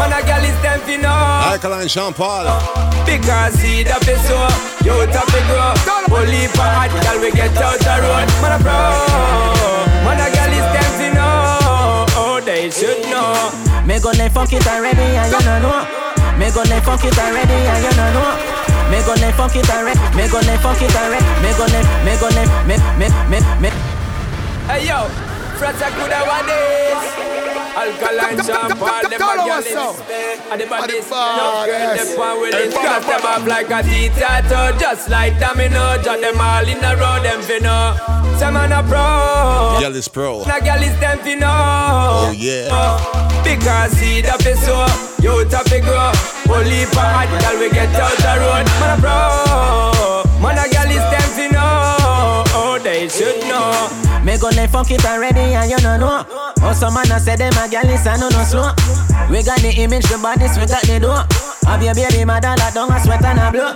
Man 0.02 0.14
a 0.14 0.20
gal 0.26 0.44
is 0.44 0.58
them 0.62 0.80
finna 0.82 1.14
Alkaline 1.52 1.88
Sean 1.88 2.14
Paul. 2.14 2.46
Because 3.06 3.54
seed 3.60 3.88
up 3.88 4.02
is 4.08 4.22
so 4.26 4.40
You 4.86 5.06
top 5.14 5.30
it 5.30 5.46
grow. 5.50 5.74
Only 6.18 6.48
for 6.54 6.66
hot 6.66 6.90
gal 7.04 7.20
we 7.22 7.32
get 7.32 7.56
out 7.58 7.78
the 7.80 7.96
road. 8.02 8.28
Man 8.42 8.54
a 8.56 8.60
pro 8.64 8.80
Man 10.06 10.20
a 10.22 10.28
gal 10.34 10.52
is 10.52 10.68
them 10.74 10.92
finna 10.98 11.30
Oh, 12.18 12.42
they 12.44 12.70
should 12.70 13.02
know. 13.10 13.52
Me 13.86 14.00
go 14.00 14.12
left 14.12 14.34
fuck 14.34 14.52
it 14.54 14.66
already 14.68 15.02
and 15.02 15.32
you 15.32 15.42
know 15.46 15.60
know. 15.60 16.38
Me 16.38 16.50
go 16.52 16.62
left 16.64 16.86
fuck 16.86 17.04
it 17.06 17.18
already 17.18 17.54
and 17.54 17.84
you 17.84 17.98
know 17.98 18.14
know. 18.14 18.51
Me 18.92 19.00
go 19.08 19.14
left 19.14 19.38
fuck 19.38 19.56
it 19.56 19.70
already. 19.70 20.00
Me 20.18 20.28
go 20.28 20.40
left 20.44 20.64
fuck 20.64 20.82
it 20.82 20.94
already. 20.94 21.24
Me 21.42 21.52
go 21.56 21.64
left. 21.72 21.88
Me 22.04 22.12
go 22.20 22.28
left. 22.28 22.52
Me 22.68 22.76
me 23.00 23.08
me 23.32 23.40
me. 23.64 23.70
Hey 24.68 24.86
yo, 24.88 25.08
frats 25.58 25.82
a 25.82 25.90
good 25.96 26.12
one 26.28 26.46
days. 26.46 27.11
Alkaline 27.76 28.44
champagne, 28.44 29.10
them 29.10 29.22
a 29.22 29.36
gyal 29.48 29.66
in 29.66 30.52
And 30.52 30.62
the 30.62 30.68
bodies, 30.68 31.10
no 31.10 31.64
girl, 31.66 31.96
them 31.96 32.18
one 32.18 32.42
with 32.42 32.56
it. 32.56 32.74
Cross 32.74 33.06
them 33.06 33.26
off 33.26 33.48
like 33.48 33.70
a 33.72 33.82
tea-tattoo 33.84 34.78
Just 34.78 35.10
like 35.10 35.40
domino, 35.40 36.02
jot 36.04 36.20
them 36.20 36.40
all 36.40 36.68
in 36.68 36.84
a 36.84 36.96
row, 36.96 37.24
them 37.24 37.42
finna. 37.42 37.96
Some 38.38 38.56
man 38.56 38.72
a 38.72 38.82
pro. 38.82 38.98
Gyal 39.80 39.96
is 39.96 40.08
pro. 40.08 40.44
Na 40.46 40.60
gyal 40.60 40.82
is 40.82 41.00
them 41.00 41.20
finna. 41.20 41.46
Oh 41.48 42.34
yeah. 42.36 42.74
Because 43.44 43.92
seed 43.92 44.26
up 44.26 44.46
is 44.46 44.60
so 44.66 44.86
You 45.22 45.46
top 45.46 45.72
it 45.72 45.84
grow 45.84 46.12
Only 46.50 46.86
for 46.86 47.06
hot 47.06 47.30
girl 47.30 47.60
we 47.60 47.70
get 47.70 47.94
out 47.96 48.18
the 48.18 48.34
road. 48.42 48.66
Man 48.82 48.98
a 48.98 49.02
pro. 49.02 50.42
Man 50.42 50.58
a 50.58 50.66
gyal 50.74 50.90
is 50.90 51.06
them 51.14 51.30
finna. 51.38 52.44
Oh 52.54 52.80
they 52.84 53.08
should 53.08 53.40
know 53.48 54.11
Me 54.32 54.38
go 54.38 54.48
left 54.48 54.72
fuck 54.72 54.90
it 54.90 55.04
already 55.04 55.42
and 55.60 55.70
you 55.70 55.76
know 55.84 55.98
know. 55.98 56.26
Oh 56.64 56.72
some 56.72 56.94
man 56.94 57.12
a 57.12 57.20
say 57.20 57.36
them 57.36 57.52
a 57.52 57.68
gyal 57.68 57.84
is 57.92 58.08
a 58.08 58.16
no 58.16 58.30
no 58.30 58.42
slow. 58.48 58.72
We 59.30 59.44
got 59.44 59.60
the 59.60 59.76
image, 59.76 60.08
the 60.08 60.18
bodies, 60.24 60.56
we 60.56 60.66
got 60.68 60.84
the 60.88 61.02
door. 61.04 61.28
Have 61.68 61.84
your 61.84 61.94
baby 61.94 62.24
mother 62.24 62.56
that 62.56 62.72
down 62.74 62.90
a 62.94 63.00
sweat 63.04 63.26
and 63.26 63.40
a 63.40 63.52
blow. 63.52 63.76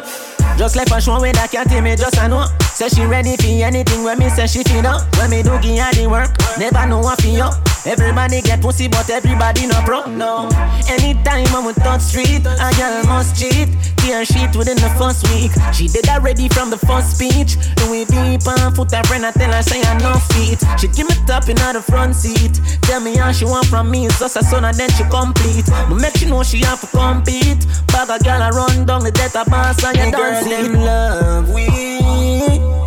Just 0.56 0.78
left 0.78 0.96
a 0.96 1.02
show 1.02 1.20
with 1.20 1.36
that 1.36 1.52
cat 1.52 1.68
me 1.84 1.98
just 1.98 2.16
a 2.16 2.30
know. 2.30 2.48
Say 2.72 2.88
she 2.88 3.04
ready 3.04 3.36
for 3.36 3.52
anything 3.68 4.06
when 4.06 4.18
me 4.18 4.30
say 4.30 4.48
she 4.48 4.64
feel 4.64 4.88
up. 4.88 5.04
When 5.18 5.30
me 5.30 5.44
do 5.44 5.60
give 5.60 5.76
her 5.76 5.92
the 5.92 6.08
work, 6.08 6.32
never 6.58 6.88
know 6.88 7.02
what 7.02 7.22
feel 7.22 7.44
up. 7.44 7.75
Everybody 7.86 8.42
get 8.42 8.62
pussy, 8.62 8.88
but 8.88 9.10
everybody 9.12 9.68
no 9.68 9.80
pro. 9.86 10.06
No. 10.06 10.50
Anytime 10.90 11.46
I'm 11.56 11.66
with 11.66 11.76
touch 11.78 12.02
street, 12.02 12.42
a 12.46 12.72
girl 12.78 13.04
must 13.06 13.40
cheat. 13.40 13.70
Tear 13.98 14.26
sheet 14.26 14.56
within 14.56 14.78
the 14.78 14.90
first 14.98 15.28
week. 15.30 15.52
She 15.72 15.88
did 15.88 16.08
already 16.10 16.50
from 16.50 16.72
the 16.72 16.78
first 16.78 17.18
speech. 17.18 17.58
Louis 17.82 18.06
V 18.06 18.38
pan 18.44 18.74
foot 18.74 18.92
her 18.92 19.04
friend, 19.04 19.26
I 19.26 19.32
tell 19.32 19.52
her 19.52 19.62
say 19.62 19.82
I 19.84 19.98
no 20.00 20.14
feet. 20.34 20.64
She 20.80 20.88
give 20.88 21.08
me 21.08 21.16
top 21.28 21.48
in 21.48 21.58
the 21.58 21.82
front 21.82 22.16
seat. 22.16 22.60
Tell 22.82 23.00
me 23.00 23.18
how 23.18 23.32
she 23.32 23.46
want 23.46 23.68
from 23.68 23.92
me, 23.92 24.08
it's 24.08 24.20
just 24.20 24.36
a 24.36 24.44
son 24.44 24.66
and 24.66 24.76
then 24.76 24.90
she 24.92 25.04
complete. 25.04 25.66
But 25.68 25.96
make 25.96 26.18
she 26.18 26.26
know 26.26 26.42
she 26.42 26.60
have 26.60 26.82
to 26.82 26.88
compete. 26.88 27.66
Bag 27.88 28.10
a 28.10 28.24
girl 28.24 28.42
I 28.42 28.50
run 28.50 28.86
down 28.86 29.04
the 29.04 29.12
data 29.12 29.44
boss 29.48 29.84
and 29.84 29.98
you 29.98 30.12
don't 30.12 30.44
see 30.44 30.50
them 30.50 30.74
love 30.74 31.54
we. 31.54 32.85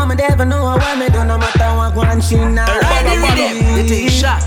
Yo, 0.00 0.06
me 0.06 0.14
never 0.14 0.46
know 0.46 0.64
what 0.64 0.98
me 0.98 1.10
do 1.10 1.22
no 1.26 1.36
matter 1.36 1.76
what 1.76 1.94
one 1.94 2.22
she 2.22 2.36
not. 2.36 2.68
Ride 2.68 3.04
the 3.04 3.16
rhythm, 3.20 3.76
the 3.76 3.84
thing 3.86 4.08
shot. 4.08 4.40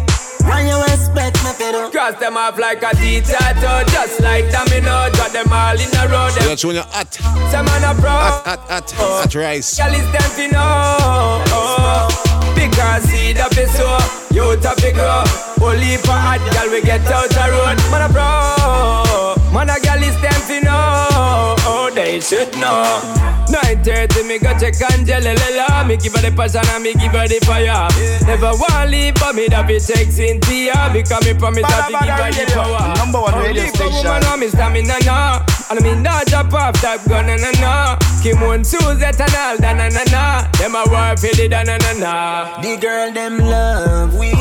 When 0.49 0.65
you 0.65 0.81
expect 0.81 1.37
me 1.45 1.51
to 1.53 1.71
do 1.71 1.89
Cross 1.91 2.19
them 2.19 2.37
off 2.37 2.57
like 2.57 2.83
a 2.83 2.93
tea-tattoo 2.95 3.89
Just 3.91 4.19
like 4.19 4.51
domino. 4.51 5.07
Got 5.13 5.31
them 5.31 5.53
all 5.53 5.79
in 5.79 5.87
a 5.95 6.07
row 6.11 6.27
You're 6.43 6.57
showing 6.57 6.75
your 6.75 6.83
hot 6.89 7.13
Some 7.13 7.65
man 7.65 7.83
a 7.85 7.93
pro. 8.01 8.09
Hot, 8.09 8.43
hot, 8.43 8.59
hot, 8.67 8.91
hot 8.91 9.35
rice. 9.35 9.77
Girl 9.77 9.93
is 9.93 10.11
them 10.11 10.29
fi 10.35 10.47
know. 10.47 10.59
Oh. 11.47 12.53
Because 12.55 13.03
seed 13.03 13.37
up 13.37 13.55
is 13.55 13.71
so 13.71 13.97
You 14.33 14.57
top 14.59 14.79
it 14.79 14.95
grow 14.95 15.23
Only 15.65 15.95
for 15.97 16.11
hot 16.11 16.43
girl 16.51 16.73
we 16.73 16.81
get 16.81 17.05
out 17.05 17.29
the 17.29 17.45
road. 17.53 17.77
Man 17.89 18.01
a 18.01 18.11
pro. 18.11 19.53
Man 19.53 19.69
a 19.69 19.79
girl 19.79 20.03
is 20.03 20.19
them 20.19 20.41
fi 20.41 20.59
know 20.59 21.12
Oh 21.83 21.89
they 21.89 22.21
should 22.21 22.47
know 22.55 22.79
9.30 23.51 24.23
me 24.25 24.39
go 24.39 24.55
check 24.57 24.71
Lela 24.79 25.83
Me 25.85 25.97
give 25.97 26.15
her 26.15 26.21
the 26.23 26.31
passion 26.31 26.63
and 26.71 26.81
me 26.81 26.93
give 26.93 27.11
her 27.11 27.27
the 27.27 27.43
fire. 27.43 27.91
Never 28.25 28.55
want 28.55 28.89
leave 28.89 29.15
but 29.15 29.35
me 29.35 29.49
that 29.51 29.67
be 29.67 29.79
take 29.83 30.07
Cynthia 30.15 30.71
Because 30.93 31.25
me 31.27 31.33
promise 31.35 31.67
that 31.67 31.91
me 31.91 31.99
give 32.07 32.15
her 32.15 32.31
the 32.31 32.45
power. 32.55 32.95
Number 32.95 33.19
one 33.19 33.35
radio 33.35 33.67
Only 33.67 33.75
for 33.75 33.91
station. 33.91 34.07
woman 34.07 34.23
want 34.23 34.39
me 34.39 34.47
stamina 34.47 34.95
na 35.03 35.43
And 35.69 35.83
me 35.83 35.91
not 35.99 36.27
drop 36.27 36.53
off 36.55 36.79
that 36.79 37.03
gun 37.03 37.27
na 37.27 37.35
na 37.35 37.51
na 37.59 37.99
Kim 38.23 38.39
one 38.39 38.63
Suzette 38.63 39.19
and 39.19 39.35
all 39.35 39.57
da 39.59 39.75
na 39.75 39.91
na 39.91 40.03
na 40.07 40.47
Them 40.55 40.79
a 40.79 40.87
war 40.87 41.19
for 41.19 41.35
the 41.35 41.51
da 41.51 41.67
na 41.67 41.75
na 41.83 41.91
na 41.99 42.13
The 42.63 42.79
girl 42.79 43.11
them 43.11 43.37
love 43.43 44.15
we. 44.15 44.31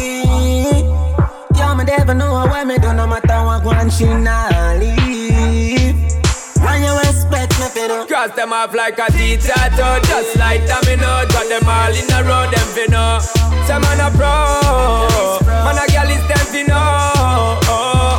Yo, 1.59 1.75
me 1.75 1.83
never 1.85 2.15
know 2.15 2.47
what 2.47 2.67
me 2.69 2.79
do 2.79 2.95
no 2.95 3.07
matter 3.11 3.43
what 3.43 3.65
one 3.67 3.91
she 3.91 4.07
not 4.07 4.79
leave. 4.79 5.32
Cross 7.63 8.35
them 8.35 8.53
off 8.53 8.75
like 8.75 8.99
a 8.99 9.07
tea-tattoo 9.13 10.05
Just 10.09 10.37
like 10.37 10.67
domino 10.67 11.23
Got 11.31 11.47
them 11.47 11.63
all 11.63 11.95
in 11.95 12.11
a 12.11 12.19
row 12.27 12.51
Them 12.51 12.67
fi 12.75 12.87
know 12.91 13.21
Some 13.67 13.83
man 13.83 14.01
a 14.03 14.11
pro. 14.11 15.47
Man 15.47 15.79
a 15.79 15.87
girl 15.87 16.11
is 16.11 16.27
them 16.27 16.47
fi 16.51 16.63
know 16.67 17.63
oh. 17.71 18.19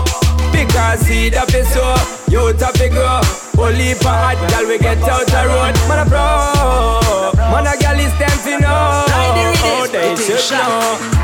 Because 0.54 1.02
seed 1.02 1.36
up 1.36 1.54
is 1.54 1.68
so 1.74 1.84
You 2.32 2.54
top 2.54 2.80
it 2.80 2.92
grow 2.92 3.20
Only 3.60 3.94
for 3.96 4.16
hot 4.16 4.40
girl 4.50 4.66
we 4.66 4.80
get 4.80 5.04
out 5.04 5.28
the 5.28 5.44
road. 5.52 5.76
Man 5.92 6.00
a 6.00 6.10
pro. 6.10 6.24
Man 7.52 7.68
a 7.68 7.76
girl 7.76 8.00
is 8.00 8.16
them 8.18 8.38
fi 8.40 8.56
know 8.64 9.04
Oh 9.66 9.88
they 9.92 10.16
should 10.16 10.40
know. 10.52 11.24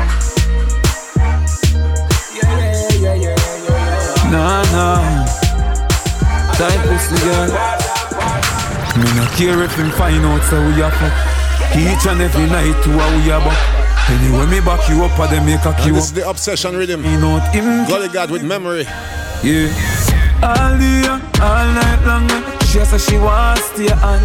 Nah, 4.30 4.62
nah. 4.70 5.26
Tight 6.54 6.86
pussy 6.86 7.16
girl. 7.24 7.79
Me 9.00 9.08
no 9.16 9.24
care 9.36 9.62
if 9.62 9.74
him 9.76 9.90
find 9.92 10.24
out 10.24 10.42
so 10.44 10.60
we 10.68 10.82
are 10.82 10.90
fuck. 10.92 11.12
Each 11.74 12.06
and 12.06 12.20
every 12.20 12.46
night 12.46 12.76
to 12.84 12.90
a 12.92 13.06
we 13.16 13.30
are 13.30 13.40
back. 13.40 13.58
Anyway, 14.10 14.46
me 14.46 14.60
back 14.60 14.88
you 14.88 15.04
up, 15.04 15.18
or 15.18 15.26
they 15.28 15.40
make 15.40 15.64
a 15.64 15.72
queue 15.80 15.94
this 15.94 16.06
is 16.06 16.12
the 16.12 16.28
obsession 16.28 16.76
rhythm. 16.76 17.02
Me 17.02 17.16
not 17.16 17.54
him. 17.54 17.86
Golly 17.88 18.08
God 18.08 18.30
with 18.30 18.42
memory. 18.42 18.84
Yeah. 19.42 19.72
All 20.42 20.76
day, 20.76 21.08
all 21.40 21.66
night 21.72 22.02
long. 22.04 22.28
She 22.68 22.84
say 22.84 22.98
she 22.98 23.16
to 23.16 23.56
stay 23.72 23.90
on, 24.04 24.20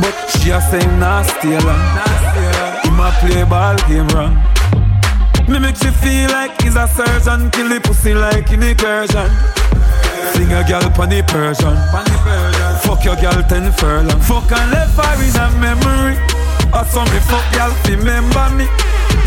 but 0.00 0.14
she 0.38 0.50
a 0.50 0.60
say 0.60 0.84
nah 0.98 1.22
stay 1.22 1.58
long. 1.58 1.82
Him 2.84 3.00
a 3.00 3.10
play 3.20 3.44
ball 3.44 3.76
game 3.88 4.08
wrong. 4.14 4.36
Me 5.48 5.58
make 5.58 5.76
she 5.76 5.90
feel 5.90 6.30
like 6.30 6.62
he's 6.62 6.76
a 6.76 6.86
surgeon, 6.86 7.50
kill 7.50 7.68
the 7.68 7.80
pussy 7.80 8.14
like 8.14 8.52
in 8.52 8.62
incursion. 8.62 9.28
Sing 10.32 10.52
a 10.52 10.62
gal 10.66 10.88
pon 10.90 11.08
the 11.08 11.22
Persian. 11.26 11.76
Fuck 12.92 13.04
your 13.08 13.16
gal 13.16 13.42
ten 13.48 13.72
furlong. 13.72 14.20
Fuck 14.20 14.52
and 14.52 14.70
left 14.70 15.00
her 15.00 15.16
in 15.24 15.32
a 15.40 15.48
memory. 15.56 16.12
Or 16.76 16.84
some 16.84 17.08
me 17.08 17.24
fuck 17.24 17.40
gal 17.56 17.72
remember 17.88 18.52
me. 18.52 18.68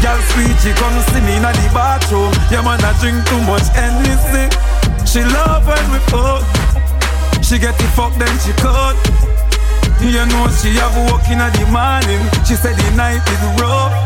Gal 0.05 0.21
sweet, 0.29 0.53
she 0.61 0.69
come 0.77 0.93
see 1.09 1.21
me 1.25 1.33
in 1.33 1.41
the 1.41 1.65
bathroom. 1.73 2.29
Yeah 2.53 2.61
man, 2.61 2.77
I 2.85 2.93
drink 3.01 3.25
too 3.25 3.41
much 3.49 3.65
Hennessy. 3.73 4.53
She 5.01 5.25
love 5.25 5.65
when 5.65 5.81
we 5.89 5.97
fuck. 6.13 6.45
She 7.41 7.57
get 7.57 7.73
the 7.81 7.89
fuck 7.97 8.13
then 8.21 8.29
she 8.45 8.53
cut. 8.61 8.93
You 9.97 10.29
know 10.29 10.45
she 10.61 10.77
have 10.77 10.93
work 11.09 11.25
in 11.25 11.41
the 11.41 11.65
morning. 11.73 12.21
She 12.45 12.53
said 12.53 12.77
the 12.77 12.93
night 12.93 13.25
is 13.25 13.43
rough. 13.57 13.97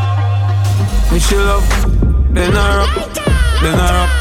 Me 1.12 1.20
she 1.20 1.36
love, 1.36 1.68
then 2.32 2.55
her 2.55 2.80
up, 2.80 3.14
then 3.60 3.76
her 3.76 4.07
up. 4.07 4.12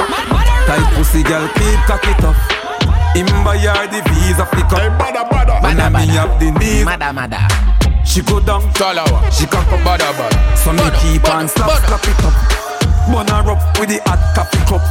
Tight 0.66 0.94
pussy 0.98 1.22
girl, 1.22 1.46
keep 1.54 1.78
cock 1.86 2.02
it 2.10 2.24
up. 2.24 2.57
Him 3.14 3.26
buy 3.44 3.58
her 3.58 3.86
the 3.88 4.00
visa 4.10 4.44
pick 4.52 4.70
up. 4.72 5.62
When 5.62 5.80
I 5.80 5.88
me 5.88 6.06
have 6.14 6.38
the 6.40 6.50
knees. 6.58 6.84
Mada 6.84 7.12
mada. 7.12 7.40
She 8.04 8.22
go 8.22 8.40
down, 8.40 8.62
Talawah. 8.72 9.20
she 9.32 9.46
cock 9.46 9.66
up 9.68 9.80
bada 9.84 10.08
bada. 10.16 10.38
So 10.56 10.72
me 10.72 10.78
Bada, 10.80 10.96
keep 11.00 11.22
bada, 11.22 11.34
on 11.44 11.48
slap, 11.48 11.70
bada. 11.70 11.86
slap 11.86 12.04
it 12.08 12.24
up. 12.24 12.34
Bun 13.12 13.28
her 13.28 13.52
up 13.52 13.60
with 13.78 13.88
the 13.90 14.00
hot 14.08 14.20
coffee 14.34 14.64
cup. 14.64 14.82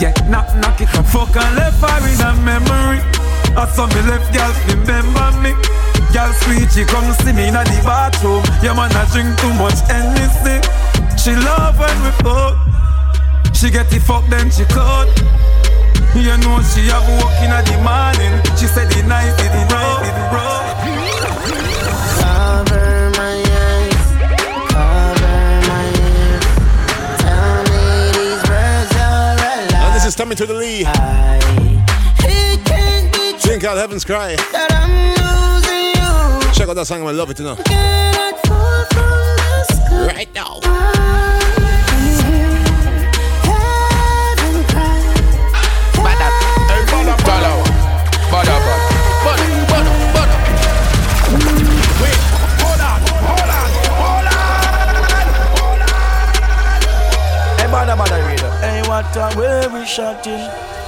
Yeah, 0.00 0.12
knock, 0.30 0.46
knock 0.56 0.80
it 0.80 0.92
up. 0.94 1.06
Fuck 1.06 1.34
and 1.36 1.56
left 1.56 1.80
her 1.82 1.98
in 2.06 2.20
a 2.22 2.30
memory. 2.44 3.00
I 3.56 3.64
saw 3.72 3.86
me 3.88 4.00
left 4.06 4.28
girl 4.34 4.52
remember 4.68 5.28
me. 5.42 5.52
Girl 6.12 6.30
sweet, 6.44 6.70
she 6.70 6.84
come 6.84 7.08
see 7.24 7.32
me 7.32 7.48
in 7.48 7.54
the 7.54 7.80
bathroom. 7.82 8.44
Yeah 8.62 8.74
man, 8.74 8.92
I 8.94 9.04
drink 9.10 9.32
too 9.40 9.52
much 9.58 9.80
Hennessy. 9.90 10.60
She 11.16 11.34
love 11.34 11.78
when 11.80 11.96
we 12.04 12.10
fuck. 12.22 12.54
She 13.56 13.70
get 13.70 13.88
the 13.90 13.98
fuck 13.98 14.22
then 14.28 14.50
she 14.50 14.64
cut. 14.70 15.08
You 16.16 16.36
know 16.38 16.60
she 16.62 16.88
have 16.88 17.06
walking 17.20 17.50
at 17.52 17.64
the 17.66 17.76
morning. 17.84 18.32
She 18.56 18.66
said 18.66 18.88
the 18.90 19.02
night, 19.06 19.36
the 19.36 19.48
night, 19.68 20.02
the 20.16 20.24
road. 20.34 20.64
Cover 22.20 23.10
my 23.20 23.36
eyes, 23.68 24.06
cover 24.72 25.38
my 25.68 25.86
ears. 26.08 26.46
Tell 27.20 27.58
me 27.70 27.84
these 28.16 28.42
words 28.48 28.92
are 28.96 29.36
a. 29.38 29.84
And 29.84 29.92
this 29.94 30.04
is 30.06 30.14
Tommy 30.14 30.34
to 30.36 30.46
the 30.46 30.54
Lee. 30.54 30.84
It 32.28 33.42
Drink 33.42 33.64
out 33.64 33.76
Heaven's 33.76 34.04
Cry. 34.04 34.36
that 34.52 34.70
I'm 34.72 34.90
losing 35.20 35.94
you. 36.00 36.52
Check 36.54 36.68
out 36.68 36.74
that 36.76 36.86
song, 36.86 37.06
I 37.06 37.10
love 37.12 37.30
it, 37.30 37.38
you 37.38 37.44
know. 37.44 37.56
Cannot 37.56 38.40
fall 38.46 38.84
from 38.86 39.36
the 39.36 39.64
sky. 39.64 40.06
Right 40.14 40.34
now. 40.34 40.60
A 59.04 59.38
way 59.38 59.66
we 59.68 59.84
shouting. 59.84 60.40
Cover 60.40 60.85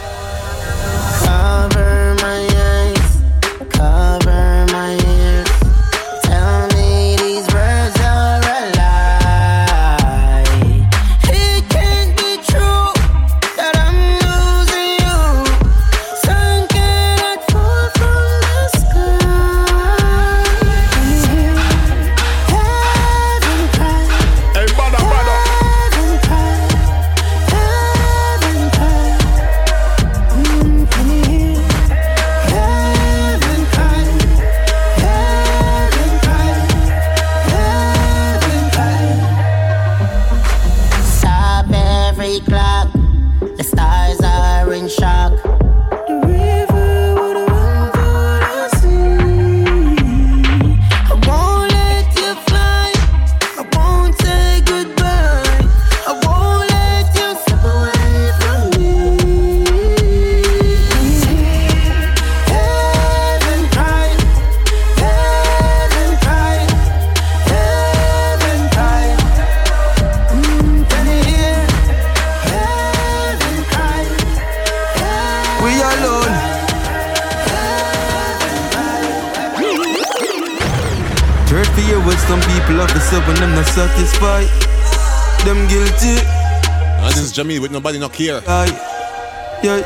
And 87.38 87.48
this 87.48 87.56
is 87.56 87.58
Jamie 87.58 87.58
with 87.60 87.70
nobody 87.70 87.98
not 87.98 88.14
here. 88.14 88.40
Aye. 88.46 89.60
Yeah. 89.62 89.82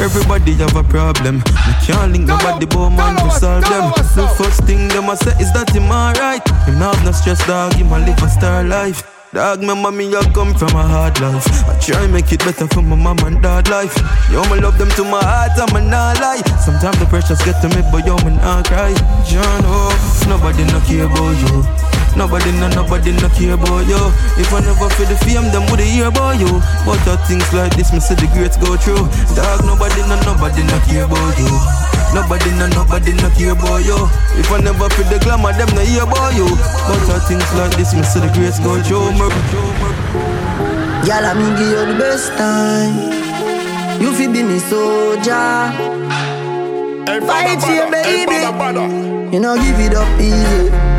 Everybody 0.00 0.54
have 0.54 0.74
a 0.76 0.82
problem. 0.82 1.36
We 1.36 1.72
can't 1.86 2.12
link 2.12 2.26
nobody 2.26 2.66
but 2.66 2.90
man 2.90 3.16
to 3.16 3.30
solve 3.30 3.62
them. 3.64 3.92
The 4.14 4.26
first 4.36 4.64
thing 4.64 4.88
them 4.88 5.08
a 5.08 5.16
say 5.16 5.32
is 5.40 5.52
that 5.52 5.70
him 5.70 5.90
alright. 5.90 6.46
Him 6.66 6.78
not 6.78 6.96
have 6.96 7.04
no 7.04 7.12
stress, 7.12 7.46
dog. 7.46 7.74
Him 7.74 7.92
a 7.92 7.98
live 7.98 8.22
a 8.22 8.28
star 8.28 8.64
life. 8.64 9.02
Dog, 9.32 9.62
my 9.62 9.90
me, 9.90 10.14
I 10.14 10.22
come 10.34 10.54
from 10.54 10.76
a 10.76 10.82
hard 10.82 11.20
life. 11.20 11.46
I 11.68 11.78
try 11.78 12.06
make 12.06 12.30
it 12.32 12.40
better 12.40 12.66
for 12.68 12.82
my 12.82 12.96
mom 12.96 13.18
and 13.20 13.40
dad 13.40 13.68
life. 13.68 13.96
Yo, 14.30 14.44
me 14.52 14.60
love 14.60 14.76
them 14.76 14.90
to 14.90 15.04
my 15.04 15.24
heart, 15.24 15.52
I'm 15.56 15.88
not 15.88 16.20
lie. 16.20 16.42
Sometimes 16.60 16.98
the 16.98 17.06
pressures 17.06 17.40
get 17.40 17.60
to 17.62 17.68
me, 17.68 17.80
but 17.90 18.04
yo, 18.04 18.16
me 18.28 18.36
not 18.36 18.66
cry. 18.66 18.92
John, 19.24 19.62
oh, 19.64 20.26
nobody 20.28 20.64
no 20.64 20.80
care 20.80 21.06
about 21.06 21.32
you. 21.40 21.81
Nobody 22.16 22.52
no, 22.60 22.68
nobody 22.68 23.12
no 23.12 23.28
care 23.32 23.54
about 23.56 23.88
you. 23.88 23.96
If 24.36 24.52
I 24.52 24.60
never 24.60 24.88
feel 24.92 25.08
the 25.08 25.16
fame, 25.24 25.48
them 25.48 25.64
would 25.72 25.80
hear 25.80 26.08
about 26.12 26.36
you. 26.36 26.60
But 26.84 27.00
the 27.08 27.16
things 27.24 27.48
like 27.56 27.72
this, 27.76 27.92
me 27.92 28.00
see 28.00 28.14
the 28.14 28.28
greats 28.36 28.60
go 28.60 28.76
through. 28.76 29.08
Dog, 29.32 29.64
nobody 29.64 30.04
no, 30.04 30.20
nobody 30.28 30.60
no 30.68 30.76
care 30.84 31.08
about 31.08 31.34
you. 31.40 31.48
Nobody 32.12 32.52
no, 32.60 32.68
nobody 32.76 33.16
no 33.16 33.32
care 33.32 33.56
about 33.56 33.80
you. 33.88 33.96
If 34.36 34.52
I 34.52 34.60
never 34.60 34.92
feel 34.92 35.08
the 35.08 35.18
glamour, 35.24 35.56
them 35.56 35.72
no 35.72 35.80
hear 35.80 36.04
about 36.04 36.36
you. 36.36 36.44
But 36.84 37.00
the 37.08 37.16
things 37.24 37.48
like 37.56 37.72
this, 37.80 37.96
me 37.96 38.04
see 38.04 38.20
the 38.20 38.28
greats 38.36 38.60
go 38.60 38.76
through. 38.84 39.16
Me, 39.16 39.32
Y'all 41.08 41.34
me 41.34 41.48
give 41.56 41.72
you 41.72 41.82
the 41.88 41.96
best 41.98 42.28
time. 42.36 42.92
You 44.00 44.12
fi 44.12 44.28
be 44.28 44.42
me 44.42 44.58
soldier. 44.58 45.72
Fight 47.24 47.60
for 47.60 47.72
you, 47.72 47.90
baby. 47.90 48.36
You 49.32 49.40
know 49.40 49.56
give 49.56 49.80
it 49.80 49.94
up 49.94 50.20
easy. 50.20 50.91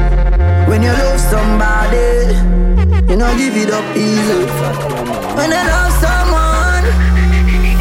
When 0.68 0.82
you 0.82 0.92
love 0.92 1.20
somebody, 1.20 2.34
you 3.10 3.16
know 3.18 3.36
give 3.38 3.56
it 3.58 3.72
up 3.72 3.86
easy. 3.96 4.46
When 5.38 5.50
you 5.52 5.64
love 5.74 5.94
someone, 6.04 6.86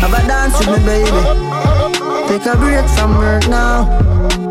have 0.01 0.13
a 0.13 0.27
dance 0.27 0.59
with 0.59 0.69
me, 0.69 0.85
baby. 0.85 1.23
Take 2.29 2.47
a 2.47 2.57
break 2.57 2.87
from 2.97 3.17
work 3.19 3.49
now. 3.49 3.85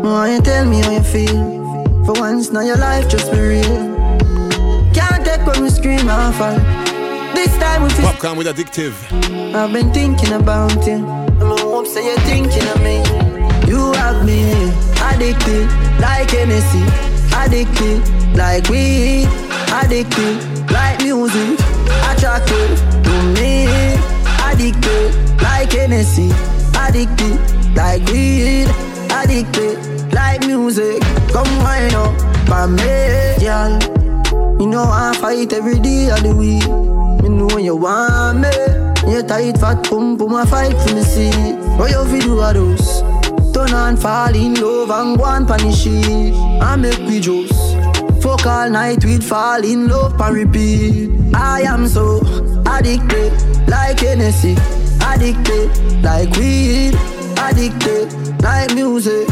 Why 0.02 0.34
you 0.34 0.40
tell 0.40 0.64
me 0.64 0.80
how 0.80 0.90
you 0.92 1.02
feel? 1.02 1.62
For 2.04 2.14
once, 2.20 2.50
now 2.50 2.62
your 2.62 2.76
life 2.78 3.08
just 3.08 3.30
be 3.32 3.38
real. 3.38 3.92
Can't 4.92 5.24
take 5.24 5.46
when 5.46 5.62
we 5.62 5.70
scream 5.70 6.08
and 6.08 6.34
fall. 6.34 6.58
This 7.34 7.56
time 7.58 7.82
we 7.82 7.90
feel. 7.90 8.06
Popcorn 8.06 8.36
with 8.38 8.46
addictive. 8.46 8.94
I've 9.54 9.72
been 9.72 9.92
thinking 9.92 10.32
about 10.32 10.74
you. 10.86 10.94
And 10.94 11.52
I 11.52 11.60
hope 11.60 11.86
say 11.86 12.04
you're 12.04 12.18
thinking 12.20 12.66
of 12.68 12.82
me. 12.82 12.98
You 13.70 13.92
have 13.92 14.24
me 14.24 14.52
addicted 15.00 15.66
like 16.00 16.30
Hennessy. 16.30 16.82
Addicted 17.34 18.02
like 18.34 18.68
weed. 18.68 19.28
Addicted 19.72 20.70
like 20.70 21.02
music. 21.02 21.58
Attracted 22.10 22.76
to 23.04 23.14
me. 23.34 23.66
Addicted 24.44 25.14
like 25.40 25.72
Hennessy. 25.72 26.30
Addicted 26.76 27.38
like 27.76 28.04
weed. 28.08 28.68
Addicted 29.10 30.12
like 30.12 30.46
music. 30.46 31.02
Come 31.32 31.48
wind 31.58 31.94
up 31.94 32.12
for 32.46 32.68
me, 32.68 33.34
girl. 33.40 33.78
You 34.60 34.66
know 34.68 34.84
I 34.84 35.16
fight 35.20 35.52
every 35.52 35.78
day 35.78 36.10
of 36.10 36.22
the 36.22 36.34
week. 36.34 36.66
Me 37.22 37.28
know 37.28 37.46
when 37.46 37.64
you 37.64 37.76
want 37.76 38.40
me. 38.40 38.50
You 39.10 39.22
tight 39.22 39.58
fat 39.58 39.82
pum 39.84 40.16
pum 40.16 40.32
my 40.32 40.44
fight 40.46 40.76
for 40.76 40.94
me 40.94 41.02
see. 41.02 41.30
What 41.76 41.90
you 41.90 42.04
fi 42.04 42.20
do 42.20 42.40
a 42.40 42.52
those? 42.52 43.02
Turn 43.52 43.72
on 43.74 43.96
fall 43.96 44.34
in 44.34 44.54
love 44.54 44.90
and 44.90 45.18
go 45.18 45.24
and 45.24 45.46
punish 45.46 45.86
it. 45.86 46.34
I 46.62 46.76
make 46.76 46.98
we 47.00 47.20
juice. 47.20 47.61
Fuck 48.22 48.46
all 48.46 48.70
night 48.70 49.04
we'd 49.04 49.24
fall 49.24 49.64
in 49.64 49.88
love 49.88 50.20
and 50.20 50.34
repeat. 50.34 51.10
I 51.34 51.62
am 51.62 51.88
so 51.88 52.20
addicted 52.66 53.32
like 53.68 54.00
Hennessy. 54.00 54.56
Addicted 55.04 55.68
like 56.02 56.30
weed. 56.36 56.94
Addicted 57.38 58.06
like 58.42 58.74
music. 58.74 59.28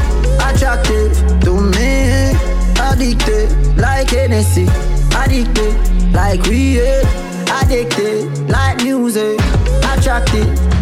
Attracted 0.49 1.15
to 1.43 1.53
me. 1.75 2.33
Addicted 2.89 3.77
like 3.77 4.11
Hennessy. 4.11 4.67
Addicted 5.17 5.75
like 6.13 6.43
weed. 6.47 6.81
Addicted 7.63 8.51
like 8.51 8.83
music. 8.83 9.41
Baby. 10.33 10.80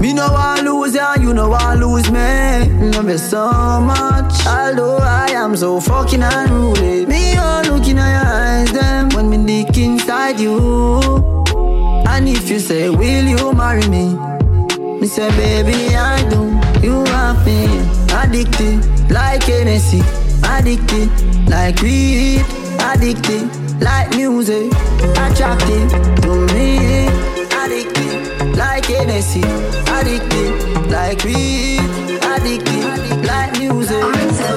Me 0.00 0.12
no 0.12 0.28
want 0.30 0.62
lose 0.62 0.94
ya, 0.94 1.14
you 1.14 1.32
no 1.34 1.48
want 1.48 1.80
lose 1.80 2.10
me. 2.10 2.90
Love 2.92 3.08
you 3.08 3.18
so 3.18 3.50
much, 3.80 4.46
although 4.46 4.98
I 4.98 5.30
am 5.30 5.56
so 5.56 5.80
fucking 5.80 6.22
unruly. 6.22 7.06
Me 7.06 7.36
all 7.36 7.62
looking 7.64 7.98
at 7.98 8.10
your 8.16 8.32
eyes, 8.32 8.72
them 8.72 9.08
when 9.10 9.30
me 9.30 9.38
dick 9.64 9.76
inside 9.78 10.38
you. 10.38 10.56
And 12.08 12.28
if 12.28 12.48
you 12.48 12.58
say, 12.60 12.88
Will 12.90 13.26
you 13.26 13.52
marry 13.52 13.86
me? 13.88 14.14
Me 15.00 15.06
say, 15.06 15.28
Baby, 15.30 15.94
I 15.94 16.28
do. 16.28 16.46
You 16.86 17.02
want 17.02 17.44
me 17.46 17.66
addicted 18.12 19.10
like 19.10 19.42
Hennessy, 19.44 20.02
addicted 20.44 21.10
like 21.48 21.80
weed, 21.82 22.44
addicted 22.80 23.48
like 23.80 24.10
music, 24.10 24.72
attracted 25.16 25.90
to 26.22 26.46
me, 26.54 27.05
like 28.56 28.86
Hennessy, 28.86 29.40
addicted, 29.40 30.90
like 30.90 31.22
weed, 31.24 31.80
addicted, 32.22 33.26
like 33.26 33.58
music. 33.58 34.55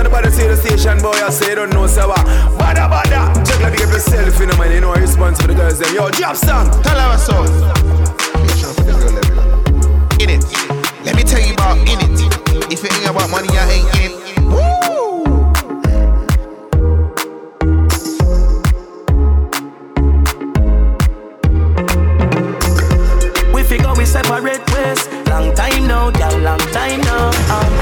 Yo, 0.00 0.08
the 0.08 0.16
biggest 0.16 0.36
the 0.36 0.42
see 0.42 0.48
the 0.48 0.56
station, 0.56 0.98
boy. 1.02 1.10
I 1.10 1.30
say, 1.30 1.54
don't 1.54 1.70
know, 1.70 1.86
so 1.86 2.08
what? 2.08 2.24
Bada, 2.58 2.88
bada. 2.88 3.34
Check 3.46 3.60
like 3.60 3.72
you 3.72 3.86
get 3.86 3.94
yourself, 3.94 4.38
you 4.40 4.46
know, 4.46 4.56
man. 4.56 4.72
You 4.72 4.80
know, 4.80 4.94
response 4.94 5.40
for 5.40 5.48
the 5.48 5.54
girls, 5.54 5.78
them. 5.78 5.94
Yo, 5.94 6.10
drop 6.10 6.36
song. 6.36 6.70
Tell 6.82 6.98
her 6.98 7.18
so. 7.18 7.44
In 10.20 10.30
it. 10.30 10.44
Let 11.04 11.16
me 11.16 11.22
tell 11.22 11.40
you 11.40 11.54
about 11.54 11.78
in 11.78 12.00
it. 12.00 12.20
If 12.72 12.84
it 12.84 12.92
ain't 12.92 13.10
about 13.10 13.30
money, 13.30 13.48
I 13.52 13.70
ain't 13.70 13.96
in 13.96 14.02
it. 14.06 14.20
We 23.54 23.62
figure 23.64 23.94
we 23.94 24.04
separate 24.04 24.62
ways. 24.72 25.08
Long 25.28 25.54
time 25.54 25.86
now, 25.86 26.10
girl, 26.10 26.38
long 26.38 26.58
time 26.72 27.00
now. 27.00 27.30
Um, 27.50 27.72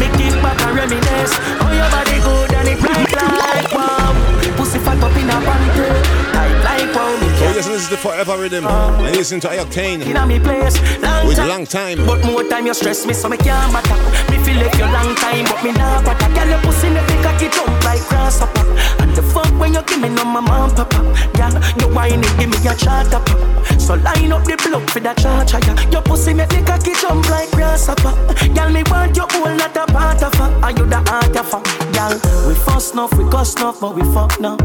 me 0.00 0.06
kick 0.16 0.43
and 0.64 0.76
reminisce. 0.76 1.34
Oh, 1.60 1.72
your 1.72 1.88
body 1.90 2.18
good 2.24 2.52
and 2.54 2.68
it 2.68 2.78
bright 2.80 3.12
like 3.12 3.72
wow. 3.72 4.12
Pussy 4.56 4.78
fat 4.78 5.02
up 5.02 5.16
in 5.16 5.28
a 5.28 5.36
panty, 5.46 6.33
tight 7.44 7.50
like 7.50 7.50
wow. 7.50 7.50
Me 7.50 7.50
Oh 7.50 7.54
yes, 7.54 7.66
this 7.66 7.82
is 7.82 7.88
the 7.88 7.96
Forever 7.96 8.38
Rhythm. 8.38 8.66
I 8.66 9.10
listen 9.10 9.40
to 9.40 9.48
Octane 9.48 10.02
inna 10.02 10.26
me 10.26 10.38
place. 10.40 10.80
Long 11.02 11.26
with 11.26 11.36
time. 11.36 11.48
long 11.48 11.66
time. 11.66 11.98
But 12.06 12.24
more 12.24 12.44
time 12.44 12.66
you 12.66 12.74
stress 12.74 13.06
me, 13.06 13.14
so 13.14 13.28
me 13.28 13.36
can't 13.36 13.72
matter. 13.72 13.96
Me 14.30 14.38
feel 14.44 14.56
like 14.56 14.74
you 14.78 14.84
long 14.84 15.14
time, 15.16 15.44
but 15.44 15.62
me 15.62 15.72
nah 15.72 16.02
bother. 16.02 16.28
Girl, 16.34 16.48
your 16.48 16.60
pussy 16.60 16.90
make 16.90 17.06
me 17.08 17.16
cocky 17.22 17.48
jump 17.48 17.84
like 17.84 18.02
grasshopper. 18.08 18.64
And 19.02 19.14
the 19.14 19.22
fuck 19.22 19.50
when 19.58 19.74
you 19.74 19.82
give 19.82 20.00
me 20.00 20.08
no 20.08 20.24
mama 20.24 20.66
and 20.66 20.76
papa. 20.76 21.00
Girl, 21.36 21.54
you 21.80 21.94
whine 21.94 22.24
it, 22.24 22.38
give 22.38 22.50
me 22.50 22.58
a 22.68 22.74
charter 22.74 23.20
pop. 23.20 23.80
So 23.80 23.94
line 23.94 24.32
up 24.32 24.44
the 24.44 24.56
block 24.56 24.88
for 24.90 25.00
that 25.00 25.18
charger. 25.18 25.60
Yeah. 25.60 25.90
Your 25.90 26.02
pussy 26.02 26.34
make 26.34 26.50
me 26.52 26.62
cocky 26.62 26.92
jump 26.94 27.28
like 27.28 27.50
grasshopper. 27.50 28.14
Girl, 28.54 28.70
me 28.70 28.82
want 28.88 29.16
you 29.16 29.24
all 29.24 29.54
not 29.54 29.76
a 29.76 29.86
part 29.86 30.22
of 30.22 30.34
her. 30.34 30.50
Are 30.62 30.70
you 30.70 30.86
the 30.86 31.00
heart 31.04 31.36
of 31.36 31.52
her? 31.52 31.62
Girl, 31.92 32.14
we 32.48 32.54
fuss 32.54 32.92
enough, 32.92 33.12
we 33.14 33.28
cuss 33.28 33.54
enough, 33.56 33.80
but 33.80 33.94
we 33.94 34.02
fuck 34.14 34.38
enough. 34.38 34.60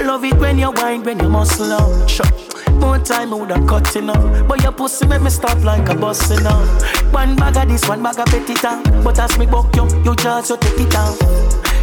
Love 0.00 0.24
it 0.24 0.34
when 0.38 0.58
you 0.58 0.70
whine, 0.72 1.02
when 1.02 1.18
you 1.20 1.28
muscle 1.28 1.72
up. 2.20 2.58
More 2.80 2.98
time 2.98 3.32
I 3.32 3.36
woulda 3.36 3.64
cut 3.66 3.96
enough 3.96 4.46
But 4.46 4.62
your 4.62 4.72
pussy 4.72 5.06
make 5.06 5.20
me 5.22 5.30
stop 5.30 5.62
like 5.64 5.88
a 5.88 5.94
bus 5.94 6.30
enough 6.30 7.12
One 7.12 7.34
bag 7.34 7.56
of 7.56 7.68
this, 7.68 7.88
one 7.88 8.02
bag 8.02 8.20
of 8.20 8.60
town 8.60 8.84
But 9.02 9.18
as 9.18 9.36
me 9.36 9.46
buck 9.46 9.74
you, 9.74 9.88
you 10.04 10.14
just 10.14 10.50
you 10.50 10.56
take 10.58 10.78
it 10.80 10.90
down 10.90 11.16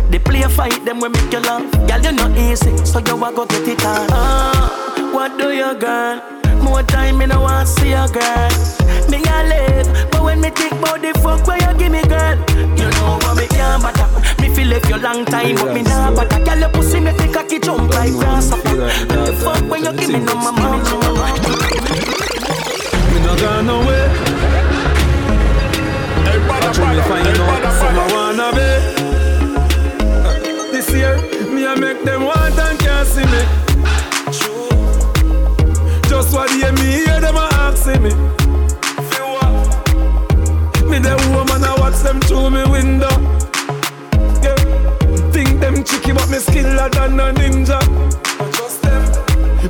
They 0.10 0.20
play 0.20 0.44
a 0.44 0.50
fight, 0.50 0.86
them 0.86 1.00
we 1.02 1.10
make 1.10 1.32
you 1.34 1.40
laugh. 1.40 1.70
Girl, 1.88 2.02
you 2.02 2.12
not 2.14 2.38
easy, 2.38 2.78
so 2.86 3.00
you 3.00 3.24
a 3.24 3.34
go 3.34 3.46
get 3.46 3.68
it 3.68 3.86
on 3.86 4.08
Ah, 4.12 5.12
what 5.14 5.38
do 5.38 5.52
you 5.52 5.76
girl? 5.76 6.35
More 6.66 6.82
time 6.82 7.18
me 7.20 7.26
no 7.28 7.42
want 7.42 7.68
see 7.68 7.92
a 7.94 8.08
girl. 8.08 8.50
Me 9.08 9.22
a 9.22 9.38
live, 9.50 10.10
but 10.12 10.24
when 10.24 10.42
me 10.42 10.50
think 10.50 10.74
about 10.74 11.00
the 11.00 11.14
fuck 11.22 11.46
where 11.46 11.62
you 11.62 11.78
give 11.78 11.92
me 11.92 12.02
girl? 12.04 12.36
You 12.76 12.90
know 12.98 13.20
what 13.22 13.38
me 13.38 13.46
can't 13.48 13.84
bother. 13.84 14.08
Me 14.42 14.50
feel 14.54 14.68
like 14.70 14.88
you 14.90 14.98
long 14.98 15.26
time, 15.26 15.56
but 15.56 15.74
me 15.76 15.84
nah 15.84 16.10
bother. 16.10 16.44
Girl, 16.44 16.58
your 16.58 16.70
pussy 16.70 17.00
make 17.00 17.20
me 17.20 17.32
cocky 17.32 17.60
jump 17.60 17.94
like 17.94 18.12
grasshopper 18.14 18.82
And 18.90 19.28
the 19.28 19.34
fuck 19.44 19.62
when 19.70 19.84
you 19.86 19.94
give 19.94 20.10
me 20.10 20.20
no 20.20 20.34
mama? 20.36 20.82
Me 23.14 23.20
not 23.22 23.40
gone 23.40 23.68
nowhere. 23.68 24.10
I 26.66 26.72
try 26.74 26.96
to 26.96 27.04
find 27.04 27.28
out. 27.28 27.74
Some 27.78 28.00
I 28.00 28.06
wanna 28.12 28.50
be. 28.58 28.70
This 30.72 30.90
year, 30.92 31.16
me 31.54 31.68
I 31.68 31.76
make 31.76 32.04
them 32.04 32.24
want 32.26 32.58
and 32.58 32.80
can't 32.80 33.08
see 33.08 33.26
me. 33.26 33.75
What? 41.06 41.20
Me 41.20 41.26
the 41.26 41.36
woman 41.36 41.64
I 41.64 41.76
watch 41.80 42.02
them 42.02 42.20
through 42.22 42.50
me 42.50 42.64
window. 42.70 43.10
Yeah. 44.42 44.56
Think 45.32 45.60
them 45.60 45.84
tricky 45.84 46.12
but 46.14 46.30
me 46.30 46.38
skiller 46.38 46.92
than 46.92 47.20
a 47.20 47.34
ninja. 47.34 47.80
Just 48.54 48.82
them. 48.82 49.04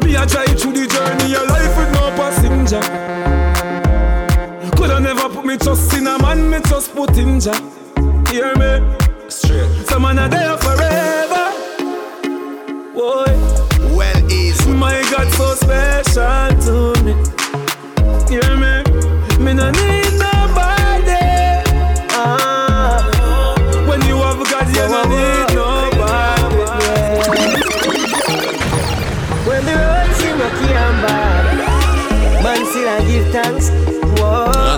Me 0.04 0.16
a 0.16 0.26
try 0.26 0.46
through 0.46 0.74
the 0.74 0.88
journey 0.88 1.36
of 1.36 1.48
life 1.50 1.78
with 1.78 1.92
no 1.94 2.12
passenger. 2.16 2.82
Coulda 4.76 5.00
never 5.00 5.30
put 5.30 5.46
me 5.46 5.58
trust 5.58 5.94
in 5.94 6.08
a 6.08 6.18
man, 6.22 6.50
me 6.50 6.60
just 6.70 6.94
put 6.94 7.18
in 7.18 7.40
Jah. 7.40 7.56
Hear 8.30 8.56
me? 8.56 8.98
Straight. 9.30 9.88
Some 9.88 10.04
man 10.04 10.20
are 10.20 10.30
there 10.30 10.58
forever. 10.58 11.52
Boy. 12.94 13.26
Well 13.96 14.32
is 14.32 14.68
My 14.68 15.02
God 15.12 15.32
so 15.34 15.56
special 15.56 16.50
to 16.66 17.04
me. 17.04 17.14
Hear 18.30 18.58
me? 18.58 18.84
Me 19.44 19.54
no 19.54 19.72
need 19.72 20.05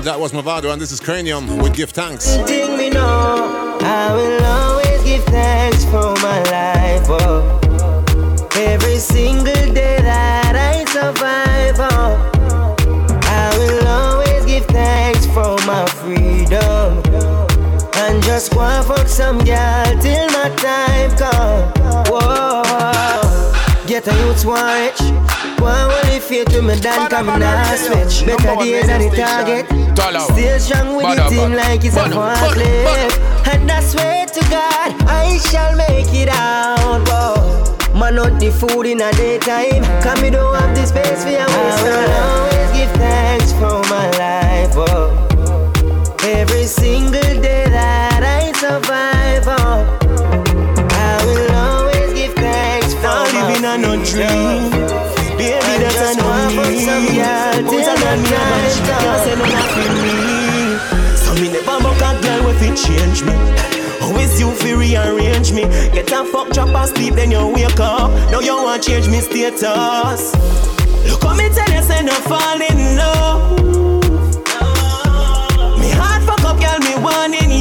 that 0.07 0.21
was 0.21 0.31
Mavado, 0.31 0.71
and 0.71 0.81
this 0.81 0.93
is 0.93 1.01
Kranium 1.01 1.61
with 1.61 1.75
Give 1.75 1.89
Thanks. 1.89 2.37
Me 2.37 2.91
I 2.95 4.13
will 4.15 4.41
always 4.45 5.03
give 5.03 5.21
thanks 5.25 5.83
for 5.83 6.15
my 6.23 6.41
life. 6.43 7.07
Oh. 7.09 8.49
Every 8.55 8.99
single 8.99 9.73
day 9.73 9.99
that 9.99 10.55
I 10.55 10.85
survive, 10.85 11.75
oh. 11.91 12.15
I 13.23 13.57
will 13.57 13.85
always 13.85 14.45
give 14.45 14.65
thanks 14.67 15.25
for 15.25 15.57
my 15.67 15.85
freedom. 15.99 17.03
And 17.97 18.23
just 18.23 18.53
some 19.09 19.39
girl 19.39 20.01
till 20.01 20.27
my 20.31 20.49
time 20.55 21.17
come. 21.17 22.05
Whoa. 22.07 23.26
Get 23.97 24.13
a 24.13 24.27
youth 24.27 24.45
one 24.45 24.63
rich. 24.63 25.01
One 25.59 25.89
only 25.89 26.19
faith 26.19 26.49
to 26.49 26.61
me 26.61 26.79
done 26.79 27.09
come 27.09 27.39
now 27.39 27.75
switch. 27.75 28.27
Better 28.27 28.55
days 28.61 28.85
than 28.85 29.01
the 29.01 29.15
target. 29.17 29.65
Still 30.21 30.59
strong 30.59 30.97
with 30.97 31.17
the 31.17 31.25
team 31.29 31.53
like 31.53 31.83
it's 31.83 31.95
a 31.95 32.01
forklift. 32.01 33.47
And 33.47 33.71
I 33.71 33.79
swear 33.81 34.27
to 34.27 34.41
God, 34.51 35.01
I 35.09 35.39
shall 35.39 35.75
make 35.75 36.13
it 36.13 36.29
out. 36.29 37.07
Whoa. 37.09 37.97
Man 37.97 38.19
out 38.19 38.39
the 38.39 38.51
food 38.51 38.85
in 38.85 39.01
a 39.01 39.11
daytime. 39.13 39.83
Come 40.03 40.21
me 40.21 40.29
don't 40.29 40.53
have 40.53 40.75
the 40.75 40.85
space 40.85 41.23
for 41.23 41.31
your 41.31 41.47
waste. 41.47 41.57
I 41.57 41.89
will 41.89 42.11
always 42.21 42.77
give 42.77 42.91
thanks 43.01 43.51
for 43.53 43.81
my 43.89 44.11
life. 44.21 44.73
Oh. 44.75 46.17
Every 46.23 46.65
single 46.65 47.41
day 47.41 47.65
that 47.65 48.21
I 48.21 48.51
survive. 48.51 49.43
Oh. 49.47 49.96
Now 53.77 53.89
my 53.89 53.97
living 53.97 53.99
on 53.99 53.99
no 53.99 54.03
dream. 54.03 54.71
Baby, 55.37 55.73
just 55.79 56.01
a 56.01 56.21
no 56.21 56.27
need. 56.49 57.65
Put 57.65 57.69
till 57.69 57.85
a 57.85 57.95
gun 57.99 58.19
me 58.21 58.29
the 58.29 58.35
a 58.35 58.49
night 58.49 58.77
can't 58.85 59.19
say 59.23 59.35
no 59.35 59.45
nothing 59.45 59.95
me. 60.01 60.17
So 61.15 61.33
me 61.35 61.47
never 61.51 61.77
buck 61.83 62.01
a 62.01 62.21
girl 62.21 62.45
with 62.45 62.61
it 62.61 62.75
change 62.75 63.23
me. 63.23 63.33
Always 64.01 64.39
you 64.39 64.51
fi 64.51 64.73
rearrange 64.73 65.51
me. 65.51 65.63
Get 65.93 66.11
a 66.11 66.25
fuck 66.25 66.49
drop 66.51 66.69
and 66.69 66.89
sleep, 66.89 67.15
then 67.15 67.31
you 67.31 67.47
wake 67.47 67.79
up. 67.79 68.11
Now 68.31 68.39
you 68.39 68.55
want 68.55 68.83
change 68.83 69.07
me 69.07 69.19
status. 69.21 70.33
Look 71.05 71.23
how 71.23 71.35
me 71.35 71.49
tell 71.49 71.69
you, 71.69 71.83
say 71.83 72.03
no 72.03 72.13
fall 72.25 72.61
in 72.61 72.97
love. 72.97 73.59
Me 75.79 75.89
heart 75.91 76.23
fuck 76.23 76.43
up, 76.43 76.59
girl, 76.59 76.79
me 76.79 76.95
wanting 77.03 77.51
you. 77.51 77.56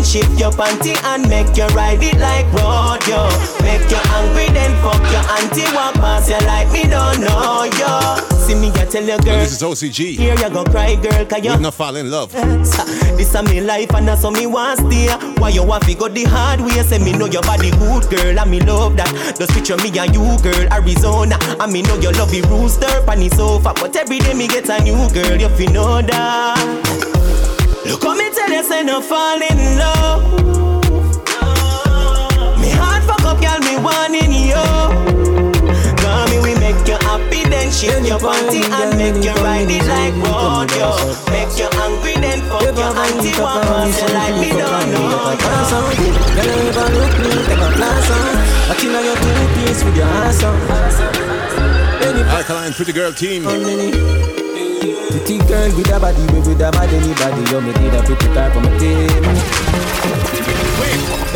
Then 0.00 0.04
shift 0.04 0.40
your 0.40 0.50
panty 0.52 0.96
and 1.04 1.28
make 1.28 1.56
you 1.56 1.66
ride 1.76 2.02
it 2.02 2.18
like 2.18 2.46
rodeo. 2.52 3.28
Make 3.62 3.84
you 3.90 4.00
angry, 4.16 4.48
then 4.52 4.72
fuck 4.82 5.00
your 5.12 5.24
auntie, 5.36 5.68
walk 5.74 5.94
past 5.94 6.30
you 6.30 6.38
like 6.46 6.70
me 6.72 6.84
don't 6.84 7.20
know 7.20 7.64
you. 7.64 8.36
See 8.40 8.54
me, 8.54 8.70
I 8.74 8.86
tell 8.86 9.04
you, 9.04 9.12
And 9.12 9.24
girl. 9.24 9.36
this 9.36 9.52
is 9.52 9.62
OCG. 9.62 10.16
Here 10.16 10.34
you 10.34 10.50
go 10.50 10.64
cry, 10.64 10.96
girl, 10.96 11.24
cause 11.26 11.44
you 11.44 11.56
not 11.58 11.74
fall 11.74 11.96
in 11.96 12.10
love. 12.10 12.32
this 12.32 13.34
a 13.34 13.42
me 13.42 13.60
life 13.60 13.94
and 13.94 14.08
that's 14.08 14.22
how 14.22 14.30
me 14.30 14.46
want 14.46 14.80
stay. 14.80 15.08
Why 15.38 15.50
you 15.50 15.64
want 15.64 15.84
to 15.84 15.94
go 15.94 16.08
the 16.08 16.24
hard 16.24 16.60
way? 16.60 16.82
Say 16.82 16.98
me 16.98 17.12
know 17.12 17.26
your 17.26 17.42
body 17.42 17.70
good, 17.72 18.08
girl, 18.10 18.38
and 18.38 18.50
me 18.50 18.60
love 18.60 18.96
that. 18.96 19.36
Just 19.38 19.52
picture 19.52 19.76
me 19.76 19.90
and 19.98 20.14
you, 20.14 20.24
girl, 20.42 20.72
Arizona. 20.72 21.36
And 21.60 21.72
me 21.72 21.82
know 21.82 21.96
you 21.96 22.10
love 22.12 22.30
the 22.30 22.40
rooster 22.48 22.86
on 23.10 23.18
the 23.20 23.28
sofa, 23.30 23.74
but 23.74 23.94
every 23.96 24.18
day 24.18 24.34
me 24.34 24.48
get 24.48 24.68
a 24.68 24.82
new 24.82 24.96
girl, 25.12 25.36
you 25.36 25.48
fi 25.50 25.66
know 25.66 26.00
that. 26.02 27.19
Look 27.90 28.04
how 28.04 28.14
me 28.14 28.30
tell 28.30 28.48
you, 28.48 28.62
say 28.62 28.84
no 28.84 29.00
fall 29.00 29.42
in 29.42 29.58
love. 29.76 30.22
Me 32.62 32.70
heart 32.70 33.02
fuck 33.02 33.26
up, 33.26 33.42
girl, 33.42 33.58
me 33.66 33.82
wanting 33.82 34.30
you. 34.30 34.54
Cause 35.98 36.30
me 36.30 36.38
we 36.38 36.54
make 36.62 36.78
you 36.86 36.94
happy, 37.02 37.42
then 37.50 37.66
shift 37.74 38.06
your 38.06 38.22
panty 38.22 38.62
and 38.62 38.94
make 38.94 39.18
you 39.18 39.34
ride 39.42 39.66
it 39.66 39.82
like 39.90 40.14
rodeo. 40.22 40.94
Make 41.34 41.50
you 41.58 41.66
hungry 41.74 42.14
then 42.14 42.38
fuck 42.46 42.62
your 42.62 42.94
auntie 42.94 43.34
one 43.42 43.58
once 43.66 43.98
like 44.14 44.38
me 44.38 44.54
don't 44.54 44.86
know. 44.94 45.34
Girl 45.34 46.46
you 46.46 46.70
ever 46.70 46.86
look 46.94 47.14
me, 47.18 47.42
take 47.42 47.58
a 47.58 47.74
out. 47.74 48.70
I 48.70 48.74
kill 48.78 48.94
your 49.02 49.18
two 49.18 49.66
piece 49.66 49.82
with 49.82 49.96
your 49.96 50.06
ass 50.06 50.44
out. 50.44 50.54
Alkaline 52.38 52.72
Pretty 52.72 52.92
Girl 52.92 53.12
Team. 53.12 54.39
Pretty 54.80 55.36
girl 55.44 55.68
with 55.76 55.92
a 55.92 56.00
body, 56.00 56.24
with 56.32 56.56
a 56.56 56.70
bad 56.72 56.88
anybody, 56.88 57.42
you 57.52 57.60
me 57.60 57.72
need 57.76 57.92
a 57.92 58.02
pretty 58.02 58.28
type 58.32 58.56
of 58.56 58.62
my 58.64 58.70
team. 58.78 59.24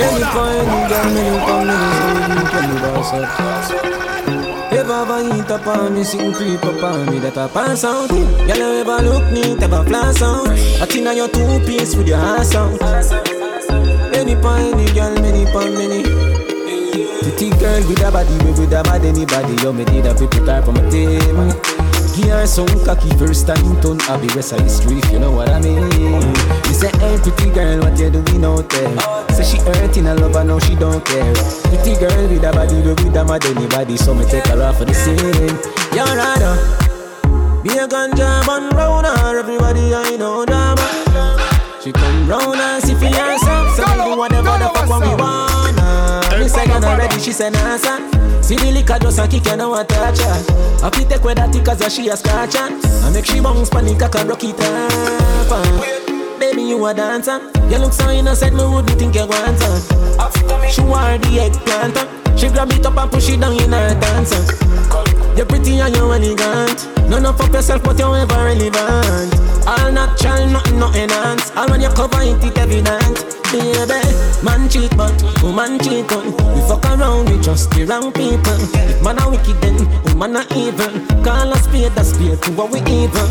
Any 0.01 0.25
point 0.33 0.65
you 0.65 0.81
got 0.89 1.05
me, 1.13 1.23
you 1.29 1.37
come 1.45 1.69
me, 1.69 1.77
you 2.33 2.45
can 2.49 2.65
me 2.73 2.77
boss 2.81 3.13
up. 3.13 3.29
Ever 4.73 5.37
eat 5.37 5.51
up 5.51 5.67
on 5.67 5.95
me, 5.95 6.05
sing 6.05 6.33
creep 6.33 6.65
up 6.65 6.83
on 6.83 7.07
me, 7.07 7.19
that 7.19 7.37
I 7.37 7.47
pass 7.49 7.85
out. 7.85 8.09
Girl, 8.09 8.63
ever 8.81 9.03
look 9.05 9.31
neat, 9.31 9.63
ever 9.63 9.85
flash 9.85 10.23
out. 10.23 10.49
I 10.49 10.87
think 10.87 11.05
your 11.15 11.29
two 11.29 11.61
piece 11.67 11.95
with 11.97 12.09
your 12.09 12.19
ass 12.19 12.55
out. 12.55 12.81
Any 14.15 14.37
point 14.37 14.81
you 14.81 14.95
girl, 14.95 15.15
many 15.21 15.45
point 15.53 15.75
many. 15.75 16.03
Pretty 17.21 17.51
girl 17.61 17.87
with 17.89 18.03
a 18.03 18.11
body, 18.11 18.37
with 18.39 18.73
a 18.73 18.83
bad 18.83 19.05
anybody, 19.05 19.55
you 19.63 19.73
me 19.75 19.85
need 19.85 20.07
a 20.07 20.15
pretty 20.15 20.39
type 20.47 20.67
of 20.67 20.75
my 20.75 20.89
team. 20.89 21.74
Gear 22.15 22.47
so 22.47 22.65
cocky 22.85 23.11
first 23.19 23.47
time 23.49 23.81
turn 23.83 24.01
I 24.03 24.17
be 24.21 24.29
rest 24.35 24.53
of 24.53 24.61
history 24.61 24.99
if 24.99 25.11
you 25.11 25.19
know 25.19 25.33
what 25.33 25.49
I 25.49 25.61
mean? 25.61 25.83
You 25.83 26.75
say 26.75 26.91
hey 27.03 27.19
pretty 27.19 27.51
girl 27.51 27.81
what 27.81 27.99
you 27.99 28.09
doing 28.09 28.45
out 28.45 28.71
there? 28.71 29.29
Say 29.31 29.43
she 29.43 29.59
hurting 29.59 30.07
a 30.07 30.15
love 30.15 30.37
I 30.37 30.45
now 30.45 30.61
she 30.61 30.77
don't 30.77 31.05
care. 31.05 31.35
Pretty 31.75 31.99
girl 31.99 32.29
with 32.29 32.45
a 32.45 32.53
body 32.53 32.83
do 32.83 32.91
with 32.91 33.17
a 33.17 33.25
mad 33.25 33.45
anybody 33.47 33.97
So 33.97 34.15
me 34.15 34.25
take 34.27 34.47
her 34.47 34.63
off 34.63 34.79
for 34.79 34.85
the 34.85 34.95
scene. 34.95 35.59
You're 35.91 36.07
rather 36.07 36.55
be 37.65 37.71
a 37.79 37.89
ganja 37.89 38.47
man 38.47 38.71
round 38.77 39.07
her 39.07 39.39
Everybody 39.39 39.95
I 39.95 40.17
know 40.17 40.45
drama 40.45 41.81
She 41.83 41.91
come 41.91 42.29
round 42.29 42.61
and 42.61 42.85
see 42.85 42.95
for 42.95 43.07
herself 43.07 43.75
So 43.75 43.83
we 43.91 44.13
do 44.13 44.19
whatever 44.19 44.59
the 44.59 44.71
fuck 44.73 44.89
what 44.89 45.03
we 45.03 45.15
want. 45.17 45.54
30 46.49 46.49
seconds 46.49 46.85
already, 46.85 47.19
she 47.21 47.33
said 47.33 47.57
answer. 47.57 47.97
See 48.43 48.57
the 48.57 48.71
liquor 48.71 48.99
just 49.01 49.19
a 49.19 49.27
kick 49.27 49.47
and 49.47 49.63
I 49.63 49.67
want 49.67 49.89
touch 49.89 50.19
her. 50.19 50.87
I 50.87 50.91
fit 50.91 51.09
take 51.09 51.25
with 51.25 51.37
that 51.37 51.53
tick 51.53 51.67
as 51.69 51.95
she 51.95 52.09
a 52.09 52.17
scratch 52.17 52.57
I 52.57 53.11
make 53.13 53.25
she 53.25 53.41
bounce 53.41 53.71
panic, 53.71 54.03
I 54.03 54.09
can 54.09 54.29
rock 54.29 54.45
it 54.45 54.61
up. 54.61 56.39
Baby, 56.39 56.63
you 56.63 56.85
a 56.85 56.93
dancer. 56.93 57.41
You 57.71 57.79
look 57.79 57.93
so 57.93 58.11
innocent, 58.11 58.55
me 58.55 58.65
wouldn't 58.65 58.99
think 58.99 59.15
you 59.15 59.27
want 59.27 59.61
her. 59.63 60.69
She 60.69 60.83
wore 60.83 61.17
the 61.17 61.41
eggplant. 61.41 61.97
She 62.39 62.49
grab 62.49 62.71
it 62.73 62.85
up 62.85 62.97
and 62.97 63.11
push 63.11 63.31
it 63.31 63.41
down 63.41 63.59
in 63.59 63.73
her 63.73 63.99
dancer. 63.99 65.04
You're 65.37 65.47
pretty 65.47 65.81
and 65.81 65.95
you're 65.97 66.15
elegant. 66.15 66.89
None 67.09 67.27
of 67.27 67.37
fuck 67.37 67.53
yourself 67.53 67.83
but 67.83 67.99
you're 67.99 68.17
ever 68.17 68.35
relevant. 68.35 69.35
All 69.67 69.91
natural, 69.91 70.47
nothing, 70.47 70.79
no 70.79 70.89
enhance. 70.95 71.51
All 71.57 71.69
when 71.69 71.81
you 71.81 71.89
cover 71.89 72.23
it, 72.23 72.43
it 72.45 72.57
evident. 72.59 73.35
Baby, 73.51 74.01
man 74.43 74.69
cheat 74.69 74.97
but 74.97 75.15
woman 75.43 75.79
cheat 75.79 76.11
on. 76.13 76.27
We 76.55 76.61
fuck 76.69 76.85
around, 76.87 77.31
we 77.31 77.41
just 77.41 77.71
the 77.71 77.85
wrong 77.85 78.13
people. 78.13 78.61
If 78.75 79.03
man 79.03 79.19
a 79.19 79.31
wicked 79.31 79.61
then, 79.61 79.79
woman 80.05 80.37
a 80.37 80.43
evil. 80.55 80.95
Call 81.25 81.53
a 81.53 81.57
spade 81.59 81.97
a 81.97 82.05
spade 82.05 82.43
to 82.43 82.53
what 82.53 82.71
we 82.71 82.81
evil. 82.91 83.27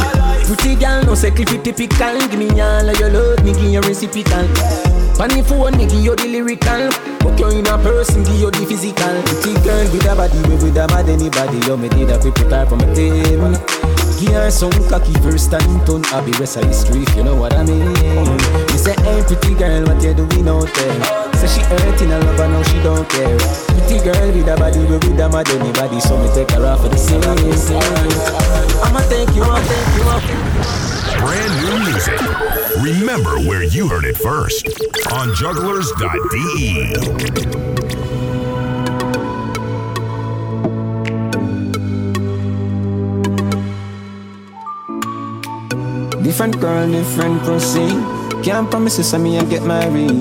Pretty 0.46 0.76
girl 0.76 1.04
no 1.04 1.14
it 1.14 1.64
typical. 1.64 2.20
Give 2.28 2.40
me 2.40 2.50
all 2.60 2.90
of 2.90 3.00
your 3.00 3.10
love, 3.10 3.44
me 3.44 3.54
give 3.54 3.72
you 3.72 3.82
reciprocal 3.82 5.03
Funny 5.16 5.44
phone, 5.44 5.78
me 5.78 5.86
give 5.86 6.04
you 6.04 6.16
the 6.16 6.28
lyrical. 6.28 6.90
Book 7.22 7.40
you 7.40 7.60
in 7.60 7.68
a 7.68 7.78
person, 7.78 8.24
give 8.24 8.36
you 8.36 8.52
the 8.52 8.66
physical. 8.66 9.14
Pretty 9.30 9.54
girl 9.62 9.86
with 9.94 10.10
a 10.10 10.16
body, 10.16 10.40
we 10.50 10.56
with 10.58 10.78
a 10.78 10.88
mad 10.90 11.08
anybody. 11.08 11.62
You 11.68 11.78
me 11.78 11.88
need 11.90 12.10
a 12.10 12.18
people 12.18 12.50
type 12.50 12.70
from 12.70 12.82
a 12.82 12.90
team. 12.96 13.54
Give 14.20 14.34
her 14.34 14.50
some 14.50 14.74
cocky 14.90 15.14
first 15.22 15.52
time 15.52 15.86
turn 15.86 16.06
I 16.16 16.22
be 16.26 16.32
rest 16.40 16.58
of 16.58 16.64
history 16.64 17.04
if 17.04 17.16
you 17.16 17.24
know 17.24 17.36
what 17.36 17.54
I 17.54 17.64
mean? 17.64 17.92
You 18.72 18.80
say 18.80 18.96
hey 19.04 19.22
pretty 19.28 19.54
girl 19.54 19.84
what 19.86 20.02
you 20.02 20.14
doing 20.14 20.48
out 20.48 20.70
there? 20.74 21.34
Say 21.36 21.60
she 21.60 21.62
hurting 21.62 22.12
a 22.12 22.20
love 22.20 22.40
and 22.40 22.54
now 22.54 22.64
she 22.64 22.82
don't 22.82 23.08
care. 23.10 23.38
Pretty 23.68 24.00
girl 24.02 24.28
with 24.32 24.48
a 24.48 24.56
body 24.56 24.80
we 24.80 24.98
with 24.98 25.20
a 25.20 25.28
mad 25.30 25.50
anybody. 25.50 26.00
So 26.00 26.18
me 26.18 26.34
take 26.34 26.52
her 26.52 26.66
off 26.66 26.82
for 26.82 26.90
the 26.90 26.98
scene. 26.98 27.22
I'ma 28.82 29.02
take 29.10 29.36
you, 29.36 29.44
I'ma 29.44 29.60
take 29.62 29.96
you 29.96 30.04
off 30.10 30.93
Brand 31.24 31.56
new 31.64 31.78
music. 31.88 32.20
Remember 32.84 33.40
where 33.48 33.64
you 33.64 33.88
heard 33.88 34.04
it 34.04 34.18
first 34.18 34.68
on 35.08 35.30
jugglerz.de. 35.40 36.92
Different 46.24 46.60
girl, 46.60 46.92
different 46.92 47.42
pussy. 47.44 47.88
Can't 48.44 48.70
promise 48.70 48.98
you 49.00 49.20
me 49.20 49.38
and 49.38 49.50
get 49.50 49.64
married. 49.64 50.12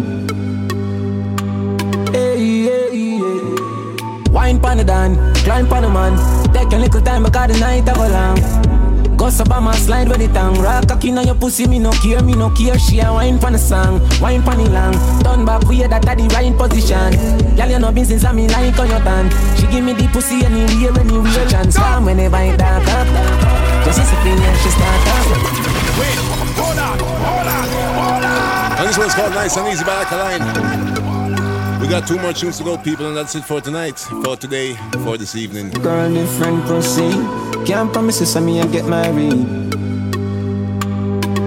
Hey, 2.15 2.63
hey, 2.63 3.19
hey. 3.19 4.31
Wine 4.31 4.61
pon 4.61 4.77
the 4.77 4.85
dan, 4.85 5.19
climb 5.43 5.67
pon 5.67 5.83
the 5.83 5.89
man. 5.89 6.15
Take 6.55 6.73
a 6.73 6.77
little 6.77 7.03
time 7.03 7.25
because 7.25 7.51
the 7.51 7.59
night 7.59 7.89
a 7.89 7.93
go 7.93 8.07
long. 8.07 8.72
Go 9.23 9.29
up 9.29 9.53
on 9.53 9.63
my 9.63 9.77
slide 9.77 10.09
with 10.09 10.19
the 10.19 10.27
tongue. 10.35 10.61
Rock 10.61 10.89
cocky 10.89 11.13
on 11.13 11.25
your 11.25 11.37
pussy, 11.37 11.69
me 11.69 11.79
no 11.79 11.93
care, 11.93 12.21
me 12.25 12.33
no 12.33 12.51
care. 12.51 12.77
She 12.77 12.99
a 12.99 13.05
wine 13.05 13.39
pon 13.39 13.53
the 13.53 13.59
song, 13.59 14.01
wine 14.21 14.43
pon 14.43 14.59
the 14.59 14.69
long. 14.69 14.95
Turn 15.23 15.47
back, 15.47 15.63
we 15.69 15.79
that 15.79 16.05
at 16.05 16.19
the 16.19 16.27
right 16.35 16.51
position. 16.59 17.15
Girl, 17.55 17.71
you 17.71 17.79
know 17.79 17.95
since 18.03 18.25
I 18.25 18.33
me 18.33 18.49
like 18.49 18.77
on 18.81 18.91
your 18.91 18.99
tan. 18.99 19.31
She 19.55 19.69
give 19.69 19.85
me 19.85 19.93
the 19.93 20.09
pussy 20.09 20.45
anywhere, 20.45 20.99
anywhere. 20.99 21.47
Chance 21.47 21.77
come 21.77 22.07
whenever 22.07 22.43
it 22.43 22.59
dark 22.59 22.83
up. 22.83 23.07
Just 23.87 24.01
as 24.01 24.11
a 24.11 24.17
finger, 24.27 24.55
she 24.59 24.71
start 24.75 25.07
up. 25.15 25.27
Wait, 26.03 26.19
hold 26.59 26.79
on, 26.83 26.99
hold 26.99 27.47
on, 27.47 27.69
hold 27.95 28.25
on. 28.27 28.79
And 28.81 28.89
this 28.89 28.99
one's 28.99 29.15
called 29.15 29.35
Nice 29.35 29.57
and 29.57 29.69
Easy 29.69 29.85
by 29.85 30.03
Alkaline. 30.03 31.81
We 31.81 31.87
got 31.87 32.09
two 32.09 32.19
more 32.19 32.33
tunes 32.33 32.59
to 32.59 32.65
go, 32.65 32.77
people, 32.77 33.07
and 33.07 33.17
that's 33.17 33.37
it 33.37 33.45
for 33.45 33.61
tonight, 33.61 34.01
for 34.01 34.35
today, 34.37 34.75
for 35.05 35.17
this 35.17 35.37
evening. 35.37 35.71
Girl, 35.71 36.13
different 36.13 36.65
pussy. 36.65 37.52
Can't 37.65 37.93
promise 37.93 38.21
you 38.21 38.41
me 38.41 38.59
and 38.59 38.73
get 38.73 38.87
married. 38.87 39.47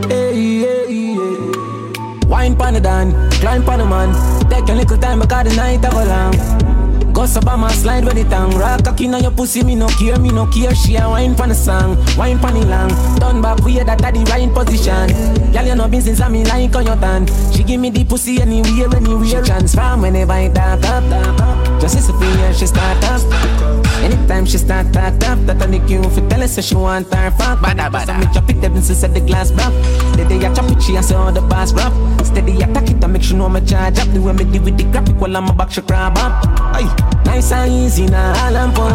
Hey, 0.09 0.63
hey, 0.63 1.13
hey. 1.13 2.27
Wine 2.27 2.55
pon 2.55 2.73
the 2.73 2.79
dan, 2.79 3.11
climb 3.41 3.63
pon 3.63 3.79
the 3.79 3.85
man. 3.85 4.09
Take 4.49 4.69
a 4.69 4.73
little 4.73 4.97
time 4.97 5.19
because 5.19 5.49
the 5.49 5.55
night 5.55 5.83
a 5.83 5.89
go 5.89 6.03
long. 6.05 7.13
Go 7.13 7.23
up 7.23 7.47
on 7.47 7.59
my 7.59 7.71
slide 7.71 8.05
with 8.05 8.15
the 8.15 8.23
tongue. 8.29 8.51
Rock 8.57 8.85
cocky 8.85 9.09
on 9.09 9.21
your 9.21 9.31
pussy, 9.31 9.63
me 9.63 9.75
no 9.75 9.87
care, 9.87 10.17
me 10.17 10.29
no 10.29 10.47
care. 10.47 10.73
She 10.73 10.95
a 10.95 11.07
wine 11.09 11.35
pon 11.35 11.49
the 11.49 11.55
song, 11.55 11.97
wine 12.17 12.39
pon 12.39 12.53
the 12.53 12.65
long. 12.65 12.89
Turn 13.19 13.41
back, 13.41 13.59
we 13.65 13.79
that 13.79 14.01
at 14.01 14.13
the 14.13 14.23
right 14.31 14.51
position. 14.53 15.51
Girl, 15.51 15.65
you 15.65 15.75
know 15.75 15.87
business, 15.89 16.21
I 16.21 16.29
me 16.29 16.45
like 16.45 16.75
on 16.77 16.85
your 16.85 16.95
tan. 16.95 17.27
She 17.51 17.63
give 17.63 17.81
me 17.81 17.89
the 17.89 18.05
pussy 18.05 18.41
anywhere, 18.41 18.87
anywhere. 18.95 19.43
She 19.43 19.51
transform 19.51 20.01
whenever 20.01 20.31
up, 20.31 20.53
dark 20.53 20.85
up. 20.85 21.81
Just 21.81 21.97
as 21.97 22.07
a 22.07 22.13
fear, 22.17 22.53
she 22.53 22.67
start 22.67 23.03
up. 23.03 23.84
Anytime 24.03 24.45
she 24.45 24.57
start 24.57 24.91
that 24.93 25.23
up, 25.23 25.39
that 25.45 25.61
I 25.61 25.67
make 25.67 25.89
you 25.89 26.03
fi 26.03 26.21
tell 26.27 26.41
her 26.41 26.47
say 26.47 26.61
she 26.61 26.75
want 26.75 27.13
her 27.13 27.31
fuck. 27.31 27.59
Bada 27.59 27.89
bada. 27.89 28.05
So 28.05 28.13
me 28.17 28.33
chop 28.33 28.49
it 28.49 28.63
up 28.63 28.83
since 28.83 29.01
the 29.01 29.21
glass 29.21 29.51
broke. 29.51 29.73
The 30.17 30.25
day 30.27 30.45
I 30.45 30.53
chop 30.53 30.69
it, 30.71 30.81
she 30.81 30.95
a 30.95 31.03
say 31.03 31.15
all 31.15 31.31
the 31.31 31.41
boss 31.41 31.73
rough. 31.73 31.93
Steady 32.25 32.61
attack 32.61 32.89
it, 32.89 33.03
I 33.03 33.07
make 33.07 33.23
sure 33.23 33.37
know 33.37 33.49
me 33.49 33.61
charge 33.61 33.99
up. 33.99 34.07
The 34.13 34.21
way 34.21 34.33
me 34.33 34.43
deal 34.45 34.63
with 34.63 34.77
the 34.77 34.83
graphic 34.85 35.19
while 35.19 35.35
I'm 35.35 35.47
a 35.47 35.53
back 35.53 35.71
she 35.71 35.81
crab 35.81 36.17
up. 36.17 36.43
Aye. 36.75 37.14
Nice 37.25 37.51
and 37.51 37.71
easy 37.71 38.05
now, 38.05 38.45
all 38.45 38.55
and 38.55 38.73
pull. 38.73 38.89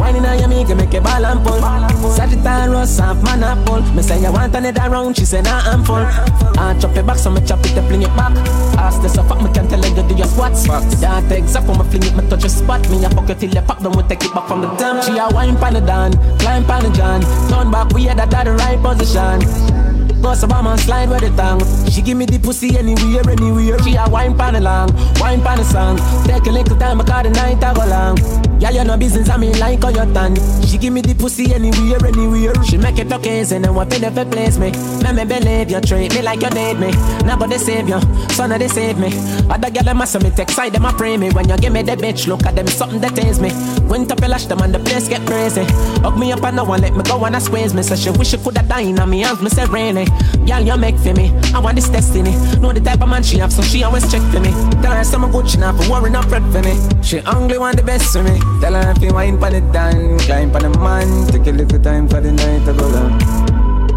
Whining 0.00 0.26
on 0.26 0.38
your 0.38 0.48
make 0.48 0.68
make 0.76 0.94
a 0.94 1.00
pull. 1.00 2.10
Sagittarius 2.10 3.00
off 3.00 3.22
man 3.22 3.42
a 3.42 3.56
pull. 3.64 3.80
Me 3.94 4.02
say 4.02 4.20
you 4.20 4.32
want 4.32 4.54
another 4.54 4.90
round, 4.90 5.16
she 5.16 5.24
say 5.24 5.40
nah 5.40 5.60
I'm 5.60 5.84
full. 5.84 5.96
I 5.96 6.76
chop 6.80 6.96
it 6.96 7.06
back, 7.06 7.16
so 7.16 7.30
me 7.30 7.40
chop 7.46 7.64
it 7.64 7.78
up, 7.78 7.86
fling 7.86 8.02
it 8.02 8.14
back. 8.16 8.36
Ask 8.78 9.02
the 9.02 9.08
fuck, 9.22 9.40
me 9.42 9.52
can 9.52 9.68
tell 9.68 9.84
you 9.84 10.02
do 10.02 10.14
your 10.14 10.26
squats. 10.26 10.64
That 11.00 11.30
exact 11.32 11.66
when 11.66 11.78
me 11.78 11.84
fling 11.84 12.04
it, 12.04 12.16
me 12.16 12.28
touch 12.28 12.42
your 12.42 12.50
spot. 12.50 12.88
Me 12.90 13.04
a 13.04 13.10
fuck 13.10 13.28
you 13.28 13.34
till 13.34 13.54
you 13.54 13.62
pop, 13.62 13.80
then 13.80 13.92
we 13.92 14.02
take 14.04 14.24
it 14.24 14.34
back 14.34 14.48
from 14.48 14.60
the 14.62 14.68
damn. 14.76 15.02
She 15.02 15.16
a 15.16 15.28
wine 15.32 15.56
pan 15.56 15.74
the 15.74 15.80
dan, 15.80 16.12
climb 16.38 16.64
pan 16.64 16.82
the 16.84 16.90
john. 16.90 17.20
Turn 17.48 17.70
back, 17.70 17.92
we 17.92 18.04
had 18.04 18.18
that 18.18 18.34
at 18.34 18.44
the 18.44 18.52
right 18.52 18.80
position. 18.82 19.77
Boss 20.20 20.42
a 20.42 20.46
bomb 20.46 20.66
and 20.66 20.80
slide 20.80 21.08
with 21.08 21.20
the 21.20 21.30
tongue. 21.36 21.62
She 21.90 22.02
give 22.02 22.16
me 22.16 22.26
the 22.26 22.38
pussy 22.38 22.76
anywhere, 22.76 23.28
anywhere. 23.30 23.78
She 23.82 23.94
a 23.94 24.08
wine 24.08 24.36
pan 24.36 24.56
along, 24.56 24.94
wine 25.20 25.40
pan 25.42 25.58
the 25.58 25.64
song. 25.64 25.96
Take 26.26 26.46
a 26.46 26.50
little 26.50 26.76
time, 26.76 26.98
because 26.98 27.22
the 27.24 27.30
night 27.30 27.62
I 27.62 27.74
go 27.74 27.86
long. 27.86 28.47
Yeah, 28.60 28.70
you 28.70 28.82
know 28.82 28.96
business, 28.96 29.30
I 29.30 29.36
mean 29.36 29.56
like 29.60 29.84
on 29.84 29.94
your 29.94 30.06
tongue. 30.12 30.36
She 30.66 30.78
give 30.78 30.92
me 30.92 31.00
the 31.00 31.14
pussy 31.14 31.54
anywhere, 31.54 32.04
anywhere. 32.04 32.54
She 32.64 32.76
make 32.76 32.98
it 32.98 33.12
okay, 33.12 33.40
and 33.40 33.64
then 33.64 33.74
what 33.74 33.88
pay 33.88 33.98
the 33.98 34.26
place 34.26 34.58
me. 34.58 34.72
Let 34.98 35.14
me 35.14 35.24
believe 35.24 35.70
you 35.70 35.80
treat 35.80 36.12
me 36.12 36.22
like 36.22 36.42
you 36.42 36.50
need 36.50 36.74
me. 36.80 36.90
Nobody 37.24 37.56
save 37.58 37.88
you, 37.88 38.00
son 38.34 38.50
of 38.50 38.58
they 38.58 38.66
save 38.66 38.98
me. 38.98 39.14
Other 39.48 39.70
girl 39.70 39.84
them 39.84 40.00
a 40.00 40.18
me 40.18 40.30
take 40.30 40.50
side, 40.50 40.72
them 40.72 40.84
a 40.84 40.92
pray 40.92 41.16
me. 41.16 41.30
When 41.30 41.48
you 41.48 41.56
give 41.56 41.72
me 41.72 41.82
the 41.82 41.92
bitch, 41.92 42.26
look 42.26 42.44
at 42.46 42.56
them, 42.56 42.66
something 42.66 43.00
that 43.00 43.14
taste 43.14 43.40
me. 43.40 43.50
Went 43.86 44.10
up 44.10 44.20
and 44.22 44.30
lash 44.30 44.46
them 44.46 44.60
and 44.60 44.74
the 44.74 44.80
place 44.80 45.08
get 45.08 45.24
crazy. 45.24 45.64
Hug 46.02 46.18
me 46.18 46.32
up 46.32 46.42
and 46.42 46.56
no 46.56 46.64
one 46.64 46.80
let 46.80 46.96
me 46.96 47.04
go 47.04 47.24
and 47.24 47.36
I 47.36 47.38
squeeze 47.38 47.74
me. 47.74 47.82
So 47.82 47.94
she 47.94 48.10
wish 48.10 48.30
she 48.30 48.38
coulda 48.38 48.62
died 48.64 48.98
on 48.98 49.08
me 49.08 49.20
hands, 49.20 49.40
me 49.40 49.50
say 49.50 49.66
really. 49.66 50.06
Girl, 50.46 50.60
you 50.60 50.76
make 50.76 50.98
for 50.98 51.14
me. 51.14 51.30
I 51.54 51.60
want 51.60 51.76
this 51.76 51.88
destiny. 51.88 52.32
Know 52.58 52.72
the 52.72 52.80
type 52.80 53.00
of 53.02 53.08
man 53.08 53.22
she 53.22 53.38
have, 53.38 53.52
so 53.52 53.62
she 53.62 53.84
always 53.84 54.10
check 54.10 54.22
for 54.32 54.40
me. 54.40 54.50
Tell 54.82 54.96
her 54.96 55.04
some 55.04 55.30
good 55.30 55.48
she 55.48 55.58
not 55.58 55.76
for 55.80 55.90
worry, 55.92 56.10
not 56.10 56.24
fret 56.24 56.42
for 56.50 56.62
me. 56.62 56.74
She 57.02 57.20
only 57.20 57.56
want 57.56 57.76
the 57.76 57.84
best 57.84 58.12
for 58.12 58.24
me. 58.24 58.47
Tell 58.60 58.74
her 58.74 58.90
if 58.90 59.02
you 59.02 59.12
wine 59.12 59.38
pon 59.38 59.54
it 59.54 59.72
down, 59.72 60.18
climb 60.20 60.50
pon 60.50 60.62
the 60.62 60.78
man. 60.78 61.26
Take 61.28 61.46
a 61.46 61.52
little 61.52 61.78
time 61.78 62.08
for 62.08 62.20
the 62.20 62.32
night 62.32 62.64
to 62.66 62.72
go 62.72 62.90
down. 62.92 63.48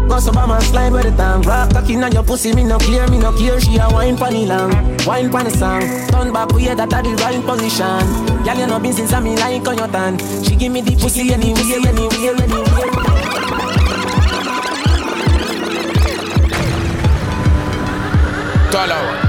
Go 0.08 0.18
so 0.18 0.32
my 0.32 0.58
slide 0.60 0.92
with 0.92 1.04
the 1.04 1.10
time. 1.16 1.42
Rock 1.42 1.72
cocky 1.72 1.96
on 1.96 2.12
your 2.12 2.22
pussy, 2.22 2.54
me 2.54 2.64
no 2.64 2.78
clear, 2.78 3.06
me 3.08 3.18
no 3.18 3.32
clear. 3.32 3.60
She 3.60 3.76
a 3.78 3.88
wine 3.88 4.16
pon 4.16 4.32
the 4.32 4.46
long, 4.46 4.70
wine 5.06 5.30
pon 5.30 5.44
the 5.44 5.50
song. 5.50 5.80
Turn 6.10 6.32
back, 6.32 6.52
we 6.52 6.66
that 6.66 6.80
a 6.80 7.02
the 7.02 7.14
right 7.22 7.44
position. 7.44 8.44
Girl, 8.44 8.58
you 8.58 8.66
know 8.66 8.78
business, 8.78 9.12
I 9.12 9.20
me 9.20 9.36
like 9.36 9.66
on 9.66 9.78
your 9.78 9.88
tan. 9.88 10.18
She 10.44 10.56
give 10.56 10.72
me 10.72 10.80
the 10.80 10.96
pussy 10.96 11.32
anyway, 11.32 11.82
anyway, 11.86 12.28
anyway. 12.28 13.32
Dollar. 18.70 19.21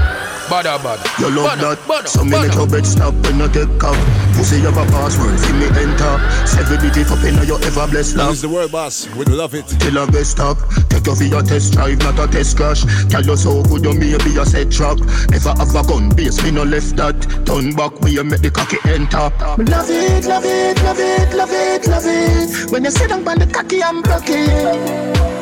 Bada 0.54 0.78
bada. 0.78 1.02
You 1.18 1.34
love 1.34 1.50
Bada, 1.58 1.74
that, 1.74 1.78
bada, 1.82 2.06
so 2.06 2.22
me 2.22 2.30
bada. 2.30 2.46
make 2.46 2.54
your 2.54 2.68
bed 2.68 2.86
stop 2.86 3.12
when 3.26 3.40
you 3.40 3.48
take 3.48 3.76
cock. 3.80 3.98
Pussy 4.38 4.60
have 4.60 4.76
a 4.78 4.86
password, 4.86 5.34
see 5.40 5.52
me 5.54 5.66
enter. 5.66 6.14
Seven 6.46 6.78
digit 6.78 7.10
up 7.10 7.24
in 7.26 7.34
your 7.42 7.58
ever 7.64 7.90
blessed 7.90 8.14
love. 8.14 8.30
Use 8.30 8.42
the 8.42 8.48
word 8.48 8.70
boss, 8.70 9.08
we 9.16 9.24
love 9.24 9.54
it. 9.54 9.66
Till 9.66 9.98
I 9.98 10.06
get 10.06 10.24
stop. 10.24 10.56
Take 10.90 11.08
you 11.08 11.16
for 11.16 11.24
your 11.24 11.42
test 11.42 11.72
drive, 11.72 11.98
not 11.98 12.20
a 12.20 12.30
test 12.30 12.56
crash. 12.56 12.86
Tell 13.10 13.24
you 13.24 13.36
so 13.36 13.64
good, 13.64 13.82
you 13.82 13.94
may 13.98 14.16
be 14.22 14.38
a 14.38 14.46
set 14.46 14.70
trap. 14.70 14.98
Never 15.34 15.58
have 15.58 15.74
a 15.74 15.82
gun 15.82 16.10
base, 16.14 16.40
me 16.44 16.52
no 16.52 16.62
left 16.62 16.94
that. 17.02 17.18
Turn 17.44 17.74
back, 17.74 17.98
we 18.00 18.22
make 18.22 18.40
the 18.40 18.52
cocky 18.52 18.78
enter. 18.86 19.34
Me 19.58 19.64
love 19.66 19.90
it, 19.90 20.24
love 20.24 20.44
it, 20.46 20.78
love 20.84 21.00
it, 21.00 21.34
love 21.34 21.50
it, 21.50 21.88
love 21.88 22.06
it. 22.06 22.70
When 22.70 22.84
you 22.84 22.92
sit 22.92 23.08
down 23.08 23.26
on 23.26 23.40
the 23.40 23.48
cocky, 23.48 23.82
I'm 23.82 24.02
broken. 24.02 25.33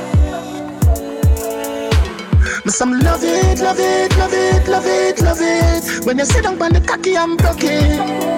Me 2.64 2.70
some 2.70 2.92
love 3.00 3.24
it, 3.24 3.58
love 3.58 3.80
it, 3.80 4.16
love 4.16 4.32
it, 4.32 4.68
love 4.68 4.86
it, 4.86 5.20
love 5.20 5.40
it. 5.40 6.06
When 6.06 6.18
you 6.18 6.24
sit 6.24 6.44
down 6.44 6.62
on 6.62 6.72
the 6.72 6.80
cocky, 6.80 7.16
I'm 7.18 7.36
broken. 7.36 8.31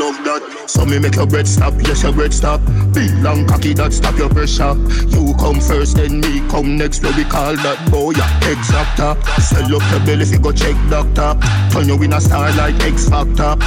Love 0.00 0.16
that, 0.24 0.64
so 0.66 0.86
me 0.86 0.98
make 0.98 1.16
your 1.16 1.26
bread 1.26 1.46
stop, 1.46 1.74
yes 1.84 2.02
your 2.02 2.12
bread 2.14 2.32
stop. 2.32 2.58
Big 2.94 3.12
long 3.20 3.46
cocky 3.46 3.74
that 3.74 3.92
stop 3.92 4.16
your 4.16 4.30
pressure. 4.30 4.72
You 5.12 5.34
come 5.38 5.60
first, 5.60 5.96
then 5.96 6.20
me 6.20 6.40
come 6.48 6.78
next. 6.78 7.02
Where 7.02 7.12
we 7.12 7.24
call 7.24 7.54
that 7.56 7.90
boy 7.90 8.12
a 8.12 8.26
exactor. 8.48 9.12
Sell 9.42 9.76
up 9.76 9.90
your 9.92 10.00
belly 10.06 10.22
if 10.22 10.32
you 10.32 10.38
go 10.38 10.52
check 10.52 10.74
doctor. 10.88 11.36
Turn 11.70 11.86
you 11.86 12.02
in 12.02 12.14
a 12.14 12.20
star 12.20 12.50
like 12.56 12.80
X 12.80 13.10
Factor. 13.10 13.60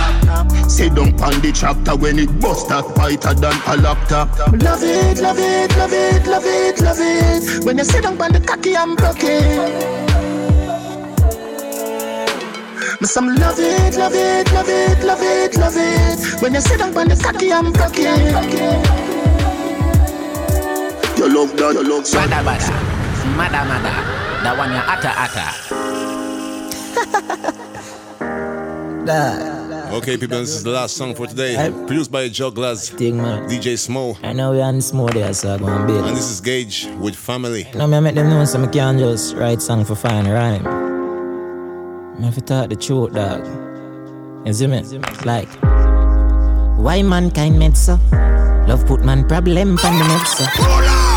Sit 0.67 0.95
down 0.95 1.13
on 1.21 1.39
the 1.41 1.51
tractor 1.53 1.95
when 1.95 2.17
it 2.17 2.39
bust 2.39 2.67
that 2.69 2.85
fighter 2.95 3.35
than 3.35 3.53
a 3.67 3.77
laptop. 3.77 4.35
Love 4.59 4.81
it, 4.81 5.21
love 5.21 5.37
it, 5.37 5.77
love 5.77 5.93
it, 5.93 6.25
love 6.25 6.45
it, 6.45 6.81
love 6.81 6.97
it. 6.99 7.63
When 7.63 7.77
you 7.77 7.83
sit 7.83 8.01
down 8.01 8.19
on 8.19 8.31
the 8.31 8.39
cocky, 8.39 8.75
I'm 8.75 8.95
broken. 8.95 10.12
Me 13.03 13.07
some 13.07 13.35
love 13.35 13.59
it, 13.59 13.97
love 13.97 14.13
it, 14.15 14.49
love 14.53 14.69
it, 14.69 15.03
love 15.03 15.21
it, 15.21 15.57
love 15.57 15.75
it. 15.75 16.41
When 16.41 16.53
you 16.53 16.61
sit 16.61 16.79
down 16.79 16.97
on 16.97 17.09
the 17.09 17.17
cocky, 17.17 17.51
I'm 17.51 17.73
broken. 17.73 18.01
You 21.17 21.27
love 21.27 21.51
that, 21.57 21.73
you 21.73 21.83
love 21.83 22.05
that. 22.09 22.29
Bada 22.29 22.43
bada, 22.47 22.71
mada 23.35 23.65
mada, 23.67 23.93
that 24.43 24.57
one 24.57 24.71
ya 24.71 24.83
ata 24.87 25.11
ata. 25.19 25.45
Okay, 29.97 30.15
people, 30.15 30.39
this 30.39 30.55
is 30.55 30.63
the 30.63 30.71
last 30.71 30.95
song 30.95 31.13
for 31.13 31.27
today. 31.27 31.57
Produced 31.85 32.09
by 32.09 32.29
Jugglerz, 32.29 32.89
DJ 32.95 33.75
Smo. 33.75 34.17
I 34.23 34.31
know 34.31 34.51
we 34.51 34.61
on 34.61 34.79
small 34.79 35.07
there, 35.07 35.33
so 35.33 35.55
I'm 35.55 35.59
going 35.59 35.87
to 35.87 36.05
And 36.07 36.15
this 36.15 36.31
is 36.31 36.39
Gage 36.39 36.87
with 36.99 37.17
Family. 37.17 37.67
Now 37.75 37.85
me 37.85 37.99
make 37.99 38.15
them 38.15 38.29
know 38.29 38.45
so 38.45 38.63
I 38.63 38.67
can't 38.67 38.97
just 38.97 39.35
write 39.35 39.61
song 39.61 39.83
for 39.83 39.95
fine 39.95 40.25
rhyme. 40.25 40.92
Me 42.19 42.31
to 42.31 42.41
talk 42.41 42.69
the 42.69 42.75
truth, 42.75 43.13
dog. 43.13 43.43
You 44.45 44.53
see 44.53 44.67
me? 44.67 44.83
Like, 45.25 45.49
why 46.77 47.01
mankind 47.01 47.57
made 47.57 47.75
so? 47.75 47.97
Love 48.67 48.85
put 48.85 49.03
man 49.03 49.27
problem 49.27 49.77
pan 49.77 49.97
the 49.97 50.05
med 50.05 50.27
so. 50.27 50.45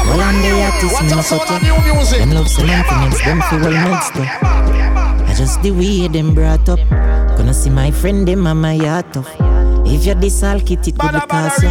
Well, 0.08 0.20
I'm 0.20 0.40
the 0.40 0.50
artist, 0.62 1.02
me 1.02 1.08
no 1.10 1.20
ya. 1.20 2.18
Them 2.18 2.30
love 2.32 2.48
cement 2.48 2.86
makes 3.00 3.24
them 3.24 3.42
feel 3.42 3.60
well 3.60 3.90
mixed 3.90 4.16
up. 4.16 4.42
I 5.28 5.34
just 5.36 5.60
the 5.62 5.70
way 5.70 6.08
them 6.08 6.34
brought 6.34 6.68
up. 6.68 6.80
Gonna 7.36 7.52
see 7.52 7.70
my 7.70 7.90
friend 7.90 8.26
them 8.26 8.46
and 8.46 8.62
my 8.62 8.76
heart 8.76 9.16
off. 9.16 9.45
If 9.88 10.04
you're 10.04 10.14
this 10.16 10.42
all 10.42 10.60
kit, 10.60 10.86
it 10.88 10.98
could 10.98 11.12
be 11.12 11.20
cost 11.20 11.62
you. 11.62 11.68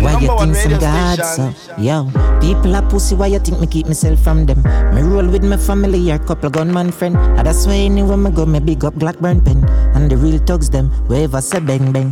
Why 0.00 0.20
you 0.20 0.28
think 0.38 0.56
some 0.56 0.78
God 0.78 1.24
so? 1.24 1.54
Yo, 1.78 2.10
people 2.40 2.76
are 2.76 2.82
pussy, 2.88 3.14
why 3.14 3.28
you 3.28 3.38
think 3.38 3.58
me 3.60 3.66
keep 3.66 3.86
myself 3.86 4.20
from 4.20 4.44
them? 4.46 4.62
Me 4.94 5.02
roll 5.02 5.26
with 5.26 5.42
my 5.44 5.56
family 5.56 6.12
or 6.12 6.18
couple 6.18 6.50
gunman 6.50 6.92
friend. 6.92 7.16
And 7.16 7.46
that's 7.46 7.66
why 7.66 7.74
anywhere 7.74 8.16
me 8.16 8.30
go, 8.30 8.44
me 8.44 8.60
big 8.60 8.84
up 8.84 8.94
Blackburn 8.94 9.40
pen. 9.40 9.64
And 9.94 10.10
the 10.10 10.16
real 10.16 10.38
thugs 10.38 10.68
them, 10.70 10.90
wherever 11.08 11.40
say 11.40 11.60
bang 11.60 11.90
bang. 11.90 12.10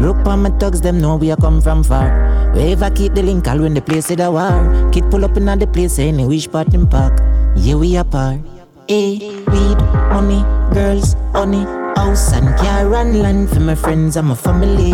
Look 0.00 0.26
on 0.26 0.42
my 0.42 0.50
thugs 0.58 0.80
them, 0.80 1.00
know 1.00 1.16
we 1.16 1.30
I 1.30 1.36
come 1.36 1.60
from 1.60 1.84
far. 1.84 2.08
Wherever 2.54 2.90
keep 2.90 3.14
the 3.14 3.22
link, 3.22 3.46
all 3.46 3.58
when 3.58 3.74
the 3.74 3.82
place 3.82 4.10
is 4.10 4.20
a 4.20 4.30
war. 4.30 4.90
Kid 4.90 5.10
pull 5.10 5.24
up 5.24 5.36
in 5.36 5.44
the 5.44 5.66
place, 5.66 5.98
any 5.98 6.26
wish 6.26 6.50
part 6.50 6.72
in 6.72 6.86
park. 6.86 7.20
Yeah, 7.56 7.76
we 7.76 7.96
apart. 7.96 8.40
Eh, 8.88 9.18
weed, 9.52 9.78
money, 10.12 10.42
girls, 10.74 11.14
honey, 11.32 11.64
house 11.96 12.32
and 12.32 12.48
car 12.58 12.94
and 12.94 13.20
land 13.20 13.50
for 13.50 13.60
my 13.60 13.74
friends 13.74 14.16
and 14.16 14.28
my 14.28 14.34
family. 14.34 14.90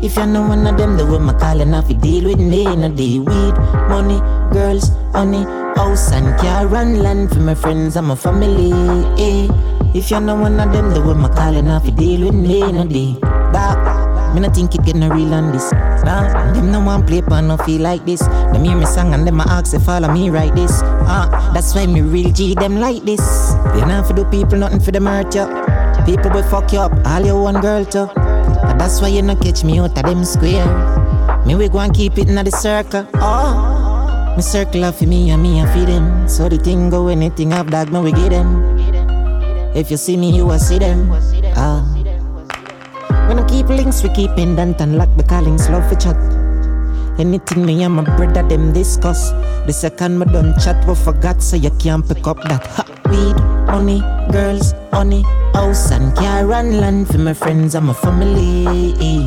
If 0.00 0.16
you're 0.16 0.26
no 0.26 0.46
one 0.46 0.66
of 0.66 0.76
them, 0.76 0.96
the 0.96 1.04
way 1.04 1.18
my 1.18 1.32
calling 1.34 1.74
off, 1.74 1.88
you 1.90 1.96
deal 1.96 2.24
with 2.24 2.38
me. 2.38 2.64
No 2.64 2.88
day 2.88 3.18
weed, 3.18 3.54
money, 3.88 4.20
girls, 4.52 4.90
honey, 5.12 5.44
house 5.76 6.12
and 6.12 6.38
car 6.38 6.72
and 6.76 7.02
land 7.02 7.30
for 7.30 7.40
my 7.40 7.54
friends 7.54 7.96
and 7.96 8.06
my 8.06 8.14
family. 8.14 8.70
If 9.94 10.10
you're 10.10 10.20
no 10.20 10.36
one 10.36 10.60
of 10.60 10.72
them, 10.72 10.94
the 10.94 11.00
way 11.02 11.14
my 11.14 11.28
calling 11.28 11.68
off, 11.68 11.84
you 11.84 11.92
deal 11.92 12.26
with 12.26 12.34
me. 12.34 12.60
No 12.72 12.86
day 12.86 13.14
back. 13.52 14.08
Me 14.34 14.40
no 14.40 14.50
think 14.50 14.74
it 14.74 14.84
get 14.84 14.94
no 14.94 15.08
real 15.08 15.32
on 15.32 15.52
this. 15.52 15.72
Nah, 16.04 16.52
them 16.52 16.70
no 16.70 16.80
one 16.80 17.04
play 17.06 17.22
pan 17.22 17.48
no 17.48 17.56
feel 17.56 17.80
like 17.80 18.04
this. 18.04 18.20
Them 18.20 18.62
hear 18.64 18.76
me 18.76 18.84
song 18.84 19.14
and 19.14 19.26
them 19.26 19.40
a 19.40 19.44
ask 19.44 19.74
if 19.74 19.82
follow 19.82 20.12
me 20.12 20.30
right 20.30 20.54
this. 20.54 20.80
Ah, 21.08 21.50
that's 21.54 21.74
why 21.74 21.86
me 21.86 22.02
real 22.02 22.30
G 22.30 22.54
them 22.54 22.78
like 22.78 23.02
this. 23.02 23.54
They 23.72 23.80
not 23.80 24.06
for 24.06 24.12
the 24.12 24.24
people 24.26 24.58
nothing 24.58 24.80
for 24.80 24.92
them 24.92 25.06
hurt 25.06 25.34
you. 25.34 25.67
People 26.08 26.30
will 26.30 26.42
fuck 26.44 26.72
you 26.72 26.78
up, 26.78 26.92
all 27.04 27.20
your 27.20 27.42
one 27.42 27.60
girl 27.60 27.84
too. 27.84 28.08
And 28.16 28.80
that's 28.80 29.02
why 29.02 29.08
you 29.08 29.20
no 29.20 29.36
catch 29.36 29.62
me 29.62 29.78
out 29.78 29.98
of 29.98 30.04
them 30.04 30.24
square. 30.24 30.64
Me 31.44 31.54
we 31.54 31.68
go 31.68 31.80
and 31.80 31.92
keep 31.92 32.16
it 32.16 32.30
in 32.30 32.36
the 32.36 32.50
circle. 32.50 33.06
Oh, 33.16 34.32
me 34.34 34.40
circle 34.40 34.84
up 34.84 34.94
for 34.94 35.04
me 35.04 35.28
and 35.28 35.42
me 35.42 35.58
and 35.58 35.68
for 35.68 35.84
them. 35.84 36.26
So 36.26 36.48
the 36.48 36.56
thing 36.56 36.88
go 36.88 37.08
anything 37.08 37.52
up, 37.52 37.66
dog, 37.66 37.92
me 37.92 38.00
we 38.00 38.12
get 38.12 38.30
them. 38.30 38.48
If 39.76 39.90
you 39.90 39.98
see 39.98 40.16
me, 40.16 40.34
you 40.34 40.46
will 40.46 40.58
see 40.58 40.78
them. 40.78 41.12
Ah. 41.54 41.84
When 43.28 43.38
I 43.38 43.46
keep 43.46 43.68
links, 43.68 44.02
we 44.02 44.08
keep 44.08 44.30
in 44.30 44.56
pendant 44.56 44.80
and 44.80 44.96
lock 44.96 45.14
the 45.18 45.24
callings, 45.24 45.68
love 45.68 45.86
for 45.90 45.96
chat. 45.96 46.16
Anything 47.18 47.66
me 47.66 47.82
and 47.82 47.96
my 47.96 48.04
brother 48.16 48.48
them 48.48 48.72
discuss. 48.72 49.30
The 49.66 49.74
second 49.74 50.18
me 50.18 50.24
done 50.24 50.58
chat, 50.58 50.88
we 50.88 50.94
forgot, 50.94 51.42
so 51.42 51.56
you 51.56 51.70
can't 51.72 52.08
pick 52.08 52.26
up 52.26 52.38
that. 52.44 52.66
Ha, 52.66 52.87
weed, 53.10 53.36
money, 53.66 54.00
girls, 54.30 54.74
honey, 54.92 55.22
house 55.54 55.90
and 55.90 56.14
car 56.16 56.52
and 56.52 56.80
land 56.80 57.08
for 57.08 57.18
my 57.18 57.34
friends 57.34 57.74
and 57.74 57.86
my 57.86 57.92
family. 57.92 59.26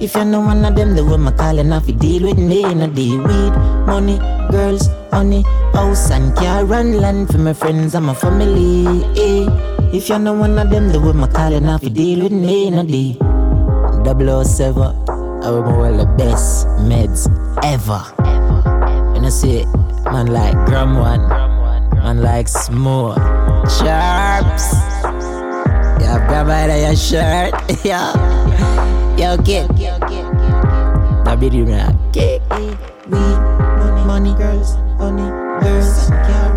If 0.00 0.14
you're 0.14 0.24
no 0.24 0.40
one 0.40 0.64
of 0.64 0.74
them, 0.74 0.94
the 0.94 1.04
way 1.04 1.16
my 1.16 1.32
calling 1.32 1.72
off, 1.72 1.86
you 1.86 1.94
deal 1.94 2.24
with 2.28 2.38
me 2.38 2.64
in 2.64 2.80
a 2.80 2.88
day. 2.88 3.16
Weed, 3.16 3.52
money, 3.86 4.18
girls, 4.50 4.88
honey, 5.10 5.42
house 5.72 6.10
and 6.10 6.34
car 6.36 6.72
and 6.74 7.00
land 7.00 7.30
for 7.30 7.38
my 7.38 7.52
friends 7.52 7.94
and 7.94 8.06
my 8.06 8.14
family. 8.14 9.04
If 9.96 10.08
you're 10.08 10.18
no 10.18 10.34
oh 10.34 10.40
one 10.40 10.58
of 10.58 10.70
them, 10.70 10.88
the 10.88 10.98
way 11.00 11.12
my 11.12 11.28
calling 11.28 11.68
off, 11.68 11.82
you 11.82 11.90
deal 11.90 12.22
with 12.24 12.32
me 12.32 12.66
in 12.66 12.74
a 12.74 12.84
day. 12.84 13.16
007, 14.04 14.82
I 14.82 15.48
remember 15.50 15.96
the 15.98 16.06
best 16.18 16.66
meds 16.88 17.28
ever. 17.62 18.02
And 19.14 19.24
I 19.24 19.28
see 19.28 19.64
man 20.10 20.26
like 20.26 20.54
Gram 20.66 20.96
One, 20.96 21.20
man 22.02 22.20
like 22.22 22.48
Small, 22.48 23.14
Sharps. 23.78 24.74
Yeah, 26.02 26.18
grab 26.26 26.48
of 26.50 26.80
your 26.82 26.96
shirt. 26.96 27.54
yeah. 27.84 28.10
Yo, 29.18 29.36
kid. 29.42 29.68
That 31.24 31.38
be 31.38 31.48
the 31.48 31.62
rap. 31.62 31.94
Kick. 32.12 32.42
Weed, 32.50 32.76
money, 33.78 34.04
money, 34.04 34.34
girls, 34.34 34.74
honey, 34.98 35.28
girls, 35.62 36.08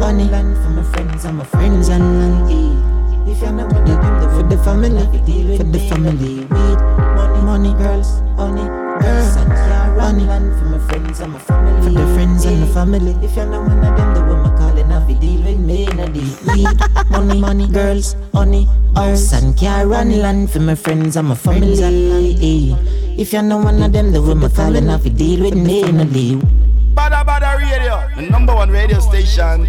honey. 0.01 0.25
Land 0.25 0.55
for 0.57 0.69
my 0.69 0.83
friends 0.83 1.25
and 1.25 1.37
my 1.37 1.45
friends 1.45 1.89
and 1.89 2.03
land. 2.19 3.29
If 3.29 3.41
you're 3.41 3.51
not 3.51 3.71
of 3.75 3.85
them, 3.85 4.29
for 4.35 4.43
the 4.43 4.57
family, 4.63 5.05
for 5.57 5.63
the 5.63 5.79
family. 5.89 6.45
Weed, 6.45 6.79
money, 7.15 7.41
money, 7.43 7.73
girls, 7.73 8.19
honey, 8.37 8.65
girls, 9.01 9.35
honey. 9.35 10.25
Land 10.25 10.59
for 10.59 10.65
my 10.65 10.79
friends 10.87 11.19
and 11.19 11.33
my 11.33 11.39
family. 11.39 11.83
For 11.83 11.89
the 11.91 12.13
friends 12.15 12.45
and 12.45 12.63
the 12.63 12.67
family. 12.73 13.11
If 13.23 13.35
you're 13.35 13.45
not 13.45 13.67
one 13.67 13.83
of 13.83 13.97
them, 13.97 14.13
the 14.13 14.21
woman 14.21 14.44
calling 14.85 15.03
off, 15.03 15.09
you 15.09 15.15
deal 15.19 15.43
with 15.43 15.59
me 15.59 15.87
in 15.89 15.99
a 15.99 16.09
day. 16.09 16.35
Weed, 16.47 16.79
money, 17.09 17.39
money, 17.39 17.67
girls, 17.67 18.15
honey, 18.33 18.67
house 18.95 19.33
and 19.33 19.57
car 19.57 19.91
and 19.93 20.19
land 20.19 20.51
for 20.51 20.59
my 20.59 20.75
friends 20.75 21.15
and 21.15 21.29
my 21.29 21.35
family. 21.35 22.75
If 23.17 23.33
you're 23.33 23.41
not 23.41 23.63
one 23.63 23.81
of 23.81 23.93
them, 23.93 24.11
the 24.11 24.21
woman 24.21 24.51
calling 24.51 24.89
off, 24.89 25.05
you 25.05 25.11
deal 25.11 25.43
with 25.43 25.55
me 25.55 25.83
in 25.83 25.99
a 25.99 26.05
day. 26.05 26.35
Badda 26.93 27.25
Badda 27.25 27.57
Radio, 27.59 28.07
the 28.15 28.29
number 28.29 28.53
one 28.53 28.69
radio 28.69 28.99
station 28.99 29.67